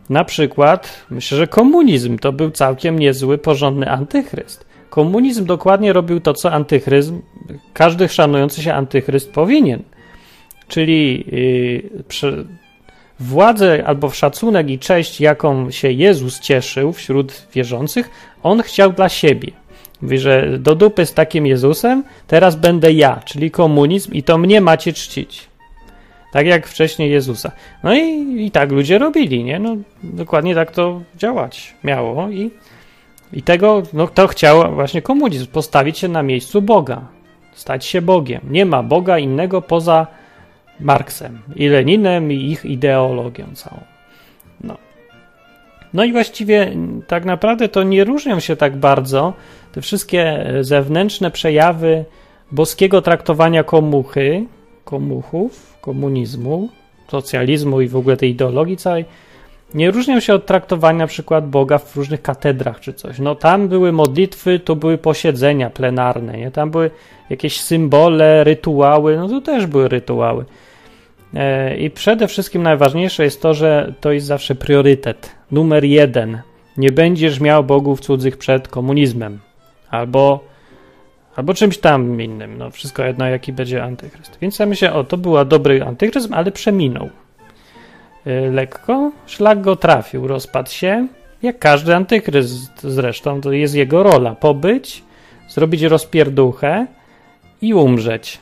Na 0.10 0.24
przykład, 0.24 1.06
myślę, 1.10 1.38
że 1.38 1.48
komunizm 1.48 2.18
to 2.18 2.32
był 2.32 2.52
całkiem 2.52 3.00
niezły, 3.00 3.38
porządny 3.38 3.90
antychryst. 3.90 4.66
Komunizm 4.90 5.46
dokładnie 5.46 5.94
robił 5.94 6.20
to, 6.20 6.34
co 6.34 6.52
antychryzm, 6.52 7.22
każdy 7.74 8.10
szanujący 8.10 8.62
się 8.62 8.74
antychryst 8.74 9.32
powinien. 9.32 9.84
Czyli 10.68 11.26
yy, 11.32 12.04
przy, 12.08 12.46
władzę 13.20 13.84
albo 13.86 14.10
szacunek 14.10 14.70
i 14.70 14.80
cześć, 14.80 15.22
jaką 15.22 15.72
się 15.72 15.92
Jezus 15.92 16.40
cieszył 16.40 16.94
wśród 16.94 17.48
wierzących, 17.54 18.10
on 18.44 18.62
chciał 18.62 18.94
dla 18.94 19.10
siebie. 19.10 19.52
Mówi, 20.02 20.18
że 20.18 20.60
do 20.60 20.76
dupy 20.76 21.06
z 21.06 21.14
takim 21.14 21.46
Jezusem, 21.46 22.04
teraz 22.28 22.56
będę 22.56 22.94
ja, 22.94 23.22
czyli 23.26 23.52
komunizm 23.52 24.14
i 24.14 24.24
to 24.24 24.38
mnie 24.38 24.62
macie 24.62 24.94
czcić. 24.94 25.52
Tak 26.32 26.46
jak 26.46 26.68
wcześniej 26.68 27.12
Jezusa. 27.12 27.52
No 27.84 27.96
i, 27.96 28.36
i 28.46 28.52
tak 28.52 28.72
ludzie 28.72 28.98
robili, 28.98 29.44
nie? 29.44 29.60
No, 29.60 29.76
dokładnie 30.04 30.56
tak 30.56 30.72
to 30.72 31.02
działać 31.18 31.76
miało 31.84 32.30
i, 32.30 32.52
i 33.34 33.44
tego, 33.44 33.84
no 33.94 34.08
to 34.08 34.28
chciał 34.28 34.76
właśnie 34.76 35.02
komunizm, 35.02 35.48
postawić 35.48 35.98
się 35.98 36.08
na 36.08 36.24
miejscu 36.24 36.62
Boga, 36.62 37.02
stać 37.54 37.86
się 37.86 38.02
Bogiem. 38.02 38.42
Nie 38.50 38.66
ma 38.66 38.84
Boga 38.84 39.20
innego 39.20 39.62
poza 39.62 40.08
Marksem 40.80 41.42
i 41.56 41.68
Leninem 41.68 42.32
i 42.32 42.36
ich 42.36 42.66
ideologią 42.66 43.46
całą. 43.54 43.82
No. 44.64 44.78
No 45.94 46.04
i 46.04 46.12
właściwie 46.12 46.72
tak 47.08 47.26
naprawdę 47.26 47.70
to 47.70 47.84
nie 47.84 48.04
różnią 48.04 48.40
się 48.40 48.56
tak 48.56 48.78
bardzo 48.78 49.34
te 49.72 49.82
wszystkie 49.82 50.46
zewnętrzne 50.62 51.32
przejawy 51.32 52.06
boskiego 52.52 53.02
traktowania 53.02 53.64
komuchy, 53.64 54.46
komuchów, 54.86 55.78
komunizmu, 55.82 56.70
socjalizmu 57.12 57.82
i 57.82 57.88
w 57.88 57.96
ogóle 57.96 58.18
tej 58.18 58.30
ideologii 58.30 58.78
całej, 58.78 59.06
nie 59.74 59.92
różnią 59.92 60.20
się 60.20 60.34
od 60.34 60.46
traktowania 60.46 60.98
na 60.98 61.08
przykład 61.08 61.50
Boga 61.50 61.78
w 61.78 61.96
różnych 61.96 62.22
katedrach 62.22 62.80
czy 62.80 62.94
coś. 62.94 63.20
No 63.20 63.36
tam 63.36 63.68
były 63.68 63.92
modlitwy, 63.92 64.60
tu 64.60 64.76
były 64.76 64.98
posiedzenia 64.98 65.70
plenarne, 65.70 66.38
nie? 66.38 66.52
tam 66.52 66.72
były 66.72 66.92
jakieś 67.30 67.62
symbole, 67.62 68.44
rytuały, 68.44 69.18
no 69.18 69.28
to 69.28 69.42
też 69.42 69.66
były 69.66 69.88
rytuały. 69.88 70.46
E, 71.34 71.78
I 71.78 71.90
przede 71.90 72.28
wszystkim 72.28 72.64
najważniejsze 72.64 73.24
jest 73.24 73.42
to, 73.42 73.54
że 73.54 73.94
to 74.02 74.12
jest 74.12 74.28
zawsze 74.28 74.56
priorytet. 74.56 75.36
Numer 75.52 75.84
jeden. 75.84 76.42
Nie 76.78 76.92
będziesz 76.92 77.40
miał 77.40 77.64
bogów 77.64 78.00
cudzych 78.00 78.38
przed 78.38 78.68
komunizmem. 78.68 79.40
Albo, 79.92 80.44
albo 81.36 81.54
czymś 81.54 81.78
tam 81.78 82.22
innym. 82.22 82.58
No 82.58 82.72
wszystko 82.72 83.04
jedno, 83.04 83.28
jaki 83.28 83.54
będzie 83.54 83.84
antychryst. 83.84 84.38
Więc 84.42 84.60
ja 84.60 84.66
myślę, 84.66 84.94
o, 84.94 85.04
to 85.04 85.18
był 85.18 85.46
dobry 85.46 85.84
antychryzm, 85.84 86.34
ale 86.34 86.52
przeminął. 86.52 87.10
E, 88.26 88.52
lekko, 88.52 89.12
szlak 89.26 89.62
go 89.62 89.76
trafił, 89.76 90.28
rozpadł 90.28 90.70
się. 90.70 91.08
Jak 91.42 91.60
każdy 91.60 91.96
antychryst 91.96 92.82
zresztą, 92.82 93.42
to 93.42 93.52
jest 93.52 93.76
jego 93.76 94.04
rola. 94.04 94.36
Pobyć, 94.36 95.04
zrobić 95.50 95.82
rozpierduchę 95.82 96.88
i 97.62 97.74
umrzeć. 97.74 98.40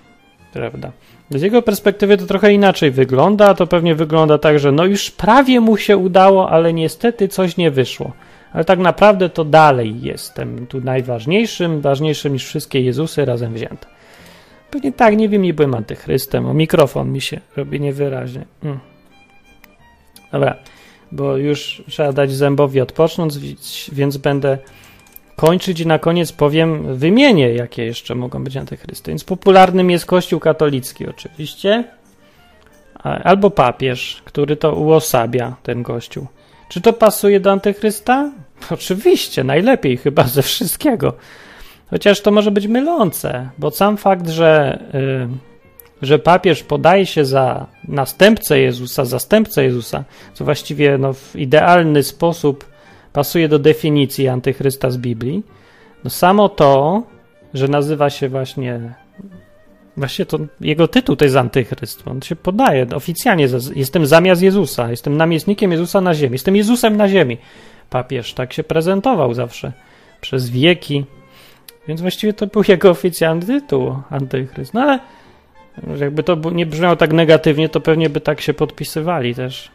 Prawda? 0.54 0.92
Z 1.30 1.42
jego 1.42 1.62
perspektywy 1.62 2.18
to 2.18 2.26
trochę 2.26 2.54
inaczej 2.54 2.92
wygląda. 2.92 3.54
To 3.54 3.68
pewnie 3.68 3.96
wygląda 3.96 4.38
tak, 4.38 4.60
że 4.60 4.72
no 4.72 4.86
już 4.86 5.12
prawie 5.12 5.60
mu 5.60 5.78
się 5.78 5.98
udało, 5.98 6.50
ale 6.50 6.74
niestety 6.74 7.28
coś 7.28 7.58
nie 7.58 7.72
wyszło. 7.72 8.12
Ale 8.54 8.66
tak 8.66 8.80
naprawdę 8.80 9.30
to 9.30 9.46
dalej 9.46 10.02
jestem 10.02 10.68
tu 10.68 10.82
najważniejszym, 10.82 11.82
ważniejszym 11.82 12.34
niż 12.34 12.46
wszystkie 12.46 12.82
Jezusy 12.82 13.26
razem 13.26 13.54
wzięte. 13.54 13.88
Pewnie 14.72 14.92
tak, 14.92 15.18
nie 15.18 15.30
wiem, 15.30 15.42
nie 15.42 15.54
byłem 15.54 15.76
antychrystem. 15.76 16.46
O 16.46 16.54
mikrofon 16.54 17.12
mi 17.12 17.22
się 17.22 17.40
robi 17.58 17.80
niewyraźnie. 17.80 18.46
Mm. 18.64 18.80
Dobra, 20.32 20.56
bo 21.12 21.38
już 21.38 21.84
trzeba 21.88 22.14
dać 22.14 22.32
zębowi 22.32 22.82
odpocząć, 22.82 23.34
więc 23.92 24.18
będę 24.18 24.58
kończyć 25.36 25.80
i 25.80 25.88
na 25.88 26.00
koniec 26.00 26.32
powiem, 26.32 26.98
wymienię, 26.98 27.54
jakie 27.54 27.86
jeszcze 27.86 28.16
mogą 28.16 28.44
być 28.44 28.58
antychrysty. 28.58 29.12
Więc 29.12 29.24
popularnym 29.24 29.92
jest 29.92 30.06
Kościół 30.06 30.40
katolicki 30.40 31.08
oczywiście, 31.08 31.84
albo 33.04 33.50
papież, 33.50 34.22
który 34.26 34.56
to 34.56 34.76
uosabia, 34.76 35.56
ten 35.64 35.84
Kościół. 35.84 36.28
Czy 36.70 36.82
to 36.82 36.94
pasuje 36.94 37.40
do 37.40 37.52
antychrysta? 37.52 38.32
Oczywiście, 38.72 39.44
najlepiej 39.44 39.98
chyba 39.98 40.24
ze 40.24 40.42
wszystkiego. 40.42 41.14
Chociaż 41.90 42.22
to 42.22 42.32
może 42.32 42.52
być 42.52 42.68
mylące, 42.68 43.50
bo 43.58 43.72
sam 43.72 43.98
fakt, 43.98 44.30
że, 44.30 44.84
yy, 44.94 45.28
że 46.02 46.20
papież 46.20 46.64
podaje 46.64 47.06
się 47.06 47.26
za 47.26 47.66
następcę 47.88 48.60
Jezusa, 48.60 49.06
zastępcę 49.06 49.64
Jezusa, 49.64 50.04
co 50.34 50.46
właściwie 50.46 50.98
no, 50.98 51.14
w 51.14 51.36
idealny 51.36 52.04
sposób 52.04 52.66
pasuje 53.14 53.48
do 53.48 53.60
definicji 53.60 54.28
antychrysta 54.28 54.92
z 54.92 54.98
Biblii. 54.98 55.44
No 56.04 56.10
samo 56.10 56.50
to, 56.50 57.04
że 57.54 57.68
nazywa 57.68 58.10
się 58.10 58.30
właśnie 58.30 58.94
Właśnie 60.00 60.26
to 60.26 60.40
jego 60.62 60.88
tytuł 60.88 61.16
to 61.16 61.26
jest 61.26 61.38
antychryst. 61.38 62.04
On 62.08 62.22
się 62.22 62.36
podaje 62.36 62.88
oficjalnie. 62.96 63.48
Jestem 63.76 64.06
zamiast 64.06 64.42
Jezusa. 64.42 64.92
Jestem 64.92 65.18
namiestnikiem 65.18 65.72
Jezusa 65.72 66.02
na 66.02 66.14
ziemi. 66.14 66.34
Jestem 66.34 66.56
Jezusem 66.56 66.98
na 66.98 67.10
ziemi. 67.10 67.38
Papież 67.90 68.34
tak 68.34 68.54
się 68.54 68.64
prezentował 68.64 69.34
zawsze 69.34 69.72
przez 70.22 70.50
wieki. 70.50 71.06
Więc 71.88 72.02
właściwie 72.02 72.34
to 72.34 72.48
był 72.48 72.64
jego 72.68 72.90
oficjalny 72.90 73.46
tytuł 73.46 73.96
antychryst. 74.10 74.74
No 74.74 74.82
ale 74.82 75.00
Jakby 76.00 76.24
to 76.24 76.36
nie 76.36 76.66
brzmiało 76.66 76.96
tak 76.96 77.14
negatywnie, 77.14 77.70
to 77.70 77.82
pewnie 77.82 78.10
by 78.10 78.22
tak 78.22 78.42
się 78.42 78.54
podpisywali 78.54 79.36
też. 79.36 79.72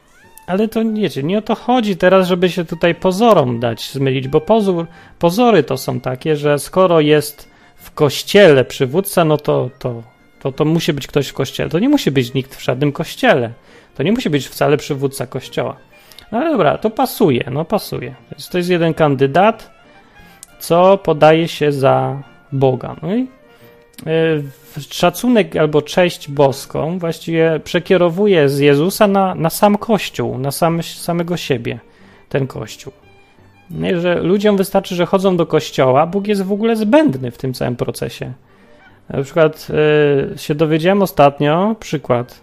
Ale 0.47 0.69
to 0.69 0.81
wiecie, 0.95 1.23
nie 1.23 1.39
o 1.39 1.43
to 1.43 1.55
chodzi 1.55 1.97
teraz, 1.97 2.29
żeby 2.29 2.51
się 2.51 2.65
tutaj 2.65 2.95
pozorom 2.95 3.61
dać 3.61 3.91
zmylić, 3.93 4.29
bo 4.29 4.41
pozór, 4.41 4.87
pozory 5.19 5.63
to 5.63 5.77
są 5.77 6.01
takie, 6.01 6.37
że 6.37 6.59
skoro 6.59 7.01
jest 7.01 7.49
w 7.77 7.91
kościele 7.91 8.65
przywódca, 8.65 9.25
no 9.25 9.37
to, 9.37 9.71
to, 9.79 10.03
to, 10.45 10.53
to 10.53 10.65
musi 10.65 10.93
być 10.93 11.07
ktoś 11.07 11.29
w 11.29 11.33
kościele. 11.33 11.71
To 11.71 11.79
nie 11.79 11.89
musi 11.89 12.11
być 12.11 12.35
nikt 12.35 12.55
w 12.55 12.65
żadnym 12.65 12.93
kościele. 12.93 13.51
To 13.95 14.03
nie 14.03 14.13
musi 14.13 14.31
być 14.31 14.49
wcale 14.49 14.77
przywódca 14.77 15.27
kościoła. 15.27 15.77
No 16.33 16.39
ale 16.39 16.51
dobra, 16.51 16.79
to 16.79 16.91
pasuje, 16.91 17.49
no 17.53 17.65
pasuje. 17.65 18.15
Więc 18.31 18.49
to 18.49 18.59
jest 18.59 18.71
jeden 18.71 18.95
kandydat, 18.95 19.71
co 20.59 20.99
podaje 20.99 21.49
się 21.49 21.73
za 21.73 22.23
Boga. 22.53 22.97
No 23.03 23.17
i 23.17 23.21
yy, 24.07 24.45
szacunek 24.91 25.57
albo 25.57 25.83
cześć 25.83 26.31
boską 26.31 26.99
właściwie 26.99 27.61
przekierowuje 27.65 28.49
z 28.49 28.59
Jezusa 28.59 29.07
na, 29.07 29.35
na 29.35 29.51
sam 29.51 29.79
Kościół, 29.79 30.39
na 30.39 30.51
sam, 30.51 30.83
samego 30.83 31.37
siebie, 31.37 31.79
ten 32.29 32.47
Kościół. 32.47 32.93
Nie, 33.71 34.01
że 34.01 34.15
ludziom 34.15 34.57
wystarczy, 34.57 34.95
że 34.95 35.07
chodzą 35.07 35.37
do 35.37 35.47
kościoła, 35.47 36.07
Bóg 36.07 36.27
jest 36.27 36.43
w 36.43 36.53
ogóle 36.53 36.77
zbędny 36.77 37.31
w 37.31 37.39
tym 37.39 37.55
całym 37.55 37.77
procesie. 37.77 38.33
Na 39.09 39.23
przykład 39.23 39.69
yy, 40.31 40.38
się 40.38 40.55
dowiedziałem 40.55 41.03
ostatnio, 41.03 41.77
przykład, 41.81 42.40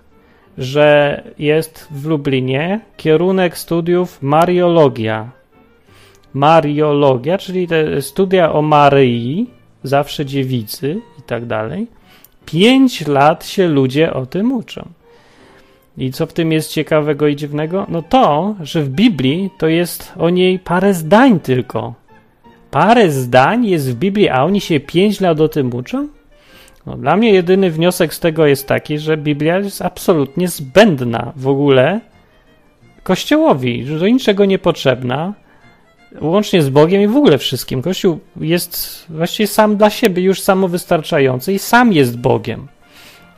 że 0.58 1.24
jest 1.39 1.88
w 1.91 2.06
Lublinie 2.06 2.80
kierunek 2.97 3.58
studiów 3.58 4.21
Mariologia. 4.21 5.30
Mariologia, 6.34 7.38
czyli 7.38 7.67
te 7.67 8.02
studia 8.02 8.54
o 8.54 8.62
Maryi, 8.62 9.50
zawsze 9.84 10.26
dziewicy 10.26 11.02
i 11.19 11.21
tak 11.21 11.45
dalej. 11.45 11.88
Pięć 12.45 13.08
lat 13.08 13.45
się 13.45 13.67
ludzie 13.67 14.13
o 14.13 14.26
tym 14.26 14.52
uczą. 14.52 14.89
I 15.97 16.12
co 16.12 16.26
w 16.26 16.34
tym 16.34 16.52
jest 16.52 16.71
ciekawego 16.71 17.28
i 17.28 17.36
dziwnego? 17.36 17.86
No 17.89 18.02
to, 18.02 18.56
że 18.62 18.84
w 18.84 18.89
Biblii 18.89 19.50
to 19.58 19.67
jest 19.67 20.13
o 20.17 20.30
niej 20.30 20.60
parę 20.60 20.93
zdań 20.93 21.39
tylko. 21.39 21.93
Parę 22.71 23.12
zdań 23.12 23.65
jest 23.65 23.91
w 23.91 23.95
Biblii, 23.95 24.30
a 24.30 24.43
oni 24.43 24.62
się 24.62 24.80
pięć 24.80 25.21
lat 25.21 25.41
o 25.41 25.47
tym 25.47 25.76
uczą? 25.76 26.08
No, 26.86 26.98
dla 26.98 27.17
mnie 27.17 27.34
jedyny 27.34 27.72
wniosek 27.72 28.13
z 28.13 28.20
tego 28.20 28.46
jest 28.46 28.67
taki, 28.67 29.00
że 29.00 29.17
Biblia 29.17 29.60
jest 29.60 29.82
absolutnie 29.82 30.48
zbędna 30.48 31.34
w 31.36 31.48
ogóle 31.48 32.00
Kościołowi, 33.04 33.86
że 33.86 34.00
do 34.00 34.08
niczego 34.08 34.46
niepotrzebna, 34.46 35.34
łącznie 36.22 36.62
z 36.62 36.70
Bogiem 36.70 37.02
i 37.02 37.08
w 37.08 37.17
ogóle 37.17 37.38
wszystkim. 37.38 37.82
Kościół 37.82 38.20
jest 38.39 39.06
właściwie 39.10 39.48
sam 39.48 39.78
dla 39.78 39.89
siebie 39.89 40.24
już 40.24 40.41
samowystarczający 40.41 41.54
i 41.54 41.60
sam 41.60 41.94
jest 41.94 42.17
Bogiem. 42.17 42.67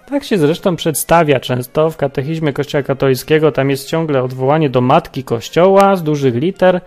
Tak 0.05 0.23
się 0.23 0.37
zresztą 0.37 0.75
przedstawia 0.75 1.39
często 1.39 1.89
w 1.89 1.97
katechizmie 1.97 2.53
Kościoła 2.53 2.83
katolickiego. 2.83 3.51
Tam 3.51 3.69
jest 3.69 3.87
ciągle 3.87 4.23
odwołanie 4.23 4.69
do 4.69 4.81
matki 4.81 5.23
Kościoła 5.23 5.95
z 5.95 6.03
dużych 6.03 6.35
liter 6.35 6.81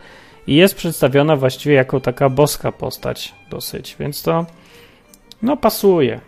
i 0.47 0.55
jest 0.55 0.75
przedstawiona 0.75 1.37
właściwie 1.37 1.75
jako 1.75 2.01
taka 2.01 2.29
boska 2.29 2.73
postać 2.73 3.35
dosyć, 3.51 3.97
więc 4.01 4.23
to 4.23 4.47
no 5.42 5.57
pasuje. 5.57 6.21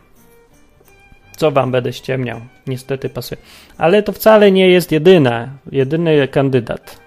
Co 1.38 1.50
wam 1.50 1.70
będę 1.70 1.92
ściemniał? 1.92 2.40
Niestety 2.66 3.08
pasuje. 3.08 3.40
Ale 3.76 4.02
to 4.02 4.12
wcale 4.12 4.52
nie 4.52 4.68
jest 4.68 4.92
jedyne, 4.92 5.48
jedyny 5.72 6.28
kandydat. 6.28 7.00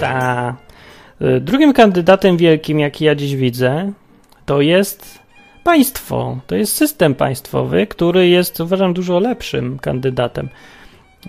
Ta. 0.00 0.56
Y, 1.22 1.40
drugim 1.40 1.72
kandydatem 1.72 2.36
wielkim, 2.36 2.80
jaki 2.80 3.04
ja 3.04 3.14
dziś 3.14 3.36
widzę, 3.36 3.92
to 4.46 4.60
jest 4.60 5.18
państwo. 5.64 6.38
To 6.46 6.54
jest 6.54 6.76
system 6.76 7.14
państwowy, 7.14 7.86
który 7.86 8.28
jest, 8.28 8.60
uważam, 8.60 8.94
dużo 8.94 9.18
lepszym 9.18 9.78
kandydatem. 9.78 10.48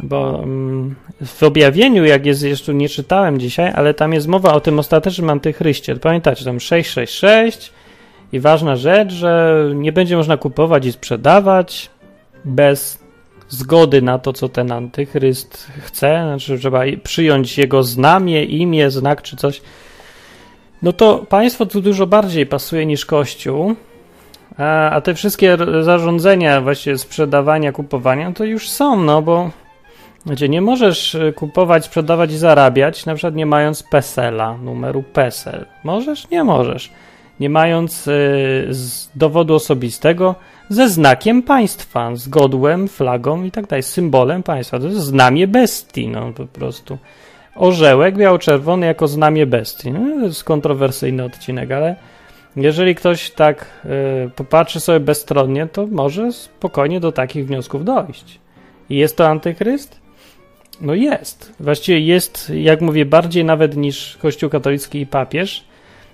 Bo 0.04 0.44
mm, 0.44 0.96
w 1.26 1.44
objawieniu, 1.44 2.06
jak 2.06 2.26
jest, 2.26 2.44
jeszcze 2.44 2.74
nie 2.74 2.90
czytałem 2.90 3.40
dzisiaj, 3.40 3.72
ale 3.76 3.94
tam 3.94 4.14
jest 4.14 4.28
mowa 4.28 4.54
o 4.54 4.60
tym 4.60 4.80
ostatecznym 4.80 5.30
antychryście. 5.30 5.96
Pamiętacie, 5.96 6.46
tam 6.46 6.60
666 6.60 7.74
i 8.32 8.40
ważna 8.40 8.76
rzecz, 8.76 9.14
że 9.14 9.64
nie 9.76 9.92
będzie 9.92 10.18
można 10.18 10.38
kupować 10.38 10.86
i 10.86 10.92
sprzedawać 10.92 11.90
bez 12.46 13.06
zgody 13.50 14.02
na 14.02 14.20
to, 14.20 14.34
co 14.34 14.50
ten 14.50 14.72
antychryst 14.72 15.72
chce, 15.82 16.24
znaczy 16.24 16.60
trzeba 16.60 16.82
przyjąć 17.04 17.58
jego 17.58 17.84
znamie, 17.84 18.44
imię, 18.44 18.92
znak 18.92 19.22
czy 19.22 19.36
coś. 19.36 19.62
No 20.82 20.94
to 20.94 21.26
państwo 21.30 21.66
tu 21.66 21.82
dużo 21.82 22.08
bardziej 22.08 22.46
pasuje 22.46 22.86
niż 22.86 23.06
Kościół, 23.06 23.76
a, 24.58 24.90
a 24.90 25.02
te 25.02 25.14
wszystkie 25.14 25.58
zarządzenia, 25.82 26.62
właśnie 26.62 26.98
sprzedawania, 26.98 27.72
kupowania, 27.72 28.32
to 28.32 28.44
już 28.44 28.70
są, 28.70 29.02
no 29.02 29.22
bo 29.22 29.50
gdzie 30.26 30.50
nie 30.50 30.62
możesz 30.62 31.16
y, 31.16 31.34
kupować, 31.36 31.86
sprzedawać 31.86 32.32
i 32.32 32.38
zarabiać, 32.38 33.06
na 33.06 33.16
przykład 33.16 33.36
nie 33.36 33.46
mając 33.46 33.84
PESEL-a, 33.84 34.58
numeru 34.58 35.04
PESEL. 35.04 35.66
Możesz? 35.84 36.30
Nie 36.30 36.44
możesz. 36.44 36.92
Nie 37.40 37.50
mając 37.50 38.08
y, 38.08 38.70
dowodu 39.16 39.56
osobistego 39.56 40.36
ze 40.70 40.90
znakiem 40.90 41.44
państwa, 41.44 42.16
z 42.16 42.28
godłem, 42.28 42.88
flagą 42.88 43.44
i 43.44 43.52
tak 43.52 43.68
dalej, 43.68 43.84
symbolem 43.84 44.44
państwa. 44.44 44.80
To 44.80 44.86
jest 44.86 44.98
znamie 44.98 45.48
bestii, 45.48 46.08
no 46.08 46.34
po 46.34 46.46
prostu. 46.46 46.98
Orzełek 47.56 48.18
biało-czerwony 48.18 48.86
jako 48.86 49.08
znamie 49.08 49.46
bestii. 49.46 49.92
No, 49.92 50.00
to 50.00 50.26
jest 50.26 50.44
kontrowersyjny 50.44 51.24
odcinek, 51.24 51.72
ale 51.72 51.96
jeżeli 52.56 52.96
ktoś 52.96 53.32
tak 53.32 53.66
y, 54.26 54.30
popatrzy 54.36 54.80
sobie 54.80 55.00
bezstronnie, 55.00 55.68
to 55.68 55.88
może 55.88 56.32
spokojnie 56.32 57.00
do 57.00 57.12
takich 57.12 57.48
wniosków 57.48 57.86
dojść. 57.86 58.40
I 58.90 58.96
jest 58.96 59.18
to 59.18 59.28
antychryst? 59.28 60.05
No 60.82 60.94
jest. 60.94 61.54
Właściwie 61.60 62.00
jest, 62.00 62.52
jak 62.56 62.82
mówię, 62.82 63.06
bardziej 63.06 63.46
nawet 63.46 63.78
niż 63.78 64.18
Kościół 64.22 64.50
katolicki 64.50 65.00
i 65.00 65.08
papież. 65.08 65.64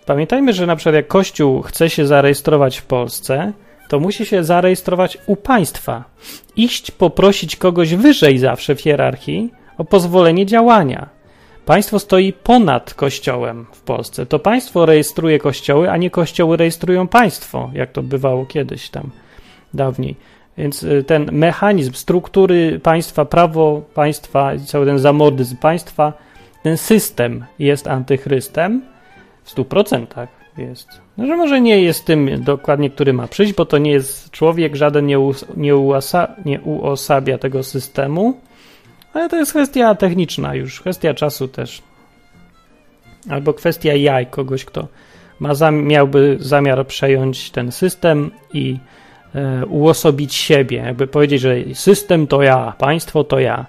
Pamiętajmy, 0.06 0.54
że 0.54 0.68
na 0.68 0.76
przykład 0.76 0.96
jak 0.96 1.08
Kościół 1.08 1.62
chce 1.62 1.90
się 1.90 2.08
zarejestrować 2.08 2.78
w 2.78 2.86
Polsce, 2.86 3.54
to 3.90 4.00
musi 4.00 4.26
się 4.26 4.44
zarejestrować 4.44 5.18
u 5.26 5.36
państwa. 5.36 6.04
Iść 6.56 6.92
poprosić 6.92 7.56
kogoś 7.56 7.96
wyżej 7.96 8.38
zawsze 8.38 8.76
w 8.76 8.82
hierarchii 8.82 9.54
o 9.78 9.86
pozwolenie 9.86 10.46
działania. 10.46 11.10
Państwo 11.66 12.00
stoi 12.00 12.34
ponad 12.34 12.94
kościołem 12.94 13.66
w 13.72 13.82
Polsce. 13.82 14.26
To 14.26 14.40
państwo 14.40 14.86
rejestruje 14.86 15.40
kościoły, 15.40 15.90
a 15.92 15.98
nie 15.98 16.10
kościoły 16.10 16.58
rejestrują 16.58 17.08
państwo, 17.08 17.72
jak 17.74 17.92
to 17.92 18.04
bywało 18.04 18.46
kiedyś 18.46 18.90
tam 18.90 19.10
dawniej. 19.74 20.16
Więc 20.58 20.84
y, 20.84 21.04
ten 21.04 21.30
mechanizm 21.32 21.94
struktury 21.94 22.80
państwa, 22.84 23.26
prawo 23.26 23.82
państwa, 23.94 24.52
cały 24.66 24.86
ten 24.86 25.00
zamordyzm 25.00 25.58
państwa, 25.58 26.14
ten 26.64 26.78
system 26.78 27.46
jest 27.60 27.88
antychrystem 27.88 28.82
w 29.44 29.56
100% 29.56 30.28
jest. 30.58 30.88
No, 31.18 31.28
że 31.28 31.38
może 31.38 31.62
nie 31.62 31.82
jest 31.82 32.06
tym 32.06 32.44
dokładnie, 32.44 32.90
który 32.90 33.14
ma 33.14 33.28
przyjść, 33.28 33.54
bo 33.54 33.66
to 33.66 33.78
nie 33.78 33.92
jest 33.92 34.32
człowiek, 34.32 34.76
żaden 34.76 35.06
nie, 35.06 35.18
nie, 35.58 35.74
nie 36.46 36.62
uosabia 36.62 37.38
tego 37.38 37.64
systemu, 37.64 38.40
ale 39.14 39.30
to 39.30 39.36
jest 39.36 39.52
kwestia 39.52 39.96
techniczna 39.96 40.56
już, 40.56 40.82
kwestia 40.82 41.14
czasu 41.14 41.48
też. 41.48 41.82
Albo 43.30 43.54
kwestia 43.54 43.94
jaj, 43.94 44.28
kogoś, 44.28 44.66
kto 44.66 44.88
ma 45.40 45.56
zam 45.56 45.84
miałby 45.84 46.38
zamiar 46.40 46.88
przejąć 46.88 47.52
ten 47.52 47.72
system 47.72 48.32
i 48.54 48.78
uosobić 49.70 50.36
siebie, 50.36 50.78
jakby 50.78 51.08
powiedzieć, 51.08 51.42
że 51.42 51.56
system 51.74 52.28
to 52.28 52.42
ja, 52.42 52.74
państwo 52.78 53.24
to 53.24 53.40
ja. 53.40 53.66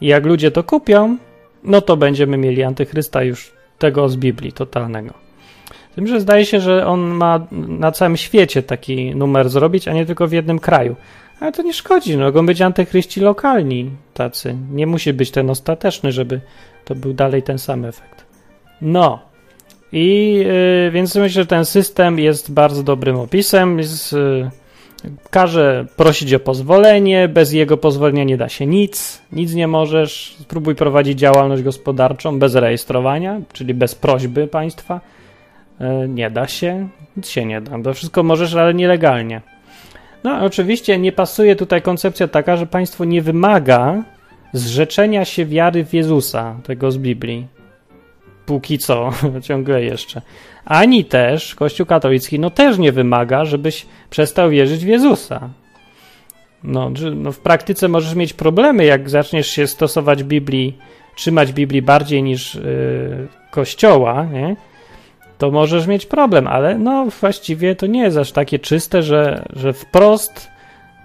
I 0.00 0.06
jak 0.06 0.26
ludzie 0.26 0.50
to 0.50 0.64
kupią, 0.64 1.16
no 1.64 1.80
to 1.80 1.96
będziemy 1.96 2.36
mieli 2.36 2.62
antychrysta 2.62 3.22
już 3.22 3.52
tego 3.78 4.08
z 4.08 4.16
Biblii 4.16 4.52
totalnego. 4.52 5.14
Tym, 5.94 6.06
że 6.06 6.20
zdaje 6.20 6.46
się, 6.46 6.60
że 6.60 6.86
on 6.86 7.00
ma 7.00 7.46
na 7.52 7.92
całym 7.92 8.16
świecie 8.16 8.62
taki 8.62 9.14
numer 9.14 9.48
zrobić, 9.48 9.88
a 9.88 9.92
nie 9.92 10.06
tylko 10.06 10.28
w 10.28 10.32
jednym 10.32 10.58
kraju. 10.58 10.96
Ale 11.40 11.52
to 11.52 11.62
nie 11.62 11.74
szkodzi, 11.74 12.16
no, 12.16 12.24
mogą 12.24 12.46
być 12.46 12.62
antychryści 12.62 13.20
lokalni 13.20 13.90
tacy. 14.14 14.56
Nie 14.72 14.86
musi 14.86 15.12
być 15.12 15.30
ten 15.30 15.50
ostateczny, 15.50 16.12
żeby 16.12 16.40
to 16.84 16.94
był 16.94 17.12
dalej 17.12 17.42
ten 17.42 17.58
sam 17.58 17.84
efekt. 17.84 18.24
No. 18.80 19.18
I 19.92 20.34
yy, 20.34 20.90
więc 20.90 21.16
myślę, 21.16 21.42
że 21.42 21.46
ten 21.46 21.64
system 21.64 22.18
jest 22.18 22.52
bardzo 22.52 22.82
dobrym 22.82 23.16
opisem. 23.16 23.78
Jest, 23.78 24.12
yy, 24.12 24.50
Każe 25.30 25.86
prosić 25.96 26.34
o 26.34 26.40
pozwolenie, 26.40 27.28
bez 27.28 27.52
jego 27.52 27.76
pozwolenia 27.76 28.24
nie 28.24 28.36
da 28.36 28.48
się 28.48 28.66
nic, 28.66 29.22
nic 29.32 29.54
nie 29.54 29.68
możesz. 29.68 30.36
Spróbuj 30.40 30.74
prowadzić 30.74 31.18
działalność 31.18 31.62
gospodarczą 31.62 32.38
bez 32.38 32.54
rejestrowania, 32.54 33.40
czyli 33.52 33.74
bez 33.74 33.94
prośby 33.94 34.46
państwa. 34.46 35.00
E, 35.80 36.08
nie 36.08 36.30
da 36.30 36.48
się, 36.48 36.88
nic 37.16 37.28
się 37.28 37.44
nie 37.44 37.60
da. 37.60 37.82
To 37.82 37.94
wszystko 37.94 38.22
możesz, 38.22 38.54
ale 38.54 38.74
nielegalnie. 38.74 39.40
No, 40.24 40.44
oczywiście 40.44 40.98
nie 40.98 41.12
pasuje 41.12 41.56
tutaj 41.56 41.82
koncepcja 41.82 42.28
taka, 42.28 42.56
że 42.56 42.66
państwo 42.66 43.04
nie 43.04 43.22
wymaga 43.22 44.02
zrzeczenia 44.52 45.24
się 45.24 45.46
wiary 45.46 45.84
w 45.84 45.94
Jezusa, 45.94 46.56
tego 46.64 46.90
z 46.90 46.98
Biblii. 46.98 47.59
Póki 48.50 48.78
co, 48.78 49.10
ciągle 49.48 49.82
jeszcze. 49.82 50.22
Ani 50.64 51.04
też 51.04 51.54
Kościół 51.54 51.86
katolicki, 51.86 52.38
no 52.38 52.50
też 52.50 52.78
nie 52.78 52.92
wymaga, 52.92 53.44
żebyś 53.44 53.86
przestał 54.10 54.50
wierzyć 54.50 54.84
w 54.84 54.88
Jezusa. 54.88 55.50
No, 56.64 56.90
no 57.14 57.32
w 57.32 57.38
praktyce 57.38 57.88
możesz 57.88 58.14
mieć 58.14 58.32
problemy, 58.32 58.84
jak 58.84 59.10
zaczniesz 59.10 59.46
się 59.46 59.66
stosować 59.66 60.24
Biblii, 60.24 60.78
trzymać 61.16 61.52
Biblii 61.52 61.82
bardziej 61.82 62.22
niż 62.22 62.54
yy, 62.54 62.62
Kościoła, 63.50 64.24
nie? 64.32 64.56
to 65.38 65.50
możesz 65.50 65.86
mieć 65.86 66.06
problem, 66.06 66.46
ale 66.46 66.78
no 66.78 67.06
właściwie 67.20 67.76
to 67.76 67.86
nie 67.86 68.02
jest 68.02 68.16
aż 68.16 68.32
takie 68.32 68.58
czyste, 68.58 69.02
że, 69.02 69.44
że 69.56 69.72
wprost 69.72 70.48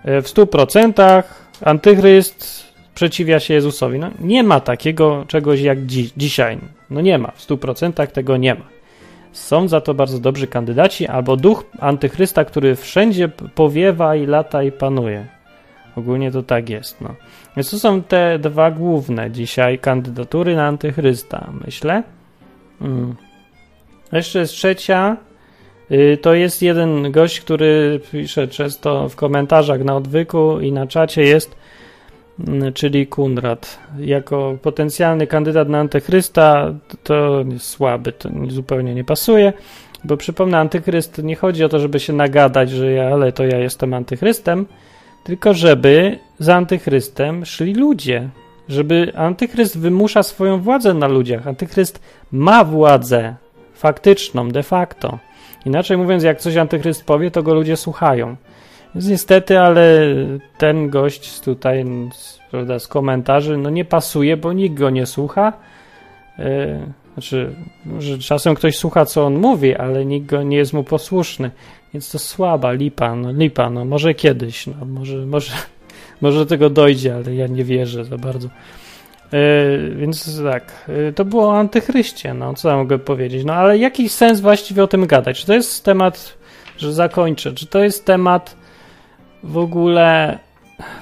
y, 0.05 0.21
w 0.21 0.27
stu 0.27 0.47
procentach 0.47 1.51
antychryst 1.61 2.64
sprzeciwia 2.95 3.39
się 3.39 3.53
Jezusowi. 3.53 3.99
No, 3.99 4.09
nie 4.19 4.43
ma 4.43 4.59
takiego 4.59 5.25
czegoś 5.27 5.61
jak 5.61 5.85
dzi 5.85 6.11
dzisiaj. 6.17 6.57
No 6.89 7.01
nie 7.01 7.17
ma, 7.17 7.31
w 7.31 7.47
100% 7.47 8.07
tego 8.07 8.37
nie 8.37 8.55
ma. 8.55 8.65
Są 9.31 9.67
za 9.67 9.81
to 9.81 9.93
bardzo 9.93 10.19
dobrzy 10.19 10.47
kandydaci, 10.47 11.07
albo 11.07 11.37
duch 11.37 11.63
antychrysta, 11.79 12.45
który 12.45 12.75
wszędzie 12.75 13.29
powiewa 13.55 14.15
i 14.15 14.25
lata 14.25 14.63
i 14.63 14.71
panuje. 14.71 15.25
Ogólnie 15.95 16.31
to 16.31 16.43
tak 16.43 16.69
jest. 16.69 17.01
No. 17.01 17.15
Więc 17.57 17.69
to 17.69 17.79
są 17.79 18.03
te 18.03 18.39
dwa 18.39 18.71
główne 18.71 19.31
dzisiaj 19.31 19.79
kandydatury 19.79 20.55
na 20.55 20.67
antychrysta, 20.67 21.51
myślę. 21.65 22.03
Mm. 22.81 23.15
Jeszcze 24.11 24.39
jest 24.39 24.53
trzecia. 24.53 25.17
Y, 25.91 26.17
to 26.21 26.33
jest 26.33 26.61
jeden 26.61 27.11
gość, 27.11 27.41
który 27.41 27.99
pisze 28.11 28.47
często 28.47 29.09
w 29.09 29.15
komentarzach 29.15 29.83
na 29.83 29.95
odwyku 29.95 30.59
i 30.59 30.71
na 30.71 30.87
czacie 30.87 31.23
jest 31.23 31.64
czyli 32.73 33.07
Kunrad. 33.07 33.79
Jako 33.99 34.57
potencjalny 34.61 35.27
kandydat 35.27 35.69
na 35.69 35.79
antychrysta 35.79 36.73
to 37.03 37.43
słaby, 37.57 38.11
to 38.11 38.29
zupełnie 38.47 38.95
nie 38.95 39.03
pasuje, 39.03 39.53
bo 40.03 40.17
przypomnę, 40.17 40.57
antychryst 40.57 41.23
nie 41.23 41.35
chodzi 41.35 41.63
o 41.63 41.69
to, 41.69 41.79
żeby 41.79 41.99
się 41.99 42.13
nagadać, 42.13 42.69
że 42.69 42.91
ja, 42.91 43.07
ale 43.07 43.31
to 43.31 43.45
ja 43.45 43.59
jestem 43.59 43.93
antychrystem, 43.93 44.65
tylko 45.23 45.53
żeby 45.53 46.19
za 46.39 46.55
antychrystem 46.55 47.45
szli 47.45 47.73
ludzie. 47.73 48.29
Żeby 48.69 49.11
antychryst 49.15 49.79
wymusza 49.79 50.23
swoją 50.23 50.61
władzę 50.61 50.93
na 50.93 51.07
ludziach. 51.07 51.47
Antychryst 51.47 51.99
ma 52.31 52.63
władzę 52.63 53.35
faktyczną, 53.73 54.49
de 54.49 54.63
facto. 54.63 55.19
Inaczej 55.65 55.97
mówiąc, 55.97 56.23
jak 56.23 56.39
coś 56.39 56.57
antychryst 56.57 57.05
powie, 57.05 57.31
to 57.31 57.43
go 57.43 57.53
ludzie 57.53 57.77
słuchają. 57.77 58.35
Niestety, 58.95 59.59
ale 59.59 60.15
ten 60.57 60.89
gość 60.89 61.39
tutaj 61.39 61.85
prawda, 62.51 62.79
z 62.79 62.87
komentarzy 62.87 63.57
no 63.57 63.69
nie 63.69 63.85
pasuje, 63.85 64.37
bo 64.37 64.53
nikt 64.53 64.75
go 64.75 64.89
nie 64.89 65.05
słucha. 65.05 65.53
Yy, 66.37 66.45
znaczy, 67.13 67.55
że 67.99 68.17
czasem 68.17 68.55
ktoś 68.55 68.77
słucha, 68.77 69.05
co 69.05 69.25
on 69.25 69.35
mówi, 69.39 69.75
ale 69.75 70.05
nikt 70.05 70.27
go 70.27 70.43
nie 70.43 70.57
jest 70.57 70.73
mu 70.73 70.83
posłuszny. 70.83 71.51
Więc 71.93 72.11
to 72.11 72.19
słaba, 72.19 72.71
lipa, 72.71 73.15
no, 73.15 73.31
lipa, 73.31 73.69
no 73.69 73.85
może 73.85 74.13
kiedyś, 74.13 74.67
no, 74.67 74.85
może, 74.85 75.17
może, 75.17 75.53
może 76.21 76.39
do 76.39 76.45
tego 76.45 76.69
dojdzie, 76.69 77.15
ale 77.15 77.35
ja 77.35 77.47
nie 77.47 77.63
wierzę 77.63 78.05
za 78.05 78.17
bardzo. 78.17 78.49
Yy, 79.31 79.95
więc 79.95 80.41
tak, 80.43 80.85
yy, 80.87 81.13
to 81.13 81.25
było 81.25 81.47
o 81.47 81.57
antychryście, 81.57 82.33
no 82.33 82.53
co 82.53 82.69
ja 82.69 82.75
mogę 82.75 82.99
powiedzieć. 82.99 83.45
No 83.45 83.53
ale 83.53 83.77
jaki 83.77 84.09
sens 84.09 84.39
właściwie 84.39 84.83
o 84.83 84.87
tym 84.87 85.07
gadać? 85.07 85.39
Czy 85.39 85.45
to 85.45 85.53
jest 85.53 85.85
temat, 85.85 86.37
że 86.77 86.93
zakończę, 86.93 87.53
czy 87.53 87.67
to 87.67 87.83
jest 87.83 88.05
temat 88.05 88.64
w 89.45 89.57
ogóle 89.57 90.39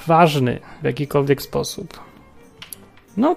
ważny 0.07 0.59
w 0.81 0.85
jakikolwiek 0.85 1.41
sposób? 1.41 1.99
No, 3.17 3.35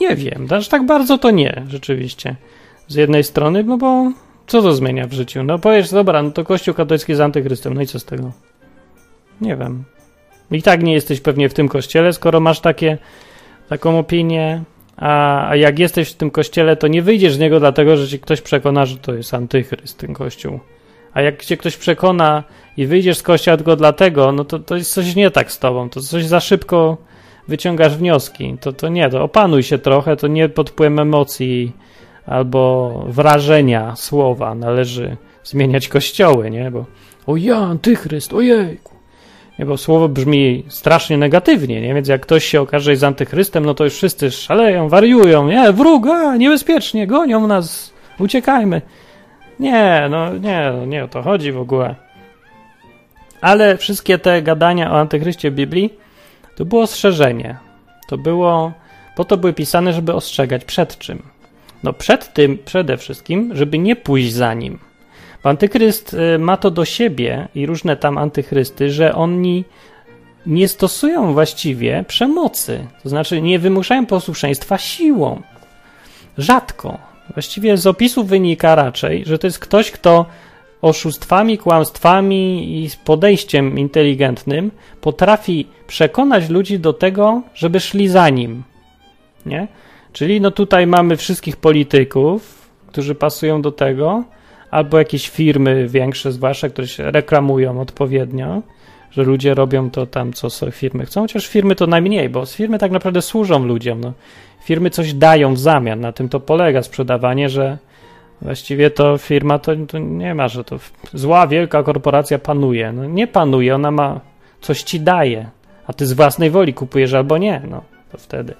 nie 0.00 0.16
wiem. 0.16 0.46
Aż 0.50 0.68
tak 0.68 0.86
bardzo 0.86 1.18
to 1.18 1.30
nie, 1.30 1.62
rzeczywiście. 1.68 2.36
Z 2.88 2.94
jednej 2.94 3.24
strony, 3.24 3.64
no 3.64 3.78
bo 3.78 4.12
co 4.46 4.62
to 4.62 4.74
zmienia 4.74 5.06
w 5.06 5.12
życiu? 5.12 5.42
No 5.42 5.58
powiesz, 5.58 5.90
dobra, 5.90 6.22
no 6.22 6.30
to 6.30 6.44
Kościół 6.44 6.74
katolicki 6.74 7.12
jest 7.12 7.22
antychrystem, 7.22 7.74
no 7.74 7.82
i 7.82 7.86
co 7.86 7.98
z 8.00 8.04
tego? 8.04 8.32
Nie 9.40 9.56
wiem. 9.56 9.84
I 10.50 10.62
tak 10.62 10.82
nie 10.82 10.92
jesteś 10.92 11.20
pewnie 11.20 11.48
w 11.48 11.54
tym 11.54 11.68
kościele, 11.68 12.12
skoro 12.12 12.40
masz 12.40 12.60
takie, 12.60 12.98
taką 13.68 13.98
opinię, 13.98 14.62
a, 14.96 15.48
a 15.48 15.56
jak 15.56 15.78
jesteś 15.78 16.10
w 16.10 16.14
tym 16.14 16.30
kościele, 16.30 16.76
to 16.76 16.88
nie 16.88 17.02
wyjdziesz 17.02 17.34
z 17.34 17.38
niego 17.38 17.60
dlatego, 17.60 17.96
że 17.96 18.08
ci 18.08 18.20
ktoś 18.20 18.40
przekona, 18.40 18.86
że 18.86 18.96
to 18.96 19.14
jest 19.14 19.34
antychryst, 19.34 19.98
ten 19.98 20.14
kościół. 20.14 20.60
A 21.16 21.22
jak 21.22 21.44
cię 21.44 21.56
ktoś 21.56 21.76
przekona 21.76 22.44
i 22.76 22.86
wyjdziesz 22.86 23.18
z 23.18 23.22
kościoła 23.22 23.56
tylko 23.56 23.76
dlatego, 23.76 24.32
no 24.32 24.44
to, 24.44 24.58
to 24.58 24.76
jest 24.76 24.92
coś 24.92 25.14
nie 25.14 25.30
tak 25.30 25.52
z 25.52 25.58
tobą, 25.58 25.90
to 25.90 26.00
coś 26.00 26.24
za 26.24 26.40
szybko 26.40 26.96
wyciągasz 27.48 27.96
wnioski. 27.96 28.56
To, 28.60 28.72
to 28.72 28.88
nie, 28.88 29.10
to 29.10 29.22
opanuj 29.22 29.62
się 29.62 29.78
trochę, 29.78 30.16
to 30.16 30.26
nie 30.26 30.48
pod 30.48 30.70
wpływem 30.70 30.98
emocji 30.98 31.72
albo 32.26 32.90
wrażenia 33.08 33.96
słowa 33.96 34.54
należy 34.54 35.16
zmieniać 35.44 35.88
kościoły, 35.88 36.50
nie? 36.50 36.70
Bo 36.70 36.84
o 37.26 37.36
ja, 37.36 37.56
antychryst, 37.56 38.32
ojejku. 38.32 38.94
Nie, 39.58 39.66
bo 39.66 39.76
słowo 39.76 40.08
brzmi 40.08 40.64
strasznie 40.68 41.18
negatywnie, 41.18 41.80
nie? 41.80 41.94
Więc 41.94 42.08
jak 42.08 42.20
ktoś 42.20 42.44
się 42.44 42.60
okaże, 42.60 42.84
że 42.84 42.90
jest 42.90 43.04
antychrystem, 43.04 43.66
no 43.66 43.74
to 43.74 43.84
już 43.84 43.94
wszyscy 43.94 44.30
szaleją, 44.30 44.88
wariują, 44.88 45.48
nie, 45.48 45.72
wróg, 45.72 46.06
a, 46.06 46.36
niebezpiecznie, 46.36 47.06
gonią 47.06 47.46
nas, 47.46 47.92
uciekajmy. 48.18 48.82
Nie, 49.60 50.06
no 50.10 50.38
nie, 50.38 50.72
no 50.76 50.84
nie 50.84 51.04
o 51.04 51.08
to 51.08 51.22
chodzi 51.22 51.52
w 51.52 51.60
ogóle. 51.60 51.94
Ale 53.40 53.76
wszystkie 53.76 54.18
te 54.18 54.42
gadania 54.42 54.92
o 54.92 55.00
antychryście 55.00 55.50
Biblii 55.50 55.94
to 56.56 56.64
było 56.64 56.82
ostrzeżenie. 56.82 57.56
To 58.08 58.18
było, 58.18 58.72
po 59.16 59.24
to 59.24 59.36
były 59.36 59.52
pisane, 59.52 59.92
żeby 59.92 60.14
ostrzegać 60.14 60.64
przed 60.64 60.98
czym. 60.98 61.22
No 61.82 61.92
przed 61.92 62.32
tym 62.32 62.58
przede 62.64 62.96
wszystkim, 62.96 63.50
żeby 63.54 63.78
nie 63.78 63.96
pójść 63.96 64.32
za 64.32 64.54
nim. 64.54 64.78
Bo 65.42 65.50
antychryst 65.50 66.14
y, 66.14 66.38
ma 66.38 66.56
to 66.56 66.70
do 66.70 66.84
siebie 66.84 67.48
i 67.54 67.66
różne 67.66 67.96
tam 67.96 68.18
antychrysty, 68.18 68.90
że 68.90 69.14
oni 69.14 69.64
nie 70.46 70.68
stosują 70.68 71.32
właściwie 71.32 72.04
przemocy. 72.08 72.86
To 73.02 73.08
znaczy 73.08 73.42
nie 73.42 73.58
wymuszają 73.58 74.06
posłuszeństwa 74.06 74.78
siłą. 74.78 75.42
Rzadko. 76.38 76.98
Właściwie 77.34 77.76
z 77.76 77.86
opisu 77.86 78.24
wynika 78.24 78.74
raczej, 78.74 79.24
że 79.26 79.38
to 79.38 79.46
jest 79.46 79.58
ktoś, 79.58 79.90
kto 79.90 80.26
oszustwami, 80.82 81.58
kłamstwami 81.58 82.74
i 82.84 82.90
podejściem 83.04 83.78
inteligentnym 83.78 84.70
potrafi 85.00 85.66
przekonać 85.86 86.48
ludzi 86.48 86.78
do 86.78 86.92
tego, 86.92 87.42
żeby 87.54 87.80
szli 87.80 88.08
za 88.08 88.28
nim. 88.28 88.62
Nie? 89.46 89.68
Czyli 90.12 90.40
no 90.40 90.50
tutaj 90.50 90.86
mamy 90.86 91.16
wszystkich 91.16 91.56
polityków, 91.56 92.68
którzy 92.86 93.14
pasują 93.14 93.62
do 93.62 93.72
tego, 93.72 94.24
albo 94.70 94.98
jakieś 94.98 95.28
firmy 95.28 95.88
większe, 95.88 96.32
zwłaszcza, 96.32 96.68
które 96.68 96.88
się 96.88 97.10
reklamują 97.10 97.80
odpowiednio, 97.80 98.62
że 99.10 99.22
ludzie 99.22 99.54
robią 99.54 99.90
to 99.90 100.06
tam, 100.06 100.32
co 100.32 100.50
sobie 100.50 100.72
firmy 100.72 101.06
chcą, 101.06 101.20
chociaż 101.20 101.46
firmy 101.46 101.74
to 101.74 101.86
najmniej, 101.86 102.28
bo 102.28 102.46
firmy 102.46 102.78
tak 102.78 102.90
naprawdę 102.90 103.22
służą 103.22 103.64
ludziom. 103.64 104.00
No. 104.00 104.12
Firmy 104.66 104.90
coś 104.90 105.14
dają 105.14 105.54
w 105.54 105.58
zamian, 105.58 106.00
na 106.00 106.12
tym 106.12 106.28
to 106.28 106.40
polega 106.40 106.82
sprzedawanie, 106.82 107.48
że 107.48 107.78
właściwie 108.42 108.90
to 108.90 109.18
firma 109.18 109.58
to, 109.58 109.72
to 109.88 109.98
nie 109.98 110.34
ma, 110.34 110.48
że 110.48 110.64
to 110.64 110.78
zła, 111.14 111.46
wielka 111.46 111.82
korporacja 111.82 112.38
panuje. 112.38 112.92
No 112.92 113.04
nie 113.04 113.26
panuje, 113.26 113.74
ona 113.74 113.90
ma, 113.90 114.20
coś 114.60 114.82
ci 114.82 115.00
daje, 115.00 115.50
a 115.86 115.92
ty 115.92 116.06
z 116.06 116.12
własnej 116.12 116.50
woli 116.50 116.74
kupujesz 116.74 117.14
albo 117.14 117.38
nie, 117.38 117.62
no 117.70 117.82
to 118.12 118.18
wtedy 118.18 118.54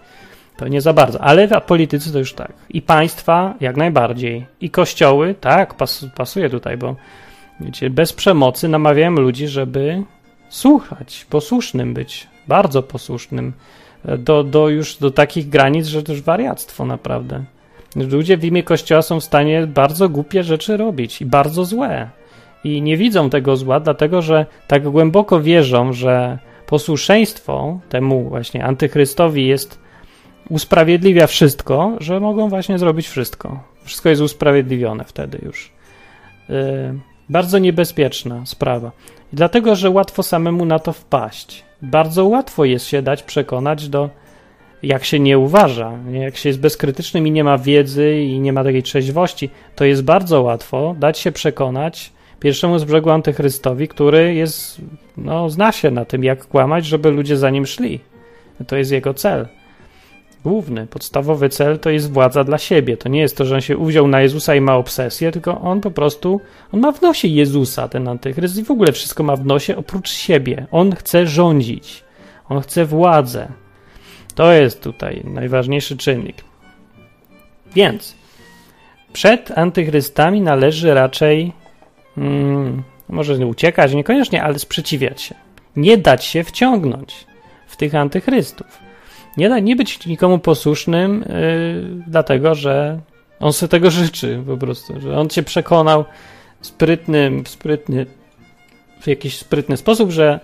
to 0.56 0.68
nie 0.68 0.80
za 0.80 0.92
bardzo. 0.92 1.20
Ale 1.20 1.48
politycy 1.60 2.12
to 2.12 2.18
już 2.18 2.34
tak. 2.34 2.52
I 2.70 2.82
państwa 2.82 3.54
jak 3.60 3.76
najbardziej. 3.76 4.46
I 4.60 4.70
kościoły, 4.70 5.34
tak, 5.40 5.74
pas, 5.74 6.06
pasuje 6.16 6.50
tutaj, 6.50 6.76
bo 6.76 6.96
wiecie, 7.60 7.90
bez 7.90 8.12
przemocy 8.12 8.68
namawiają 8.68 9.10
ludzi, 9.10 9.48
żeby 9.48 10.02
słuchać, 10.48 11.26
posłusznym 11.30 11.94
być, 11.94 12.28
bardzo 12.48 12.82
posłusznym, 12.82 13.52
do, 14.18 14.44
do 14.44 14.68
już 14.68 14.96
do 14.96 15.10
takich 15.10 15.48
granic, 15.48 15.86
że 15.86 16.02
to 16.02 16.12
już 16.12 16.22
wariactwo 16.22 16.84
naprawdę. 16.84 17.44
Ludzie 17.96 18.36
w 18.36 18.44
imię 18.44 18.62
Kościoła 18.62 19.02
są 19.02 19.20
w 19.20 19.24
stanie 19.24 19.66
bardzo 19.66 20.08
głupie 20.08 20.42
rzeczy 20.42 20.76
robić 20.76 21.22
i 21.22 21.26
bardzo 21.26 21.64
złe. 21.64 22.10
I 22.64 22.82
nie 22.82 22.96
widzą 22.96 23.30
tego 23.30 23.56
zła, 23.56 23.80
dlatego 23.80 24.22
że 24.22 24.46
tak 24.66 24.88
głęboko 24.90 25.40
wierzą, 25.40 25.92
że 25.92 26.38
posłuszeństwo 26.66 27.78
temu 27.88 28.28
właśnie 28.28 28.64
antychrystowi 28.64 29.46
jest 29.46 29.78
usprawiedliwia 30.48 31.26
wszystko, 31.26 31.96
że 32.00 32.20
mogą 32.20 32.48
właśnie 32.48 32.78
zrobić 32.78 33.08
wszystko. 33.08 33.60
Wszystko 33.84 34.08
jest 34.08 34.22
usprawiedliwione 34.22 35.04
wtedy 35.04 35.38
już. 35.42 35.72
Yy, 36.48 36.54
bardzo 37.28 37.58
niebezpieczna 37.58 38.46
sprawa. 38.46 38.92
Dlatego, 39.32 39.76
że 39.76 39.90
łatwo 39.90 40.22
samemu 40.22 40.64
na 40.64 40.78
to 40.78 40.92
wpaść. 40.92 41.64
Bardzo 41.82 42.26
łatwo 42.26 42.64
jest 42.64 42.86
się 42.86 43.02
dać 43.02 43.22
przekonać 43.22 43.88
do, 43.88 44.10
jak 44.82 45.04
się 45.04 45.20
nie 45.20 45.38
uważa, 45.38 45.92
jak 46.12 46.36
się 46.36 46.48
jest 46.48 46.60
bezkrytycznym 46.60 47.26
i 47.26 47.30
nie 47.30 47.44
ma 47.44 47.58
wiedzy 47.58 48.20
i 48.20 48.40
nie 48.40 48.52
ma 48.52 48.64
takiej 48.64 48.82
trzeźwości, 48.82 49.50
to 49.76 49.84
jest 49.84 50.04
bardzo 50.04 50.42
łatwo 50.42 50.96
dać 50.98 51.18
się 51.18 51.32
przekonać 51.32 52.12
pierwszemu 52.40 52.78
z 52.78 52.84
brzegu 52.84 53.10
antychrystowi, 53.10 53.88
który 53.88 54.34
jest, 54.34 54.80
no, 55.16 55.50
zna 55.50 55.72
się 55.72 55.90
na 55.90 56.04
tym, 56.04 56.24
jak 56.24 56.46
kłamać, 56.46 56.86
żeby 56.86 57.10
ludzie 57.10 57.36
za 57.36 57.50
nim 57.50 57.66
szli. 57.66 58.00
To 58.66 58.76
jest 58.76 58.92
jego 58.92 59.14
cel. 59.14 59.48
Główny, 60.46 60.86
podstawowy 60.86 61.48
cel 61.48 61.78
to 61.78 61.90
jest 61.90 62.12
władza 62.12 62.44
dla 62.44 62.58
siebie. 62.58 62.96
To 62.96 63.08
nie 63.08 63.20
jest 63.20 63.36
to, 63.36 63.44
że 63.44 63.54
on 63.54 63.60
się 63.60 63.76
uwziął 63.76 64.08
na 64.08 64.20
Jezusa 64.20 64.54
i 64.54 64.60
ma 64.60 64.76
obsesję, 64.76 65.32
tylko 65.32 65.60
on 65.60 65.80
po 65.80 65.90
prostu, 65.90 66.40
on 66.72 66.80
ma 66.80 66.92
w 66.92 67.02
nosie 67.02 67.28
Jezusa, 67.28 67.88
ten 67.88 68.08
antychryst 68.08 68.58
i 68.58 68.64
w 68.64 68.70
ogóle 68.70 68.92
wszystko 68.92 69.22
ma 69.22 69.36
w 69.36 69.46
nosie 69.46 69.76
oprócz 69.76 70.10
siebie. 70.10 70.66
On 70.70 70.94
chce 70.94 71.26
rządzić, 71.26 72.04
on 72.48 72.60
chce 72.60 72.84
władzę. 72.84 73.48
To 74.34 74.52
jest 74.52 74.82
tutaj 74.82 75.22
najważniejszy 75.24 75.96
czynnik. 75.96 76.36
Więc 77.74 78.14
przed 79.12 79.58
antychrystami 79.58 80.40
należy 80.40 80.94
raczej 80.94 81.52
hmm, 82.14 82.82
może 83.08 83.38
nie 83.38 83.46
uciekać, 83.46 83.94
niekoniecznie, 83.94 84.42
ale 84.42 84.58
sprzeciwiać 84.58 85.22
się. 85.22 85.34
Nie 85.76 85.98
dać 85.98 86.24
się 86.24 86.44
wciągnąć 86.44 87.26
w 87.66 87.76
tych 87.76 87.94
antychrystów. 87.94 88.85
Nie, 89.36 89.48
da, 89.48 89.58
nie 89.58 89.76
być 89.76 90.06
nikomu 90.06 90.38
posłusznym, 90.38 91.24
yy, 91.28 92.04
dlatego 92.06 92.54
że 92.54 93.00
on 93.40 93.52
sobie 93.52 93.70
tego 93.70 93.90
życzy 93.90 94.42
po 94.46 94.56
prostu, 94.56 95.00
że 95.00 95.18
on 95.18 95.28
cię 95.28 95.42
przekonał 95.42 96.04
sprytny, 96.60 97.42
sprytny, 97.46 98.06
w 99.00 99.06
jakiś 99.06 99.38
sprytny 99.38 99.76
sposób, 99.76 100.10
że 100.10 100.40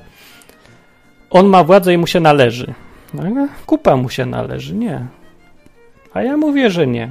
on 1.31 1.47
ma 1.47 1.65
władzę 1.65 1.95
i 1.95 1.99
mu 1.99 2.07
się 2.07 2.21
należy. 2.21 2.75
No, 3.15 3.49
kupa 3.67 3.97
mu 3.97 4.09
się 4.09 4.27
należy, 4.27 4.75
nie. 4.75 5.07
A 6.15 6.23
ja 6.23 6.37
mówię, 6.37 6.71
że 6.71 6.87
nie. 6.87 7.11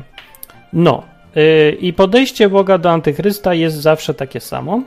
No. 0.73 1.03
Yy, 1.35 1.71
I 1.71 1.93
podejście 1.93 2.49
Boga 2.49 2.77
do 2.77 2.91
antychrysta 2.91 3.53
jest 3.53 3.75
zawsze 3.75 4.13
takie 4.13 4.39
samo, 4.39 4.81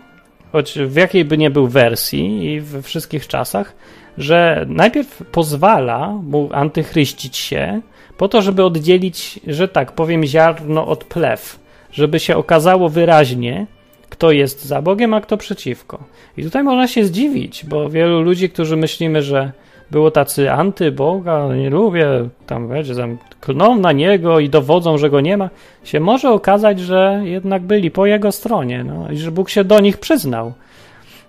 choć 0.53 0.79
w 0.79 0.97
jakiej 0.97 1.25
by 1.25 1.39
nie 1.39 1.51
był 1.51 1.69
wersji 1.69 2.45
i 2.45 2.61
we 2.61 2.83
wszystkich 2.83 3.27
czasach, 3.27 3.75
że 4.19 4.67
najpierw 4.69 5.23
pozwala 5.33 6.09
mu 6.09 6.49
antychryścić 6.53 7.37
się, 7.37 7.81
po 8.17 8.29
to, 8.29 8.43
żeby 8.43 8.65
oddzielić, 8.65 9.41
że 9.47 9.69
tak 9.69 9.93
powiem, 9.93 10.25
ziarno 10.25 10.87
od 10.87 11.05
plew, 11.05 11.59
żeby 11.93 12.21
się 12.21 12.37
okazało 12.37 12.89
wyraźnie, 12.89 13.67
kto 14.11 14.31
jest 14.31 14.65
za 14.65 14.83
Bogiem, 14.83 15.15
a 15.15 15.21
kto 15.21 15.37
przeciwko. 15.37 16.05
I 16.37 16.43
tutaj 16.43 16.63
można 16.63 16.89
się 16.89 17.05
zdziwić, 17.05 17.65
bo 17.65 17.91
wielu 17.91 18.23
ludzi, 18.23 18.51
którzy 18.51 18.77
myślimy, 18.77 19.23
że 19.23 19.53
było 19.91 20.11
tacy 20.11 20.51
anty-Boga, 20.51 21.57
nie 21.57 21.71
lubię, 21.71 22.07
tam 22.47 22.69
wiecie, 22.69 22.95
tam 22.95 23.19
klną 23.41 23.77
na 23.77 23.93
Niego 23.93 24.41
i 24.41 24.49
dowodzą, 24.49 24.99
że 24.99 25.11
Go 25.11 25.21
nie 25.21 25.37
ma, 25.37 25.51
się 25.85 26.01
może 26.01 26.31
okazać, 26.31 26.81
że 26.81 27.21
jednak 27.25 27.63
byli 27.63 27.91
po 27.91 28.07
Jego 28.07 28.33
stronie 28.33 28.85
no, 28.85 29.11
i 29.11 29.17
że 29.17 29.31
Bóg 29.31 29.51
się 29.51 29.65
do 29.65 29.81
nich 29.81 29.99
przyznał. 29.99 30.53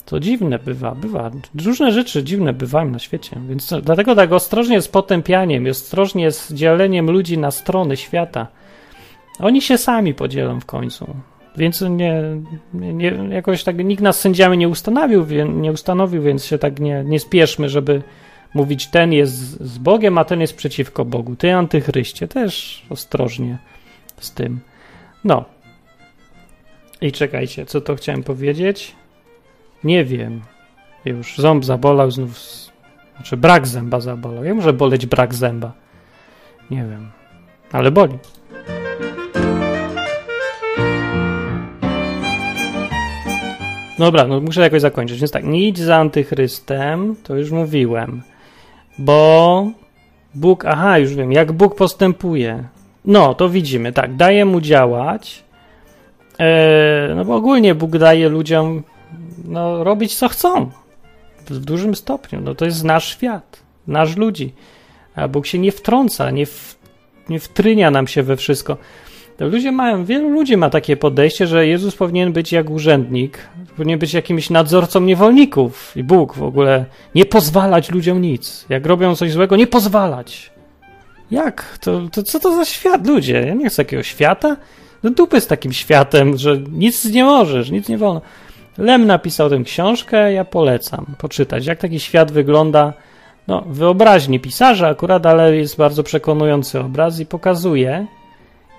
To 0.06 0.20
dziwne 0.20 0.60
bywa, 0.60 0.95
bywa. 0.95 1.32
Różne 1.66 1.91
rzeczy 1.91 2.24
dziwne 2.24 2.53
bywają 2.53 2.89
na 2.89 2.99
świecie, 2.99 3.39
więc 3.47 3.74
dlatego 3.84 4.16
tak 4.16 4.32
ostrożnie 4.32 4.82
z 4.82 4.88
potępianiem, 4.88 5.68
ostrożnie 5.68 6.32
z 6.32 6.53
dzieleniem 6.53 7.12
ludzi 7.12 7.38
na 7.38 7.51
strony 7.51 7.97
świata. 7.97 8.47
Oni 9.39 9.62
się 9.62 9.78
sami 9.78 10.14
podzielą 10.14 10.60
w 10.60 10.66
końcu. 10.66 11.16
Więc 11.58 11.82
nie, 11.82 12.22
nie, 12.74 13.08
jakoś 13.30 13.64
tak 13.64 13.78
nikt 13.78 14.01
nas 14.01 14.20
sędziami 14.20 14.58
nie 14.58 14.70
ustanowił, 14.70 15.26
nie 15.45 15.72
ustanowił, 15.72 16.22
więc 16.22 16.45
się 16.45 16.58
tak 16.58 16.80
nie, 16.80 17.03
nie 17.06 17.20
spieszmy, 17.20 17.70
żeby 17.70 18.01
mówić 18.53 18.88
ten 18.88 19.14
jest 19.14 19.36
z 19.64 19.78
Bogiem, 19.78 20.18
a 20.18 20.26
ten 20.26 20.41
jest 20.41 20.56
przeciwko 20.56 21.06
Bogu. 21.06 21.36
Ty 21.36 21.53
antychryście, 21.53 22.28
też 22.28 22.86
ostrożnie 22.89 23.58
z 24.20 24.32
tym. 24.32 24.60
No. 25.24 25.45
I 27.01 27.12
czekajcie, 27.12 27.66
co 27.66 27.82
to 27.82 27.95
chciałem 27.95 28.24
powiedzieć? 28.24 28.95
Nie 29.86 30.06
wiem. 30.06 30.42
Już 31.06 31.38
ząb 31.38 31.66
zabolał 31.66 32.12
znów. 32.12 32.40
Znaczy 33.16 33.38
brak 33.38 33.68
zęba 33.68 34.00
zabolał. 34.00 34.44
Ja 34.44 34.54
może 34.54 34.74
boleć 34.74 35.06
brak 35.06 35.34
zęba. 35.34 35.72
Nie 36.72 36.78
wiem. 36.78 37.12
Ale 37.72 37.92
boli. 37.92 38.18
Dobra, 44.00 44.28
no 44.28 44.42
muszę 44.42 44.62
jakoś 44.62 44.82
zakończyć. 44.82 45.20
Więc 45.20 45.32
tak, 45.32 45.44
nie 45.44 45.68
idź 45.68 45.80
za 45.80 45.96
antychrystem, 45.96 47.16
to 47.24 47.36
już 47.36 47.52
mówiłem. 47.52 48.22
Bo 48.98 49.68
Bóg, 50.36 50.66
aha, 50.66 50.98
już 50.98 51.16
wiem, 51.16 51.32
jak 51.32 51.52
Bóg 51.52 51.76
postępuje. 51.76 52.64
No, 53.06 53.34
to 53.34 53.50
widzimy, 53.50 53.92
tak, 53.92 54.16
daje 54.16 54.46
mu 54.46 54.62
działać. 54.62 55.44
E, 56.40 57.14
no 57.16 57.26
bo 57.26 57.36
ogólnie 57.36 57.76
Bóg 57.76 57.98
daje 57.98 58.30
ludziom 58.30 58.84
no, 59.45 59.84
robić 59.84 60.16
co 60.16 60.30
chcą. 60.30 60.72
W 61.49 61.60
dużym 61.60 61.95
stopniu. 61.95 62.41
No, 62.41 62.56
to 62.56 62.66
jest 62.66 62.84
nasz 62.84 63.10
świat, 63.10 63.60
nasz 63.88 64.16
ludzi. 64.16 64.53
A 65.16 65.28
Bóg 65.28 65.47
się 65.47 65.60
nie 65.60 65.72
wtrąca, 65.72 66.32
nie, 66.32 66.45
w, 66.45 66.76
nie 67.30 67.39
wtrynia 67.39 67.91
nam 67.91 68.08
się 68.08 68.24
we 68.24 68.38
wszystko. 68.38 68.78
Ludzie 69.39 69.72
mają, 69.72 70.06
wielu 70.06 70.30
ludzi 70.30 70.58
ma 70.58 70.70
takie 70.70 70.97
podejście, 70.97 71.47
że 71.47 71.68
Jezus 71.68 71.95
powinien 71.95 72.34
być 72.34 72.51
jak 72.51 72.70
urzędnik, 72.70 73.38
powinien 73.78 73.99
być 73.99 74.14
jakimś 74.14 74.49
nadzorcą 74.49 75.01
niewolników 75.01 75.97
i 75.97 76.03
Bóg 76.03 76.36
w 76.36 76.43
ogóle 76.43 76.86
nie 77.16 77.26
pozwalać 77.26 77.91
ludziom 77.91 78.22
nic. 78.22 78.66
Jak 78.70 78.86
robią 78.86 79.16
coś 79.16 79.32
złego, 79.32 79.56
nie 79.56 79.68
pozwalać. 79.68 80.51
Jak? 81.32 81.78
To, 81.82 82.01
to 82.12 82.24
co 82.24 82.39
to 82.39 82.56
za 82.56 82.66
świat, 82.66 83.08
ludzie? 83.08 83.43
Ja 83.47 83.53
nie 83.53 83.70
chcę 83.70 83.84
takiego 83.84 84.03
świata. 84.03 84.58
No 85.03 85.10
dupy 85.10 85.41
z 85.41 85.47
takim 85.47 85.74
światem, 85.74 86.38
że 86.38 86.58
nic 86.72 87.06
nie 87.06 87.24
możesz, 87.24 87.72
nic 87.72 87.89
nie 87.89 87.97
wolno. 87.97 88.22
Lem 88.78 89.05
napisał 89.05 89.49
tę 89.49 89.63
książkę, 89.63 90.34
ja 90.34 90.45
polecam 90.45 91.05
poczytać, 91.17 91.65
jak 91.65 91.80
taki 91.80 91.99
świat 91.99 92.32
wygląda. 92.32 92.93
No, 93.47 93.63
wyobraźni 93.67 94.39
pisarza 94.39 94.88
akurat, 94.88 95.26
ale 95.26 95.55
jest 95.55 95.78
bardzo 95.78 96.03
przekonujący 96.03 96.80
obraz 96.80 97.19
i 97.19 97.26
pokazuje, 97.26 98.07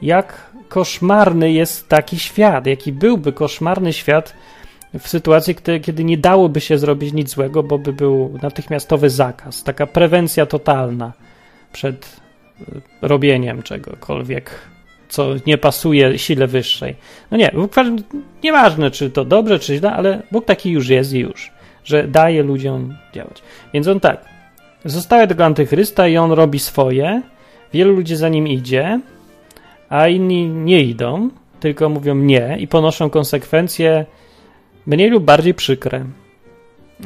jak 0.02 0.50
koszmarny 0.68 1.52
jest 1.52 1.88
taki 1.88 2.18
świat, 2.18 2.66
jaki 2.66 2.92
byłby 2.92 3.32
koszmarny 3.32 3.92
świat 3.92 4.34
w 4.98 5.08
sytuacji, 5.08 5.56
kiedy 5.82 6.04
nie 6.04 6.18
dałoby 6.18 6.60
się 6.60 6.78
zrobić 6.78 7.12
nic 7.12 7.30
złego, 7.30 7.62
bo 7.62 7.78
by 7.78 7.92
był 7.92 8.38
natychmiastowy 8.42 9.10
zakaz, 9.10 9.62
taka 9.62 9.86
prewencja 9.86 10.46
totalna 10.46 11.12
przed 11.72 12.20
e, 12.60 12.64
robieniem 13.02 13.62
czegokolwiek 13.62 14.50
co 15.08 15.26
nie 15.46 15.58
pasuje 15.58 16.18
sile 16.18 16.46
wyższej. 16.46 16.96
No 17.30 17.36
nie, 17.36 17.50
nieważne 18.44 18.90
czy 18.90 19.10
to 19.10 19.24
dobrze, 19.24 19.58
czy 19.58 19.76
źle, 19.76 19.92
ale 19.92 20.22
Bóg 20.32 20.44
taki 20.44 20.70
już 20.70 20.88
jest 20.88 21.12
i 21.12 21.18
już, 21.18 21.50
że 21.84 22.08
daje 22.08 22.42
ludziom 22.42 22.96
działać. 23.14 23.42
Więc 23.74 23.88
on 23.88 24.00
tak, 24.00 24.24
zostaje 24.84 25.26
tego 25.26 25.44
antychrysta 25.44 26.08
i 26.08 26.16
on 26.16 26.32
robi 26.32 26.58
swoje, 26.58 27.22
wielu 27.72 27.92
ludzi 27.92 28.16
za 28.16 28.28
nim 28.28 28.48
idzie, 28.48 29.00
a 29.88 30.08
inni 30.08 30.48
nie 30.48 30.82
idą, 30.82 31.30
tylko 31.60 31.88
mówią 31.88 32.14
nie 32.14 32.56
i 32.60 32.68
ponoszą 32.68 33.10
konsekwencje 33.10 34.06
mniej 34.86 35.10
lub 35.10 35.24
bardziej 35.24 35.54
przykre. 35.54 36.04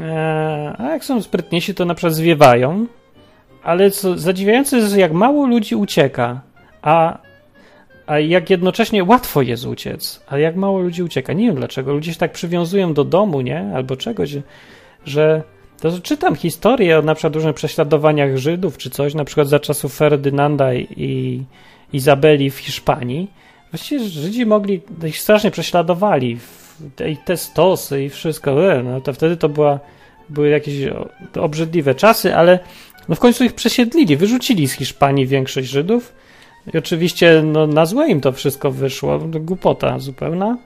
Eee, 0.00 0.74
a 0.78 0.82
jak 0.90 1.04
są 1.04 1.22
sprytniejsi, 1.22 1.74
to 1.74 1.84
na 1.84 1.94
przykład 1.94 2.14
zwiewają, 2.14 2.86
ale 3.62 3.90
co 3.90 4.18
zadziwiające 4.18 4.76
jest, 4.76 4.96
jak 4.96 5.12
mało 5.12 5.46
ludzi 5.46 5.74
ucieka, 5.74 6.40
a 6.82 7.18
a 8.10 8.18
jak 8.18 8.50
jednocześnie 8.50 9.04
łatwo 9.04 9.42
jest 9.42 9.66
uciec, 9.66 10.20
a 10.28 10.38
jak 10.38 10.56
mało 10.56 10.80
ludzi 10.80 11.02
ucieka. 11.02 11.32
Nie 11.32 11.46
wiem 11.46 11.56
dlaczego. 11.56 11.92
Ludzie 11.92 12.12
się 12.12 12.18
tak 12.18 12.32
przywiązują 12.32 12.94
do 12.94 13.04
domu, 13.04 13.40
nie? 13.40 13.72
Albo 13.74 13.96
czegoś, 13.96 14.36
że 15.04 15.42
to 15.80 16.00
czytam 16.00 16.36
historię 16.36 16.98
o 16.98 17.02
na 17.02 17.14
przykład 17.14 17.34
różnych 17.34 17.54
prześladowaniach 17.54 18.36
Żydów 18.36 18.78
czy 18.78 18.90
coś, 18.90 19.14
na 19.14 19.24
przykład 19.24 19.48
za 19.48 19.60
czasów 19.60 19.96
Ferdynanda 19.96 20.74
i 20.74 21.44
Izabeli 21.92 22.50
w 22.50 22.58
Hiszpanii. 22.58 23.30
Właściwie 23.72 24.04
Żydzi 24.04 24.46
mogli, 24.46 24.80
ich 25.04 25.18
strasznie 25.18 25.50
prześladowali 25.50 26.38
i 27.08 27.16
te 27.16 27.36
stosy 27.36 28.04
i 28.04 28.08
wszystko. 28.08 28.72
E, 28.72 28.82
no 28.82 29.00
to 29.00 29.12
wtedy 29.12 29.36
to 29.36 29.48
była, 29.48 29.80
były 30.28 30.48
jakieś 30.48 30.74
obrzydliwe 31.40 31.94
czasy, 31.94 32.36
ale 32.36 32.58
no 33.08 33.14
w 33.14 33.18
końcu 33.20 33.44
ich 33.44 33.52
przesiedlili, 33.52 34.16
wyrzucili 34.16 34.68
z 34.68 34.72
Hiszpanii 34.72 35.26
większość 35.26 35.68
Żydów 35.68 36.20
i 36.74 36.78
oczywiście 36.78 37.42
no, 37.44 37.66
na 37.66 37.86
złe 37.86 38.08
im 38.08 38.20
to 38.20 38.32
wszystko 38.32 38.70
wyszło, 38.70 39.18
głupota 39.18 39.98
zupełna, 39.98 40.58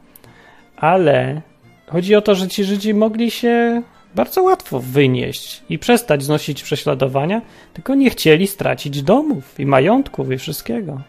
ale 0.76 1.42
chodzi 1.86 2.14
o 2.14 2.22
to, 2.22 2.34
że 2.34 2.49
ci 2.49 2.64
Żydzi 2.64 2.95
mogli 2.95 3.30
się 3.30 3.82
bardzo 4.14 4.42
łatwo 4.42 4.80
wynieść 4.80 5.62
i 5.68 5.78
przestać 5.78 6.22
znosić 6.22 6.62
prześladowania, 6.62 7.42
tylko 7.72 7.95
nie 7.95 8.11
chcieli 8.11 8.47
stracić 8.47 9.03
domów 9.03 9.61
i 9.61 9.66
majątków 9.66 10.32
i 10.32 10.38
wszystkiego. 10.38 11.01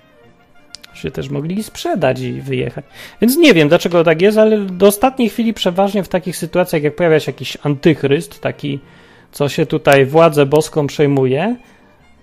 Się 0.94 1.12
też 1.12 1.30
mogli 1.30 1.64
sprzedać 1.64 2.20
i 2.20 2.42
wyjechać. 2.42 2.86
Więc 3.22 3.38
nie 3.38 3.54
wiem, 3.54 3.70
dlaczego 3.70 4.04
tak 4.04 4.22
jest, 4.22 4.38
ale 4.38 4.58
do 4.58 4.88
ostatniej 4.88 5.30
chwili 5.30 5.54
przeważnie 5.54 6.04
w 6.04 6.08
takich 6.08 6.38
sytuacjach, 6.38 6.84
jak 6.84 6.96
pojawia 6.96 7.20
się 7.20 7.32
jakiś 7.32 7.58
antychryst, 7.64 8.42
taki, 8.42 8.80
co 9.32 9.50
się 9.50 9.66
tutaj 9.66 10.06
władzę 10.06 10.46
boską 10.46 10.88
przejmuje, 10.88 11.56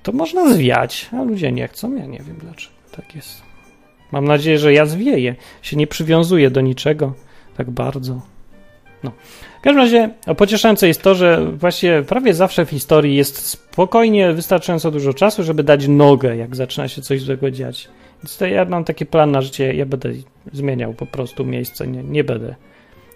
to 0.03 0.13
można 0.13 0.55
zwiać, 0.55 1.09
a 1.13 1.23
ludzie 1.23 1.53
nie 1.53 1.69
chcą. 1.69 1.97
Ja 1.97 2.07
nie 2.07 2.19
wiem 2.19 2.37
dlaczego 2.41 2.75
tak 2.97 3.17
jest. 3.17 3.43
Mam 4.13 4.25
nadzieję, 4.25 4.59
że 4.59 4.73
ja 4.73 4.87
zwieję, 4.87 5.35
się 5.63 5.77
nie 5.77 5.87
przywiązuję 5.87 6.51
do 6.51 6.61
niczego 6.61 7.15
tak 7.57 7.71
bardzo. 7.71 8.21
No. 9.03 9.13
W 9.59 9.63
każdym 9.63 9.83
razie 9.83 10.11
pocieszające 10.37 10.89
jest 10.89 11.03
to, 11.03 11.15
że 11.15 11.53
właśnie 11.53 12.03
prawie 12.09 12.35
zawsze 12.35 12.67
w 12.67 12.71
historii 12.71 13.17
jest 13.17 13.47
spokojnie 13.47 14.33
wystarczająco 14.33 14.91
dużo 14.91 15.15
czasu, 15.15 15.43
żeby 15.43 15.63
dać 15.63 15.89
nogę, 15.89 16.37
jak 16.37 16.57
zaczyna 16.57 16.89
się 16.89 17.03
coś 17.03 17.21
złego 17.21 17.51
dziać. 17.51 17.89
Więc 18.23 18.37
to 18.37 18.47
ja 18.47 18.65
mam 18.65 18.85
taki 18.85 19.07
plan 19.07 19.31
na 19.31 19.43
życie, 19.43 19.75
ja 19.75 19.87
będę 19.87 20.13
zmieniał 20.53 20.95
po 20.95 21.07
prostu 21.07 21.45
miejsce, 21.45 21.87
nie, 21.87 22.03
nie 22.03 22.25
będę 22.25 22.55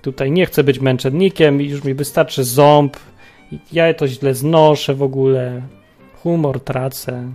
tutaj, 0.02 0.30
nie 0.30 0.46
chcę 0.46 0.64
być 0.64 0.80
męczennikiem, 0.80 1.60
już 1.60 1.84
mi 1.84 1.94
wystarczy 1.94 2.44
ząb, 2.44 2.96
ja 3.72 3.94
to 3.94 4.08
źle 4.08 4.34
znoszę 4.34 4.94
w 4.94 5.02
ogóle, 5.02 5.62
humor 6.26 6.60
tracę 6.60 7.32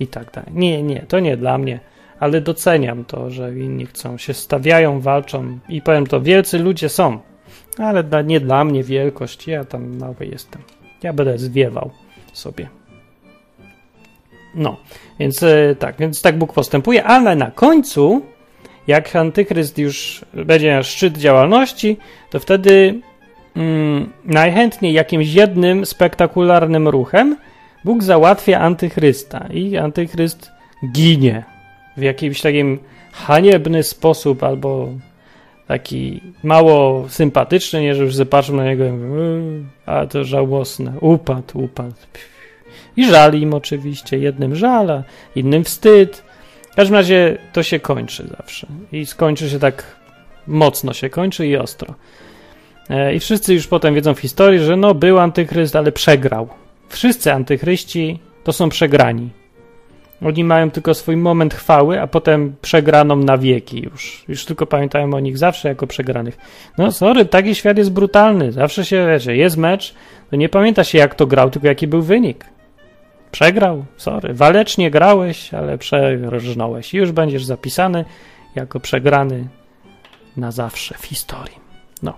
i 0.00 0.06
tak 0.06 0.32
dalej. 0.32 0.50
Nie, 0.54 0.82
nie, 0.82 1.00
to 1.08 1.20
nie 1.20 1.36
dla 1.36 1.58
mnie, 1.58 1.80
ale 2.20 2.40
doceniam 2.40 3.04
to, 3.04 3.30
że 3.30 3.58
inni 3.58 3.86
chcą, 3.86 4.18
się 4.18 4.34
stawiają, 4.34 5.00
walczą 5.00 5.58
i 5.68 5.82
powiem 5.82 6.06
to, 6.06 6.20
wielcy 6.20 6.58
ludzie 6.58 6.88
są, 6.88 7.18
ale 7.78 8.04
nie 8.24 8.40
dla 8.40 8.64
mnie 8.64 8.84
wielkość, 8.84 9.46
ja 9.46 9.64
tam 9.64 9.98
mały 9.98 10.16
jestem. 10.20 10.62
Ja 11.02 11.12
będę 11.12 11.38
zwiewał 11.38 11.90
sobie. 12.32 12.68
No, 14.54 14.76
więc 15.18 15.42
e, 15.42 15.76
tak, 15.78 15.96
więc 15.98 16.22
tak 16.22 16.38
Bóg 16.38 16.52
postępuje, 16.52 17.04
ale 17.04 17.36
na 17.36 17.50
końcu, 17.50 18.22
jak 18.86 19.16
antychryst 19.16 19.78
już 19.78 20.24
będzie 20.34 20.66
miał 20.66 20.82
szczyt 20.82 21.18
działalności, 21.18 21.96
to 22.30 22.40
wtedy 22.40 23.00
mm, 23.56 24.12
najchętniej 24.24 24.92
jakimś 24.92 25.34
jednym 25.34 25.86
spektakularnym 25.86 26.88
ruchem 26.88 27.36
Bóg 27.88 28.02
załatwia 28.02 28.60
antychrysta 28.60 29.46
i 29.52 29.76
antychryst 29.76 30.50
ginie 30.92 31.44
w 31.96 32.02
jakimś 32.02 32.40
takim 32.40 32.78
haniebny 33.12 33.82
sposób 33.82 34.42
albo 34.42 34.88
taki 35.66 36.20
mało 36.42 37.08
sympatyczny, 37.08 37.82
nie, 37.82 37.94
że 37.94 38.04
już 38.04 38.14
zapatrzę 38.14 38.52
na 38.52 38.64
niego 38.64 38.84
a 39.86 40.06
to 40.06 40.24
żałosne, 40.24 40.92
upadł, 41.00 41.64
upadł. 41.64 41.94
I 42.96 43.06
żal 43.06 43.34
im 43.34 43.54
oczywiście, 43.54 44.18
jednym 44.18 44.56
żala, 44.56 45.02
innym 45.36 45.64
wstyd. 45.64 46.22
W 46.72 46.74
każdym 46.74 46.94
razie 46.94 47.38
to 47.52 47.62
się 47.62 47.80
kończy 47.80 48.28
zawsze. 48.38 48.66
I 48.92 49.06
skończy 49.06 49.50
się 49.50 49.58
tak 49.58 49.96
mocno 50.46 50.92
się 50.92 51.10
kończy 51.10 51.46
i 51.46 51.56
ostro. 51.56 51.94
E, 52.90 53.14
I 53.14 53.20
wszyscy 53.20 53.54
już 53.54 53.66
potem 53.66 53.94
wiedzą 53.94 54.14
w 54.14 54.20
historii, 54.20 54.58
że 54.58 54.76
no 54.76 54.94
był 54.94 55.18
antychryst, 55.18 55.76
ale 55.76 55.92
przegrał. 55.92 56.48
Wszyscy 56.88 57.32
antychryści 57.32 58.18
to 58.44 58.52
są 58.52 58.68
przegrani. 58.68 59.30
Oni 60.26 60.44
mają 60.44 60.70
tylko 60.70 60.94
swój 60.94 61.16
moment 61.16 61.54
chwały, 61.54 62.00
a 62.00 62.06
potem 62.06 62.56
przegraną 62.62 63.16
na 63.16 63.38
wieki 63.38 63.82
już. 63.82 64.24
Już 64.28 64.44
tylko 64.44 64.66
pamiętają 64.66 65.14
o 65.14 65.20
nich 65.20 65.38
zawsze 65.38 65.68
jako 65.68 65.86
przegranych. 65.86 66.38
No 66.78 66.92
sorry, 66.92 67.24
taki 67.24 67.54
świat 67.54 67.78
jest 67.78 67.92
brutalny. 67.92 68.52
Zawsze 68.52 68.84
się, 68.84 69.06
wiecie, 69.06 69.36
jest 69.36 69.56
mecz, 69.56 69.94
to 70.30 70.36
nie 70.36 70.48
pamięta 70.48 70.84
się 70.84 70.98
jak 70.98 71.14
to 71.14 71.26
grał, 71.26 71.50
tylko 71.50 71.68
jaki 71.68 71.86
był 71.86 72.02
wynik. 72.02 72.44
Przegrał, 73.30 73.84
sorry. 73.96 74.34
Walecznie 74.34 74.90
grałeś, 74.90 75.54
ale 75.54 75.78
przegrnąłeś. 75.78 76.94
I 76.94 76.96
już 76.96 77.12
będziesz 77.12 77.44
zapisany 77.44 78.04
jako 78.54 78.80
przegrany 78.80 79.48
na 80.36 80.52
zawsze 80.52 80.94
w 80.98 81.06
historii. 81.06 81.56
No, 82.02 82.14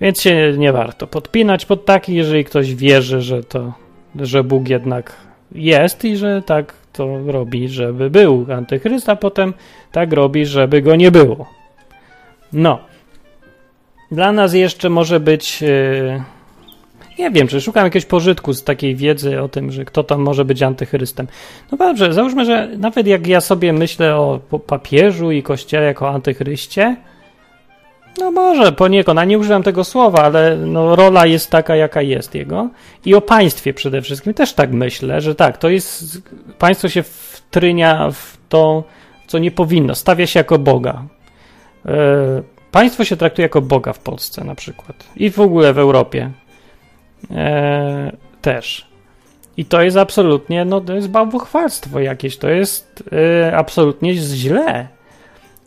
więc 0.00 0.22
się 0.22 0.54
nie 0.58 0.72
warto 0.72 1.06
podpinać 1.06 1.66
pod 1.66 1.84
taki, 1.84 2.14
jeżeli 2.14 2.44
ktoś 2.44 2.74
wierzy, 2.74 3.20
że 3.20 3.44
to, 3.44 3.72
że 4.20 4.44
Bóg 4.44 4.68
jednak 4.68 5.12
jest 5.52 6.04
i 6.04 6.16
że 6.16 6.42
tak 6.42 6.74
to 6.92 7.18
robi, 7.26 7.68
żeby 7.68 8.10
był 8.10 8.46
antychryst, 8.56 9.08
a 9.08 9.16
potem 9.16 9.54
tak 9.92 10.12
robi, 10.12 10.46
żeby 10.46 10.82
go 10.82 10.96
nie 10.96 11.10
było. 11.10 11.46
No. 12.52 12.78
Dla 14.10 14.32
nas 14.32 14.54
jeszcze 14.54 14.88
może 14.88 15.20
być. 15.20 15.62
Yy, 15.62 16.22
nie 17.18 17.30
wiem, 17.30 17.48
czy 17.48 17.60
szukam 17.60 17.84
jakiegoś 17.84 18.06
pożytku 18.06 18.52
z 18.52 18.64
takiej 18.64 18.96
wiedzy 18.96 19.42
o 19.42 19.48
tym, 19.48 19.72
że 19.72 19.84
kto 19.84 20.04
tam 20.04 20.20
może 20.20 20.44
być 20.44 20.62
antychrystem. 20.62 21.26
No 21.72 21.78
dobrze, 21.78 22.12
załóżmy, 22.12 22.44
że 22.44 22.68
nawet 22.78 23.06
jak 23.06 23.26
ja 23.26 23.40
sobie 23.40 23.72
myślę 23.72 24.16
o 24.16 24.40
papieżu 24.66 25.30
i 25.30 25.42
kościele 25.42 25.86
jako 25.86 26.10
antychryście, 26.10 26.96
no 28.18 28.30
może 28.30 28.72
poniekąd, 28.72 29.18
a 29.18 29.24
nie 29.24 29.38
używam 29.38 29.62
tego 29.62 29.84
słowa, 29.84 30.22
ale 30.22 30.56
no, 30.56 30.96
rola 30.96 31.26
jest 31.26 31.50
taka, 31.50 31.76
jaka 31.76 32.02
jest 32.02 32.34
jego. 32.34 32.68
I 33.04 33.14
o 33.14 33.20
państwie 33.20 33.74
przede 33.74 34.02
wszystkim 34.02 34.34
też 34.34 34.52
tak 34.52 34.72
myślę, 34.72 35.20
że 35.20 35.34
tak, 35.34 35.58
to 35.58 35.68
jest, 35.68 36.22
państwo 36.58 36.88
się 36.88 37.02
wtrynia 37.02 38.10
w 38.10 38.36
to, 38.48 38.84
co 39.26 39.38
nie 39.38 39.50
powinno, 39.50 39.94
stawia 39.94 40.26
się 40.26 40.40
jako 40.40 40.58
Boga. 40.58 41.02
E, 41.86 42.42
państwo 42.70 43.04
się 43.04 43.16
traktuje 43.16 43.44
jako 43.44 43.60
Boga 43.60 43.92
w 43.92 43.98
Polsce 43.98 44.44
na 44.44 44.54
przykład 44.54 45.04
i 45.16 45.30
w 45.30 45.40
ogóle 45.40 45.72
w 45.72 45.78
Europie 45.78 46.30
e, 47.30 48.12
też. 48.42 48.86
I 49.56 49.64
to 49.64 49.82
jest 49.82 49.96
absolutnie, 49.96 50.64
no 50.64 50.80
to 50.80 50.94
jest 50.94 51.08
bałwochwalstwo 51.08 52.00
jakieś, 52.00 52.36
to 52.36 52.48
jest 52.48 53.04
e, 53.12 53.56
absolutnie 53.56 54.14
źle. 54.14 54.95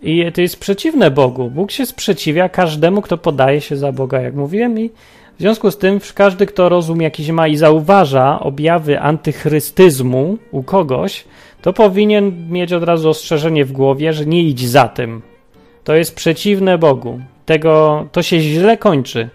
I 0.01 0.31
to 0.31 0.41
jest 0.41 0.59
przeciwne 0.59 1.11
Bogu. 1.11 1.49
Bóg 1.49 1.71
się 1.71 1.85
sprzeciwia 1.85 2.49
każdemu, 2.49 3.01
kto 3.01 3.17
podaje 3.17 3.61
się 3.61 3.77
za 3.77 3.91
Boga, 3.91 4.21
jak 4.21 4.35
mówiłem, 4.35 4.79
i 4.79 4.89
w 5.37 5.41
związku 5.41 5.71
z 5.71 5.77
tym 5.77 5.99
każdy, 6.15 6.45
kto 6.45 6.69
rozum 6.69 7.01
jakiś 7.01 7.29
ma 7.29 7.47
i 7.47 7.57
zauważa 7.57 8.39
objawy 8.39 8.99
antychrystyzmu 8.99 10.37
u 10.51 10.63
kogoś, 10.63 11.25
to 11.61 11.73
powinien 11.73 12.49
mieć 12.49 12.73
od 12.73 12.83
razu 12.83 13.09
ostrzeżenie 13.09 13.65
w 13.65 13.71
głowie, 13.71 14.13
że 14.13 14.25
nie 14.25 14.43
idź 14.43 14.67
za 14.67 14.87
tym. 14.87 15.21
To 15.83 15.95
jest 15.95 16.15
przeciwne 16.15 16.77
Bogu. 16.77 17.19
Tego, 17.45 18.05
to 18.11 18.23
się 18.23 18.39
źle 18.39 18.77
kończy. 18.77 19.29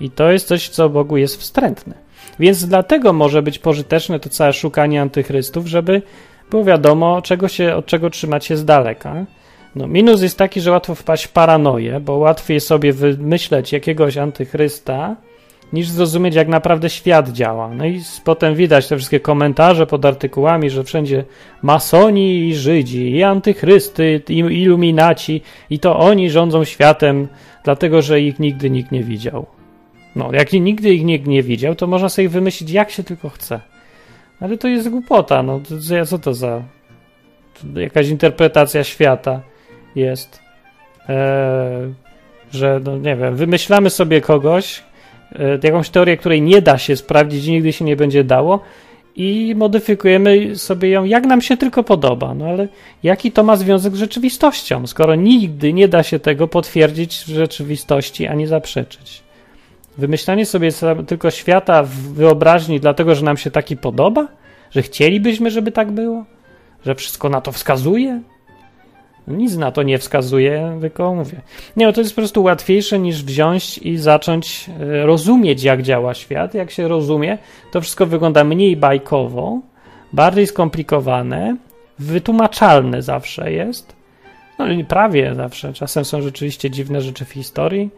I 0.00 0.10
to 0.10 0.32
jest 0.32 0.48
coś, 0.48 0.68
co 0.68 0.88
Bogu 0.88 1.16
jest 1.16 1.40
wstrętne. 1.40 1.94
Więc 2.40 2.66
dlatego 2.66 3.12
może 3.12 3.42
być 3.42 3.58
pożyteczne 3.58 4.20
to 4.20 4.28
całe 4.28 4.52
szukanie 4.52 5.02
antychrystów, 5.02 5.66
żeby 5.66 6.02
było 6.50 6.64
wiadomo, 6.64 7.22
czego 7.22 7.48
się, 7.48 7.74
od 7.74 7.86
czego 7.86 8.10
trzymać 8.10 8.44
się 8.44 8.56
z 8.56 8.64
daleka. 8.64 9.26
No, 9.76 9.86
minus 9.86 10.22
jest 10.22 10.38
taki, 10.38 10.60
że 10.60 10.70
łatwo 10.70 10.94
wpaść 10.94 11.24
w 11.24 11.32
paranoję, 11.32 12.00
bo 12.00 12.16
łatwiej 12.16 12.60
sobie 12.60 12.92
wymyśleć 12.92 13.72
jakiegoś 13.72 14.16
antychrysta, 14.16 15.16
niż 15.72 15.88
zrozumieć, 15.88 16.34
jak 16.34 16.48
naprawdę 16.48 16.90
świat 16.90 17.28
działa. 17.28 17.68
No 17.74 17.86
i 17.86 18.00
potem 18.24 18.54
widać 18.54 18.88
te 18.88 18.96
wszystkie 18.96 19.20
komentarze 19.20 19.86
pod 19.86 20.04
artykułami, 20.04 20.70
że 20.70 20.84
wszędzie 20.84 21.24
masoni 21.62 22.48
i 22.48 22.54
Żydzi, 22.54 23.10
i 23.10 23.22
antychrysty, 23.22 24.22
i 24.28 24.38
iluminaci, 24.38 25.42
i 25.70 25.78
to 25.78 25.98
oni 25.98 26.30
rządzą 26.30 26.64
światem, 26.64 27.28
dlatego 27.64 28.02
że 28.02 28.20
ich 28.20 28.38
nigdy 28.38 28.70
nikt 28.70 28.92
nie 28.92 29.02
widział. 29.02 29.46
No, 30.16 30.32
jak 30.32 30.52
nigdy 30.52 30.94
ich 30.94 31.04
nikt 31.04 31.26
nie 31.26 31.42
widział, 31.42 31.74
to 31.74 31.86
można 31.86 32.08
sobie 32.08 32.28
wymyślić, 32.28 32.70
jak 32.70 32.90
się 32.90 33.04
tylko 33.04 33.28
chce. 33.28 33.60
Ale 34.40 34.58
to 34.58 34.68
jest 34.68 34.88
głupota, 34.88 35.42
no, 35.42 35.60
co 36.06 36.18
to 36.18 36.34
za 36.34 36.62
jakaś 37.76 38.08
interpretacja 38.08 38.84
świata 38.84 39.40
jest, 39.96 40.40
e, 41.08 41.92
że, 42.52 42.80
no 42.84 42.98
nie 42.98 43.16
wiem, 43.16 43.36
wymyślamy 43.36 43.90
sobie 43.90 44.20
kogoś, 44.20 44.82
e, 45.32 45.58
jakąś 45.62 45.90
teorię, 45.90 46.16
której 46.16 46.42
nie 46.42 46.62
da 46.62 46.78
się 46.78 46.96
sprawdzić 46.96 47.46
nigdy 47.46 47.72
się 47.72 47.84
nie 47.84 47.96
będzie 47.96 48.24
dało 48.24 48.60
i 49.16 49.54
modyfikujemy 49.56 50.56
sobie 50.56 50.88
ją 50.88 51.04
jak 51.04 51.26
nam 51.26 51.42
się 51.42 51.56
tylko 51.56 51.84
podoba. 51.84 52.34
No 52.34 52.46
ale 52.46 52.68
jaki 53.02 53.32
to 53.32 53.42
ma 53.42 53.56
związek 53.56 53.96
z 53.96 53.98
rzeczywistością, 53.98 54.86
skoro 54.86 55.14
nigdy 55.14 55.72
nie 55.72 55.88
da 55.88 56.02
się 56.02 56.18
tego 56.18 56.48
potwierdzić 56.48 57.16
w 57.16 57.28
rzeczywistości 57.28 58.26
ani 58.26 58.46
zaprzeczyć? 58.46 59.22
Wymyślanie 59.98 60.46
sobie 60.46 60.70
tylko 61.06 61.30
świata 61.30 61.82
w 61.82 61.90
wyobraźni, 61.90 62.80
dlatego 62.80 63.14
że 63.14 63.24
nam 63.24 63.36
się 63.36 63.50
taki 63.50 63.76
podoba? 63.76 64.28
Że 64.70 64.82
chcielibyśmy, 64.82 65.50
żeby 65.50 65.72
tak 65.72 65.92
było? 65.92 66.24
Że 66.84 66.94
wszystko 66.94 67.28
na 67.28 67.40
to 67.40 67.52
wskazuje? 67.52 68.22
Nic 69.28 69.56
na 69.56 69.72
to 69.72 69.82
nie 69.82 69.98
wskazuje, 69.98 70.78
tylko 70.80 71.14
mówię. 71.14 71.40
Nie, 71.76 71.86
no 71.86 71.92
to 71.92 72.00
jest 72.00 72.14
po 72.14 72.20
prostu 72.20 72.42
łatwiejsze 72.42 72.98
niż 72.98 73.24
wziąć 73.24 73.78
i 73.78 73.96
zacząć 73.96 74.70
e, 74.80 75.06
rozumieć, 75.06 75.62
jak 75.62 75.82
działa 75.82 76.14
świat. 76.14 76.54
Jak 76.54 76.70
się 76.70 76.88
rozumie, 76.88 77.38
to 77.72 77.80
wszystko 77.80 78.06
wygląda 78.06 78.44
mniej 78.44 78.76
bajkowo, 78.76 79.60
bardziej 80.12 80.46
skomplikowane, 80.46 81.56
wytłumaczalne 81.98 83.02
zawsze 83.02 83.52
jest. 83.52 83.96
No 84.58 84.64
prawie 84.88 85.34
zawsze. 85.34 85.72
Czasem 85.72 86.04
są 86.04 86.22
rzeczywiście 86.22 86.70
dziwne 86.70 87.00
rzeczy 87.00 87.24
w 87.24 87.32
historii, 87.32 87.90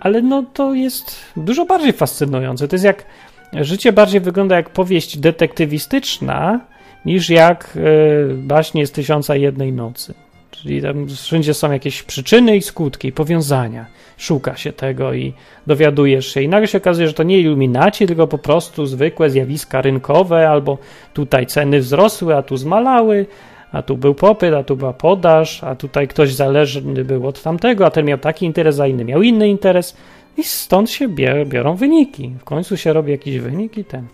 ale 0.00 0.22
no 0.22 0.42
to 0.54 0.74
jest 0.74 1.16
dużo 1.36 1.64
bardziej 1.64 1.92
fascynujące. 1.92 2.68
To 2.68 2.74
jest 2.76 2.84
jak 2.84 3.04
życie 3.52 3.92
bardziej 3.92 4.20
wygląda 4.20 4.56
jak 4.56 4.70
powieść 4.70 5.18
detektywistyczna 5.18 6.60
niż 7.04 7.30
jak 7.30 7.72
yy, 7.74 8.34
baśnie 8.34 8.86
z 8.86 8.92
Tysiąca 8.92 9.36
Jednej 9.36 9.72
Nocy. 9.72 10.14
Czyli 10.50 10.82
tam 10.82 11.08
wszędzie 11.08 11.54
są 11.54 11.72
jakieś 11.72 12.02
przyczyny 12.02 12.56
i 12.56 12.62
skutki, 12.62 13.12
powiązania. 13.12 13.86
Szuka 14.16 14.56
się 14.56 14.72
tego 14.72 15.14
i 15.14 15.32
dowiadujesz 15.66 16.34
się. 16.34 16.42
I 16.42 16.48
nagle 16.48 16.68
się 16.68 16.78
okazuje, 16.78 17.08
że 17.08 17.14
to 17.14 17.22
nie 17.22 17.38
iluminaci, 17.38 18.06
tylko 18.06 18.26
po 18.26 18.38
prostu 18.38 18.86
zwykłe 18.86 19.30
zjawiska 19.30 19.82
rynkowe, 19.82 20.50
albo 20.50 20.78
tutaj 21.14 21.46
ceny 21.46 21.80
wzrosły, 21.80 22.36
a 22.36 22.42
tu 22.42 22.56
zmalały, 22.56 23.26
a 23.72 23.82
tu 23.82 23.96
był 23.96 24.14
popyt, 24.14 24.54
a 24.54 24.64
tu 24.64 24.76
była 24.76 24.92
podaż, 24.92 25.64
a 25.64 25.74
tutaj 25.74 26.08
ktoś 26.08 26.34
zależny 26.34 27.04
był 27.04 27.26
od 27.26 27.42
tamtego, 27.42 27.86
a 27.86 27.90
ten 27.90 28.06
miał 28.06 28.18
taki 28.18 28.46
interes, 28.46 28.80
a 28.80 28.86
inny 28.86 29.04
miał 29.04 29.22
inny 29.22 29.48
interes. 29.48 29.96
I 30.36 30.44
stąd 30.44 30.90
się 30.90 31.08
biorą 31.46 31.74
wyniki. 31.74 32.32
W 32.40 32.44
końcu 32.44 32.76
się 32.76 32.92
robi 32.92 33.10
jakiś 33.10 33.38
wynik 33.38 33.78
i 33.78 33.84
ten. 33.84 34.06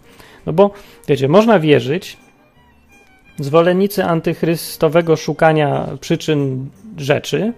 No 0.47 0.53
bo, 0.53 0.71
wiecie, 1.09 1.29
można 1.29 1.59
wierzyć, 1.59 2.17
zwolennicy 3.39 4.05
antychrystowego 4.05 5.17
szukania 5.17 5.87
przyczyn 6.01 6.71
rzeczy 6.97 7.53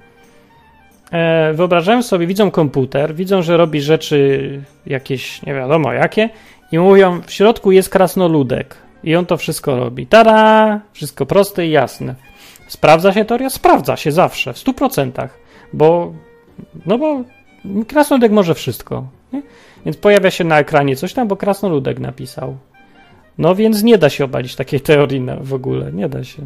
e, 1.11 1.53
wyobrażają 1.53 2.03
sobie, 2.03 2.27
widzą 2.27 2.51
komputer, 2.51 3.15
widzą, 3.15 3.43
że 3.43 3.57
robi 3.57 3.81
rzeczy 3.81 4.63
jakieś, 4.87 5.43
nie 5.43 5.55
wiadomo 5.55 5.93
jakie 5.93 6.29
i 6.73 6.79
mówią, 6.79 7.21
w 7.27 7.33
środku 7.33 7.73
jest 7.73 7.89
krasnoludek 7.89 8.77
i 9.05 9.17
on 9.17 9.27
to 9.27 9.37
wszystko 9.37 9.77
robi. 9.77 10.07
Tada! 10.07 10.81
Wszystko 10.93 11.27
proste 11.27 11.67
i 11.67 11.71
jasne. 11.71 12.15
Sprawdza 12.69 13.13
się 13.13 13.25
teoria? 13.25 13.51
Sprawdza 13.51 13.97
się 13.97 14.13
zawsze, 14.13 14.53
w 14.53 14.57
100%, 14.57 15.29
bo 15.73 16.13
no 16.87 16.99
bo 16.99 17.23
krasnoludek 17.89 18.33
może 18.33 18.55
wszystko. 18.55 19.07
Nie? 19.33 19.43
Więc 19.85 19.97
pojawia 19.97 20.31
się 20.31 20.45
na 20.45 20.59
ekranie 20.59 20.97
coś 20.97 21.13
tam, 21.13 21.29
bo 21.29 21.37
krasnoludek 21.37 21.99
napisał. 21.99 22.57
No 23.39 23.55
więc 23.55 23.83
nie 23.83 23.99
da 23.99 24.09
się 24.09 24.25
obalić 24.25 24.57
takiej 24.57 24.81
teorii 24.81 25.21
na, 25.21 25.37
w 25.37 25.55
ogóle, 25.55 25.93
nie 25.93 26.09
da 26.09 26.25
się. 26.25 26.43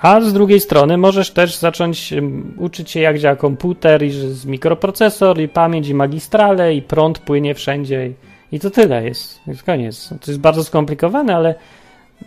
A 0.00 0.20
z 0.20 0.32
drugiej 0.32 0.60
strony 0.60 0.96
możesz 0.96 1.30
też 1.30 1.56
zacząć 1.56 2.14
uczyć 2.56 2.90
się, 2.90 3.00
jak 3.00 3.18
działa 3.18 3.36
komputer, 3.36 4.02
i 4.02 4.10
że 4.10 4.26
jest 4.26 4.46
mikroprocesor, 4.46 5.40
i 5.40 5.48
pamięć, 5.48 5.88
i 5.88 5.94
magistrale, 5.94 6.74
i 6.74 6.82
prąd 6.82 7.18
płynie 7.18 7.54
wszędzie. 7.54 8.06
I, 8.06 8.14
i 8.56 8.60
to 8.60 8.70
tyle 8.70 9.04
jest. 9.04 9.40
Jest 9.46 9.62
koniec. 9.62 10.08
To 10.08 10.30
jest 10.30 10.40
bardzo 10.40 10.64
skomplikowane, 10.64 11.36
ale 11.36 11.54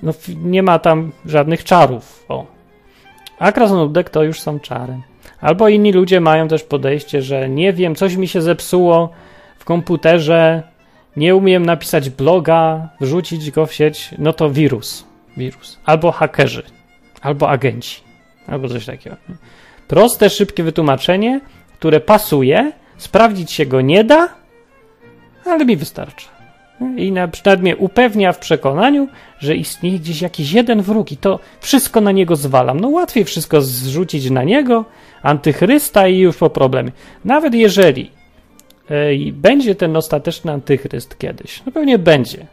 no, 0.04 0.14
nie 0.44 0.64
ma 0.64 0.80
tam 0.80 1.12
żadnych 1.26 1.64
czarów. 1.64 2.26
O. 2.30 2.46
A 3.40 3.52
krasnoludek 3.52 4.10
to 4.10 4.24
już 4.24 4.40
są 4.40 4.60
czary. 4.60 4.98
Albo 5.42 5.70
inni 5.70 5.92
ludzie 5.92 6.20
mają 6.20 6.48
też 6.48 6.64
podejście, 6.64 7.22
że 7.22 7.50
nie 7.50 7.74
wiem, 7.74 7.96
coś 7.96 8.16
mi 8.16 8.28
się 8.28 8.42
zepsuło 8.42 9.10
w 9.58 9.66
komputerze, 9.66 10.64
nie 11.18 11.36
umiem 11.36 11.66
napisać 11.66 12.10
bloga, 12.10 12.90
wrzucić 13.02 13.52
go 13.52 13.66
w 13.66 13.74
sieć, 13.74 14.10
no 14.18 14.34
to 14.34 14.50
wirus. 14.50 15.06
Wirus. 15.38 15.80
Albo 15.86 16.12
hakerzy, 16.12 16.64
albo 17.22 17.50
agenci, 17.50 18.02
albo 18.48 18.70
coś 18.70 18.86
takiego. 18.86 19.16
Proste, 19.88 20.30
szybkie 20.30 20.64
wytłumaczenie, 20.64 21.42
które 21.80 22.00
pasuje, 22.00 22.72
sprawdzić 22.98 23.52
się 23.52 23.66
go 23.66 23.82
nie 23.82 24.04
da, 24.04 24.30
ale 25.46 25.66
mi 25.66 25.78
wystarcza. 25.78 26.36
I 26.98 27.12
na 27.12 27.28
przykład 27.28 27.62
mnie 27.62 27.78
upewnia 27.78 28.32
w 28.32 28.40
przekonaniu, 28.40 29.08
że 29.40 29.56
istnieje 29.56 30.00
gdzieś 30.00 30.22
jakiś 30.22 30.52
jeden 30.52 30.82
wróg 30.82 31.12
i 31.12 31.18
to 31.18 31.40
wszystko 31.60 32.02
na 32.02 32.12
niego 32.12 32.36
zwalam. 32.36 32.80
No 32.80 32.90
łatwiej 32.90 33.26
wszystko 33.26 33.62
zrzucić 33.62 34.30
na 34.30 34.44
niego, 34.44 34.86
antychrysta 35.22 36.08
i 36.08 36.18
już 36.18 36.38
po 36.38 36.50
problemie. 36.50 36.92
Nawet 37.26 37.54
jeżeli 37.54 38.12
i 39.16 39.34
będzie 39.34 39.76
ten 39.76 39.98
ostateczny 39.98 40.52
antychryst 40.52 41.18
kiedyś. 41.18 41.64
No 41.66 41.72
pewnie 41.72 42.00
będzie. 42.00 42.46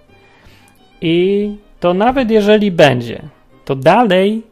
I 1.00 1.50
to 1.80 1.94
nawet 1.94 2.30
jeżeli 2.30 2.70
będzie, 2.70 3.22
to 3.64 3.76
dalej 3.76 4.42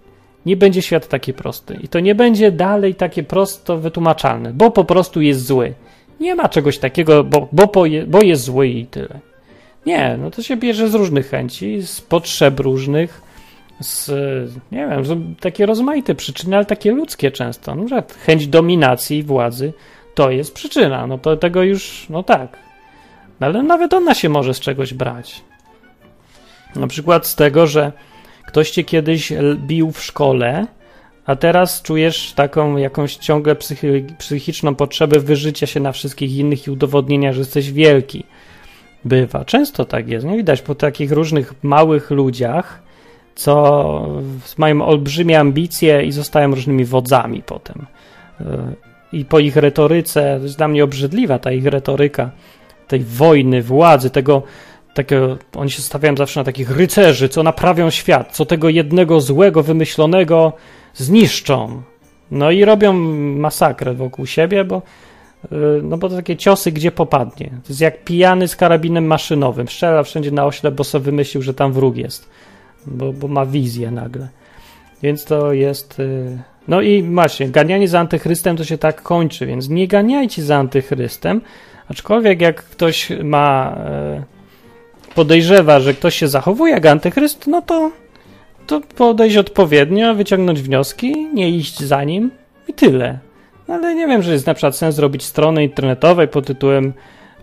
nie 0.47 0.57
będzie 0.57 0.83
świat 0.83 1.09
taki 1.09 1.33
prosty. 1.33 1.79
I 1.83 1.89
to 1.89 2.01
nie 2.01 2.15
będzie 2.15 2.53
dalej 2.53 2.95
takie 2.95 3.23
prosto 3.23 3.79
wytłumaczalne, 3.79 4.53
bo 4.53 4.71
po 4.71 4.85
prostu 4.85 5.21
jest 5.21 5.47
zły. 5.47 5.75
Nie 6.21 6.35
ma 6.35 6.49
czegoś 6.49 6.79
takiego, 6.79 7.25
bo, 7.25 7.49
bo, 7.53 7.73
bo 8.07 8.23
jest 8.23 8.45
zły 8.45 8.69
i 8.69 8.87
tyle. 8.87 9.21
Nie, 9.87 10.17
no 10.23 10.31
to 10.31 10.43
się 10.43 10.57
bierze 10.57 10.89
z 10.89 10.95
różnych 10.95 11.29
chęci, 11.29 11.83
z 11.83 12.01
potrzeb 12.01 12.61
różnych, 12.61 13.23
z, 13.81 14.11
nie 14.73 14.89
wiem, 14.89 15.35
takie 15.41 15.67
rozmaite 15.67 16.15
przyczyny, 16.15 16.57
ale 16.57 16.65
takie 16.65 16.93
ludzkie 16.93 17.31
często. 17.31 17.75
No, 17.75 17.87
chęć 18.27 18.47
dominacji 18.47 19.23
władzy 19.23 19.73
to 20.15 20.31
jest 20.31 20.55
przyczyna. 20.55 21.07
No 21.07 21.19
to 21.19 21.37
tego 21.37 21.63
już, 21.63 22.07
no 22.11 22.23
tak. 22.23 22.59
No 23.41 23.47
ale 23.47 23.63
nawet 23.63 23.95
ona 23.95 24.15
się 24.15 24.29
może 24.29 24.55
z 24.55 24.61
czegoś 24.61 24.95
brać. 24.95 25.43
Na 26.77 26.87
przykład 26.87 27.27
z 27.27 27.35
tego, 27.35 27.67
że 27.67 27.93
ktoś 28.47 28.71
cię 28.71 28.85
kiedyś 28.85 29.33
bił 29.57 29.91
w 29.93 30.03
szkole, 30.03 30.67
a 31.27 31.37
teraz 31.37 31.83
czujesz 31.83 32.33
taką 32.33 32.77
jakąś 32.77 33.17
ciągle 33.17 33.57
psychi 33.57 33.87
psychiczną 34.19 34.75
potrzebę 34.75 35.21
wyżycia 35.21 35.67
się 35.67 35.81
na 35.81 35.93
wszystkich 35.93 36.37
innych 36.37 36.67
i 36.67 36.71
udowodnienia, 36.71 37.33
że 37.33 37.39
jesteś 37.39 37.73
wielki. 37.73 38.25
Bywa. 39.05 39.45
Często 39.45 39.85
tak 39.85 40.09
jest. 40.09 40.27
Nie 40.27 40.37
widać 40.37 40.63
po 40.63 40.75
takich 40.75 41.13
różnych 41.13 41.55
małych 41.63 42.11
ludziach, 42.11 42.83
co 43.35 44.09
mają 44.59 44.83
olbrzymie 44.83 45.41
ambicje 45.41 46.05
i 46.05 46.13
zostają 46.13 46.51
różnymi 46.55 46.85
wodzami 46.85 47.43
potem. 47.43 47.87
I 49.13 49.25
po 49.25 49.39
ich 49.39 49.57
retoryce, 49.57 50.37
to 50.39 50.43
jest 50.43 50.57
dla 50.57 50.69
mnie 50.69 50.85
obrzydliwa 50.85 51.39
ta 51.39 51.53
ich 51.53 51.67
retoryka, 51.67 52.31
tej 52.89 53.01
wojny, 53.01 53.63
władzy, 53.63 54.11
tego 54.11 54.43
takiego, 54.95 55.39
oni 55.57 55.71
się 55.71 55.83
stawiają 55.83 56.17
zawsze 56.17 56.41
na 56.41 56.45
takich 56.45 56.71
rycerzy, 56.71 57.29
co 57.29 57.43
naprawią 57.43 57.91
świat, 57.91 58.33
co 58.33 58.47
tego 58.47 58.69
jednego 58.69 59.21
złego, 59.21 59.63
wymyślonego 59.63 60.53
zniszczą. 60.95 61.83
No 62.31 62.51
i 62.51 62.65
robią 62.65 62.93
masakrę 62.93 63.95
wokół 63.95 64.27
siebie, 64.27 64.65
bo 64.65 64.83
y, 65.45 65.57
no 65.83 65.97
bo 65.99 66.09
to 66.09 66.17
takie 66.17 66.37
ciosy, 66.37 66.73
gdzie 66.73 66.93
popadnie. 66.93 67.47
To 67.47 67.69
jest 67.69 67.81
jak 67.81 68.05
pijany 68.05 68.49
z 68.49 68.57
karabinem 68.57 69.07
maszynowym. 69.07 69.69
Strzela 69.69 70.03
wszędzie 70.03 70.31
na 70.31 70.47
ośle, 70.47 70.71
bo 70.71 70.85
sobie 70.85 71.05
wymyślił, 71.05 71.43
że 71.43 71.55
tam 71.55 71.73
wróg 71.73 71.97
jest. 71.97 72.31
Bo, 72.87 73.13
bo 73.13 73.29
ma 73.29 73.47
wizję 73.47 73.91
nagle. 73.91 74.29
Więc 75.03 75.25
to 75.25 75.53
jest 75.53 76.01
y, 76.01 76.39
no 76.71 76.81
i 76.81 77.03
właśnie, 77.03 77.49
ganianie 77.49 77.89
za 77.89 78.01
antychrystem 78.01 78.57
to 78.57 78.65
się 78.65 78.79
tak 78.79 79.03
kończy, 79.03 79.47
więc 79.47 79.69
nie 79.69 79.89
ganiajcie 79.89 80.43
za 80.43 80.57
antychrystem, 80.57 81.41
aczkolwiek 81.89 82.41
jak 82.41 82.65
ktoś 82.65 83.09
ma 83.25 83.77
e, 83.77 84.23
podejrzewa, 85.15 85.81
że 85.81 85.95
ktoś 85.95 86.15
się 86.15 86.29
zachowuje 86.29 86.73
jak 86.73 86.87
antychryst, 86.87 87.47
no 87.47 87.63
to, 87.63 87.91
to 88.67 88.81
podejść 88.81 89.37
odpowiednio, 89.37 90.15
wyciągnąć 90.15 90.63
wnioski, 90.63 91.27
nie 91.35 91.51
iść 91.51 91.81
za 91.81 92.05
nim 92.05 92.31
i 92.69 92.73
tyle. 92.73 93.19
No 93.69 93.75
ale 93.75 93.95
nie 93.95 94.07
wiem, 94.07 94.23
że 94.23 94.33
jest 94.33 94.47
na 94.47 94.55
przykład 94.55 94.77
sens 94.77 94.95
zrobić 94.95 95.23
strony 95.25 95.65
internetowej 95.65 96.29
pod 96.29 96.47
tytułem 96.47 96.93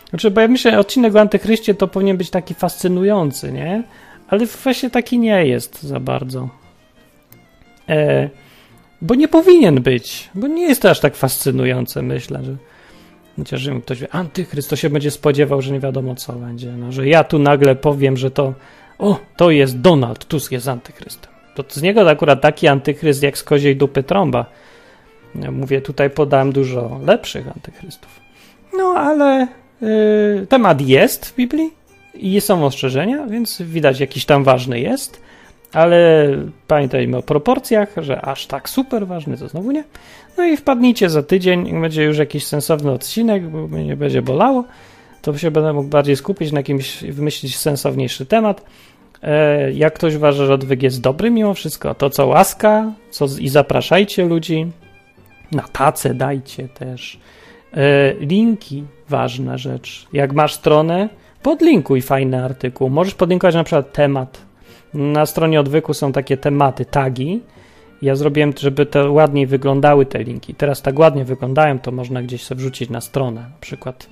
znaczy, 0.10 0.32
bo 0.32 0.42
ja 0.42 0.48
myślę, 0.48 0.72
że 0.72 0.80
odcinek 0.80 1.16
o 1.16 1.20
Antychryście 1.20 1.74
to 1.74 1.88
powinien 1.88 2.18
być 2.18 2.30
taki 2.30 2.54
fascynujący, 2.54 3.52
nie? 3.52 3.84
Ale 4.28 4.46
właśnie 4.46 4.90
taki 4.90 5.20
nie 5.20 5.46
jest 5.46 5.84
za 5.84 6.00
bardzo. 6.00 6.50
E, 7.90 8.30
bo 9.02 9.16
nie 9.16 9.28
powinien 9.28 9.82
być, 9.82 10.30
bo 10.36 10.48
nie 10.48 10.68
jest 10.68 10.82
to 10.82 10.90
aż 10.90 11.00
tak 11.00 11.16
fascynujące, 11.16 12.02
myślę, 12.02 12.44
że. 12.44 12.56
Chociaż 13.38 13.68
mi 13.68 13.82
ktoś 13.82 14.00
wie, 14.00 14.16
antychryst, 14.16 14.70
to 14.70 14.76
się 14.76 14.90
będzie 14.90 15.12
spodziewał, 15.12 15.62
że 15.62 15.74
nie 15.74 15.80
wiadomo 15.80 16.16
co 16.16 16.34
będzie. 16.34 16.72
No, 16.72 16.92
że 16.92 17.08
ja 17.08 17.24
tu 17.24 17.40
nagle 17.40 17.76
powiem, 17.76 18.18
że 18.18 18.32
to 18.32 18.54
o, 19.00 19.20
to 19.36 19.52
jest 19.52 19.80
Donald 19.80 20.26
Tusk 20.26 20.52
jest 20.52 20.68
antychrystem. 20.68 21.32
To 21.56 21.64
z 21.70 21.82
niego 21.82 22.10
akurat 22.10 22.42
taki 22.42 22.68
antychryst 22.68 23.24
jak 23.24 23.38
z 23.38 23.44
koziej 23.44 23.76
dupy 23.76 24.04
trąba. 24.04 24.46
Ja 25.36 25.52
mówię, 25.52 25.82
tutaj 25.82 26.10
podałem 26.10 26.52
dużo 26.52 27.00
lepszych 27.06 27.48
antychrystów. 27.48 28.20
No, 28.78 28.84
ale 28.84 29.48
temat 30.50 30.82
jest 30.82 31.26
w 31.26 31.36
Biblii 31.36 31.72
i 32.14 32.42
są 32.42 32.66
ostrzeżenia, 32.66 33.28
więc 33.28 33.62
widać 33.62 34.00
jakiś 34.00 34.26
tam 34.26 34.44
ważny 34.44 34.80
jest, 34.80 35.22
ale 35.74 36.30
pamiętajmy 36.68 37.18
o 37.18 37.24
proporcjach, 37.24 37.90
że 37.98 38.22
aż 38.22 38.48
tak 38.48 38.70
super 38.70 39.08
ważny 39.08 39.38
to 39.38 39.48
znowu 39.48 39.72
nie. 39.72 39.84
No 40.38 40.46
i 40.46 40.58
wpadnijcie 40.58 41.10
za 41.10 41.24
tydzień, 41.24 41.82
będzie 41.82 42.04
już 42.04 42.18
jakiś 42.18 42.46
sensowny 42.46 42.92
odcinek, 42.92 43.50
bo 43.50 43.68
mnie 43.68 43.86
nie 43.86 43.96
będzie 43.96 44.22
bolało, 44.22 44.64
to 45.22 45.38
się 45.38 45.52
będę 45.52 45.74
mógł 45.74 45.90
bardziej 45.90 46.16
skupić 46.16 46.52
na 46.52 46.60
jakimś, 46.60 47.04
wymyślić 47.04 47.58
sensowniejszy 47.58 48.26
temat. 48.26 48.66
E, 49.24 49.72
jak 49.72 49.94
ktoś 49.94 50.16
uważa, 50.16 50.46
że 50.46 50.54
odwyk 50.54 50.84
jest 50.84 51.02
dobry 51.02 51.32
mimo 51.32 51.54
wszystko, 51.54 51.96
to 51.96 52.10
co 52.10 52.28
łaska 52.28 52.92
co, 53.10 53.26
i 53.40 53.50
zapraszajcie 53.50 54.26
ludzi. 54.26 54.68
Na 55.52 55.64
tacę 55.64 56.14
dajcie 56.14 56.68
też. 56.68 57.20
E, 57.74 58.14
linki, 58.14 58.84
ważna 59.10 59.58
rzecz. 59.58 60.08
Jak 60.14 60.34
masz 60.34 60.54
stronę, 60.54 61.10
podlinkuj 61.44 62.02
fajny 62.02 62.44
artykuł. 62.44 62.90
Możesz 62.90 63.14
podlinkować 63.14 63.56
na 63.56 63.64
przykład 63.64 63.94
temat. 63.94 64.42
Na 64.94 65.26
stronie 65.26 65.60
odwyku 65.60 65.94
są 65.94 66.12
takie 66.12 66.38
tematy, 66.38 66.86
tagi. 66.86 67.42
Ja 68.02 68.16
zrobiłem, 68.16 68.54
żeby 68.58 68.86
te 68.86 69.10
ładniej 69.10 69.48
wyglądały 69.48 70.06
te 70.06 70.24
linki. 70.24 70.56
Teraz 70.56 70.82
tak 70.82 71.00
ładnie 71.00 71.26
wyglądają, 71.26 71.80
to 71.80 71.92
można 71.92 72.22
gdzieś 72.22 72.44
sobie 72.44 72.60
wrzucić 72.60 72.90
na 72.90 73.02
stronę. 73.02 73.42
Na 73.42 73.58
przykład 73.62 74.10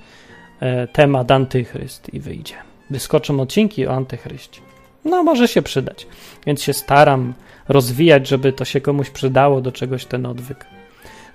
e, 0.60 0.88
temat 0.88 1.32
antychryst 1.32 2.14
i 2.14 2.20
wyjdzie. 2.20 2.56
Wyskoczą 2.90 3.40
odcinki 3.40 3.88
o 3.88 3.94
antychryście. 3.94 4.62
No, 5.06 5.24
może 5.24 5.48
się 5.48 5.62
przydać. 5.62 6.08
Więc 6.46 6.64
się 6.64 6.74
staram 6.74 7.34
rozwijać, 7.68 8.28
żeby 8.28 8.54
to 8.54 8.66
się 8.66 8.82
komuś 8.82 9.10
przydało 9.10 9.62
do 9.62 9.72
czegoś 9.72 10.06
ten 10.06 10.26
odwyk. 10.26 10.66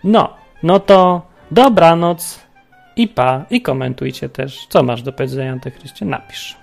No, 0.05 0.35
no 0.63 0.81
to 0.81 1.23
dobranoc 1.51 2.41
i 3.01 3.09
pa, 3.09 3.45
i 3.51 3.63
komentujcie 3.63 4.29
też, 4.29 4.67
co 4.69 4.83
masz 4.83 5.03
do 5.03 5.13
powiedzenia 5.13 5.53
Antychryście, 5.53 6.05
napisz. 6.05 6.57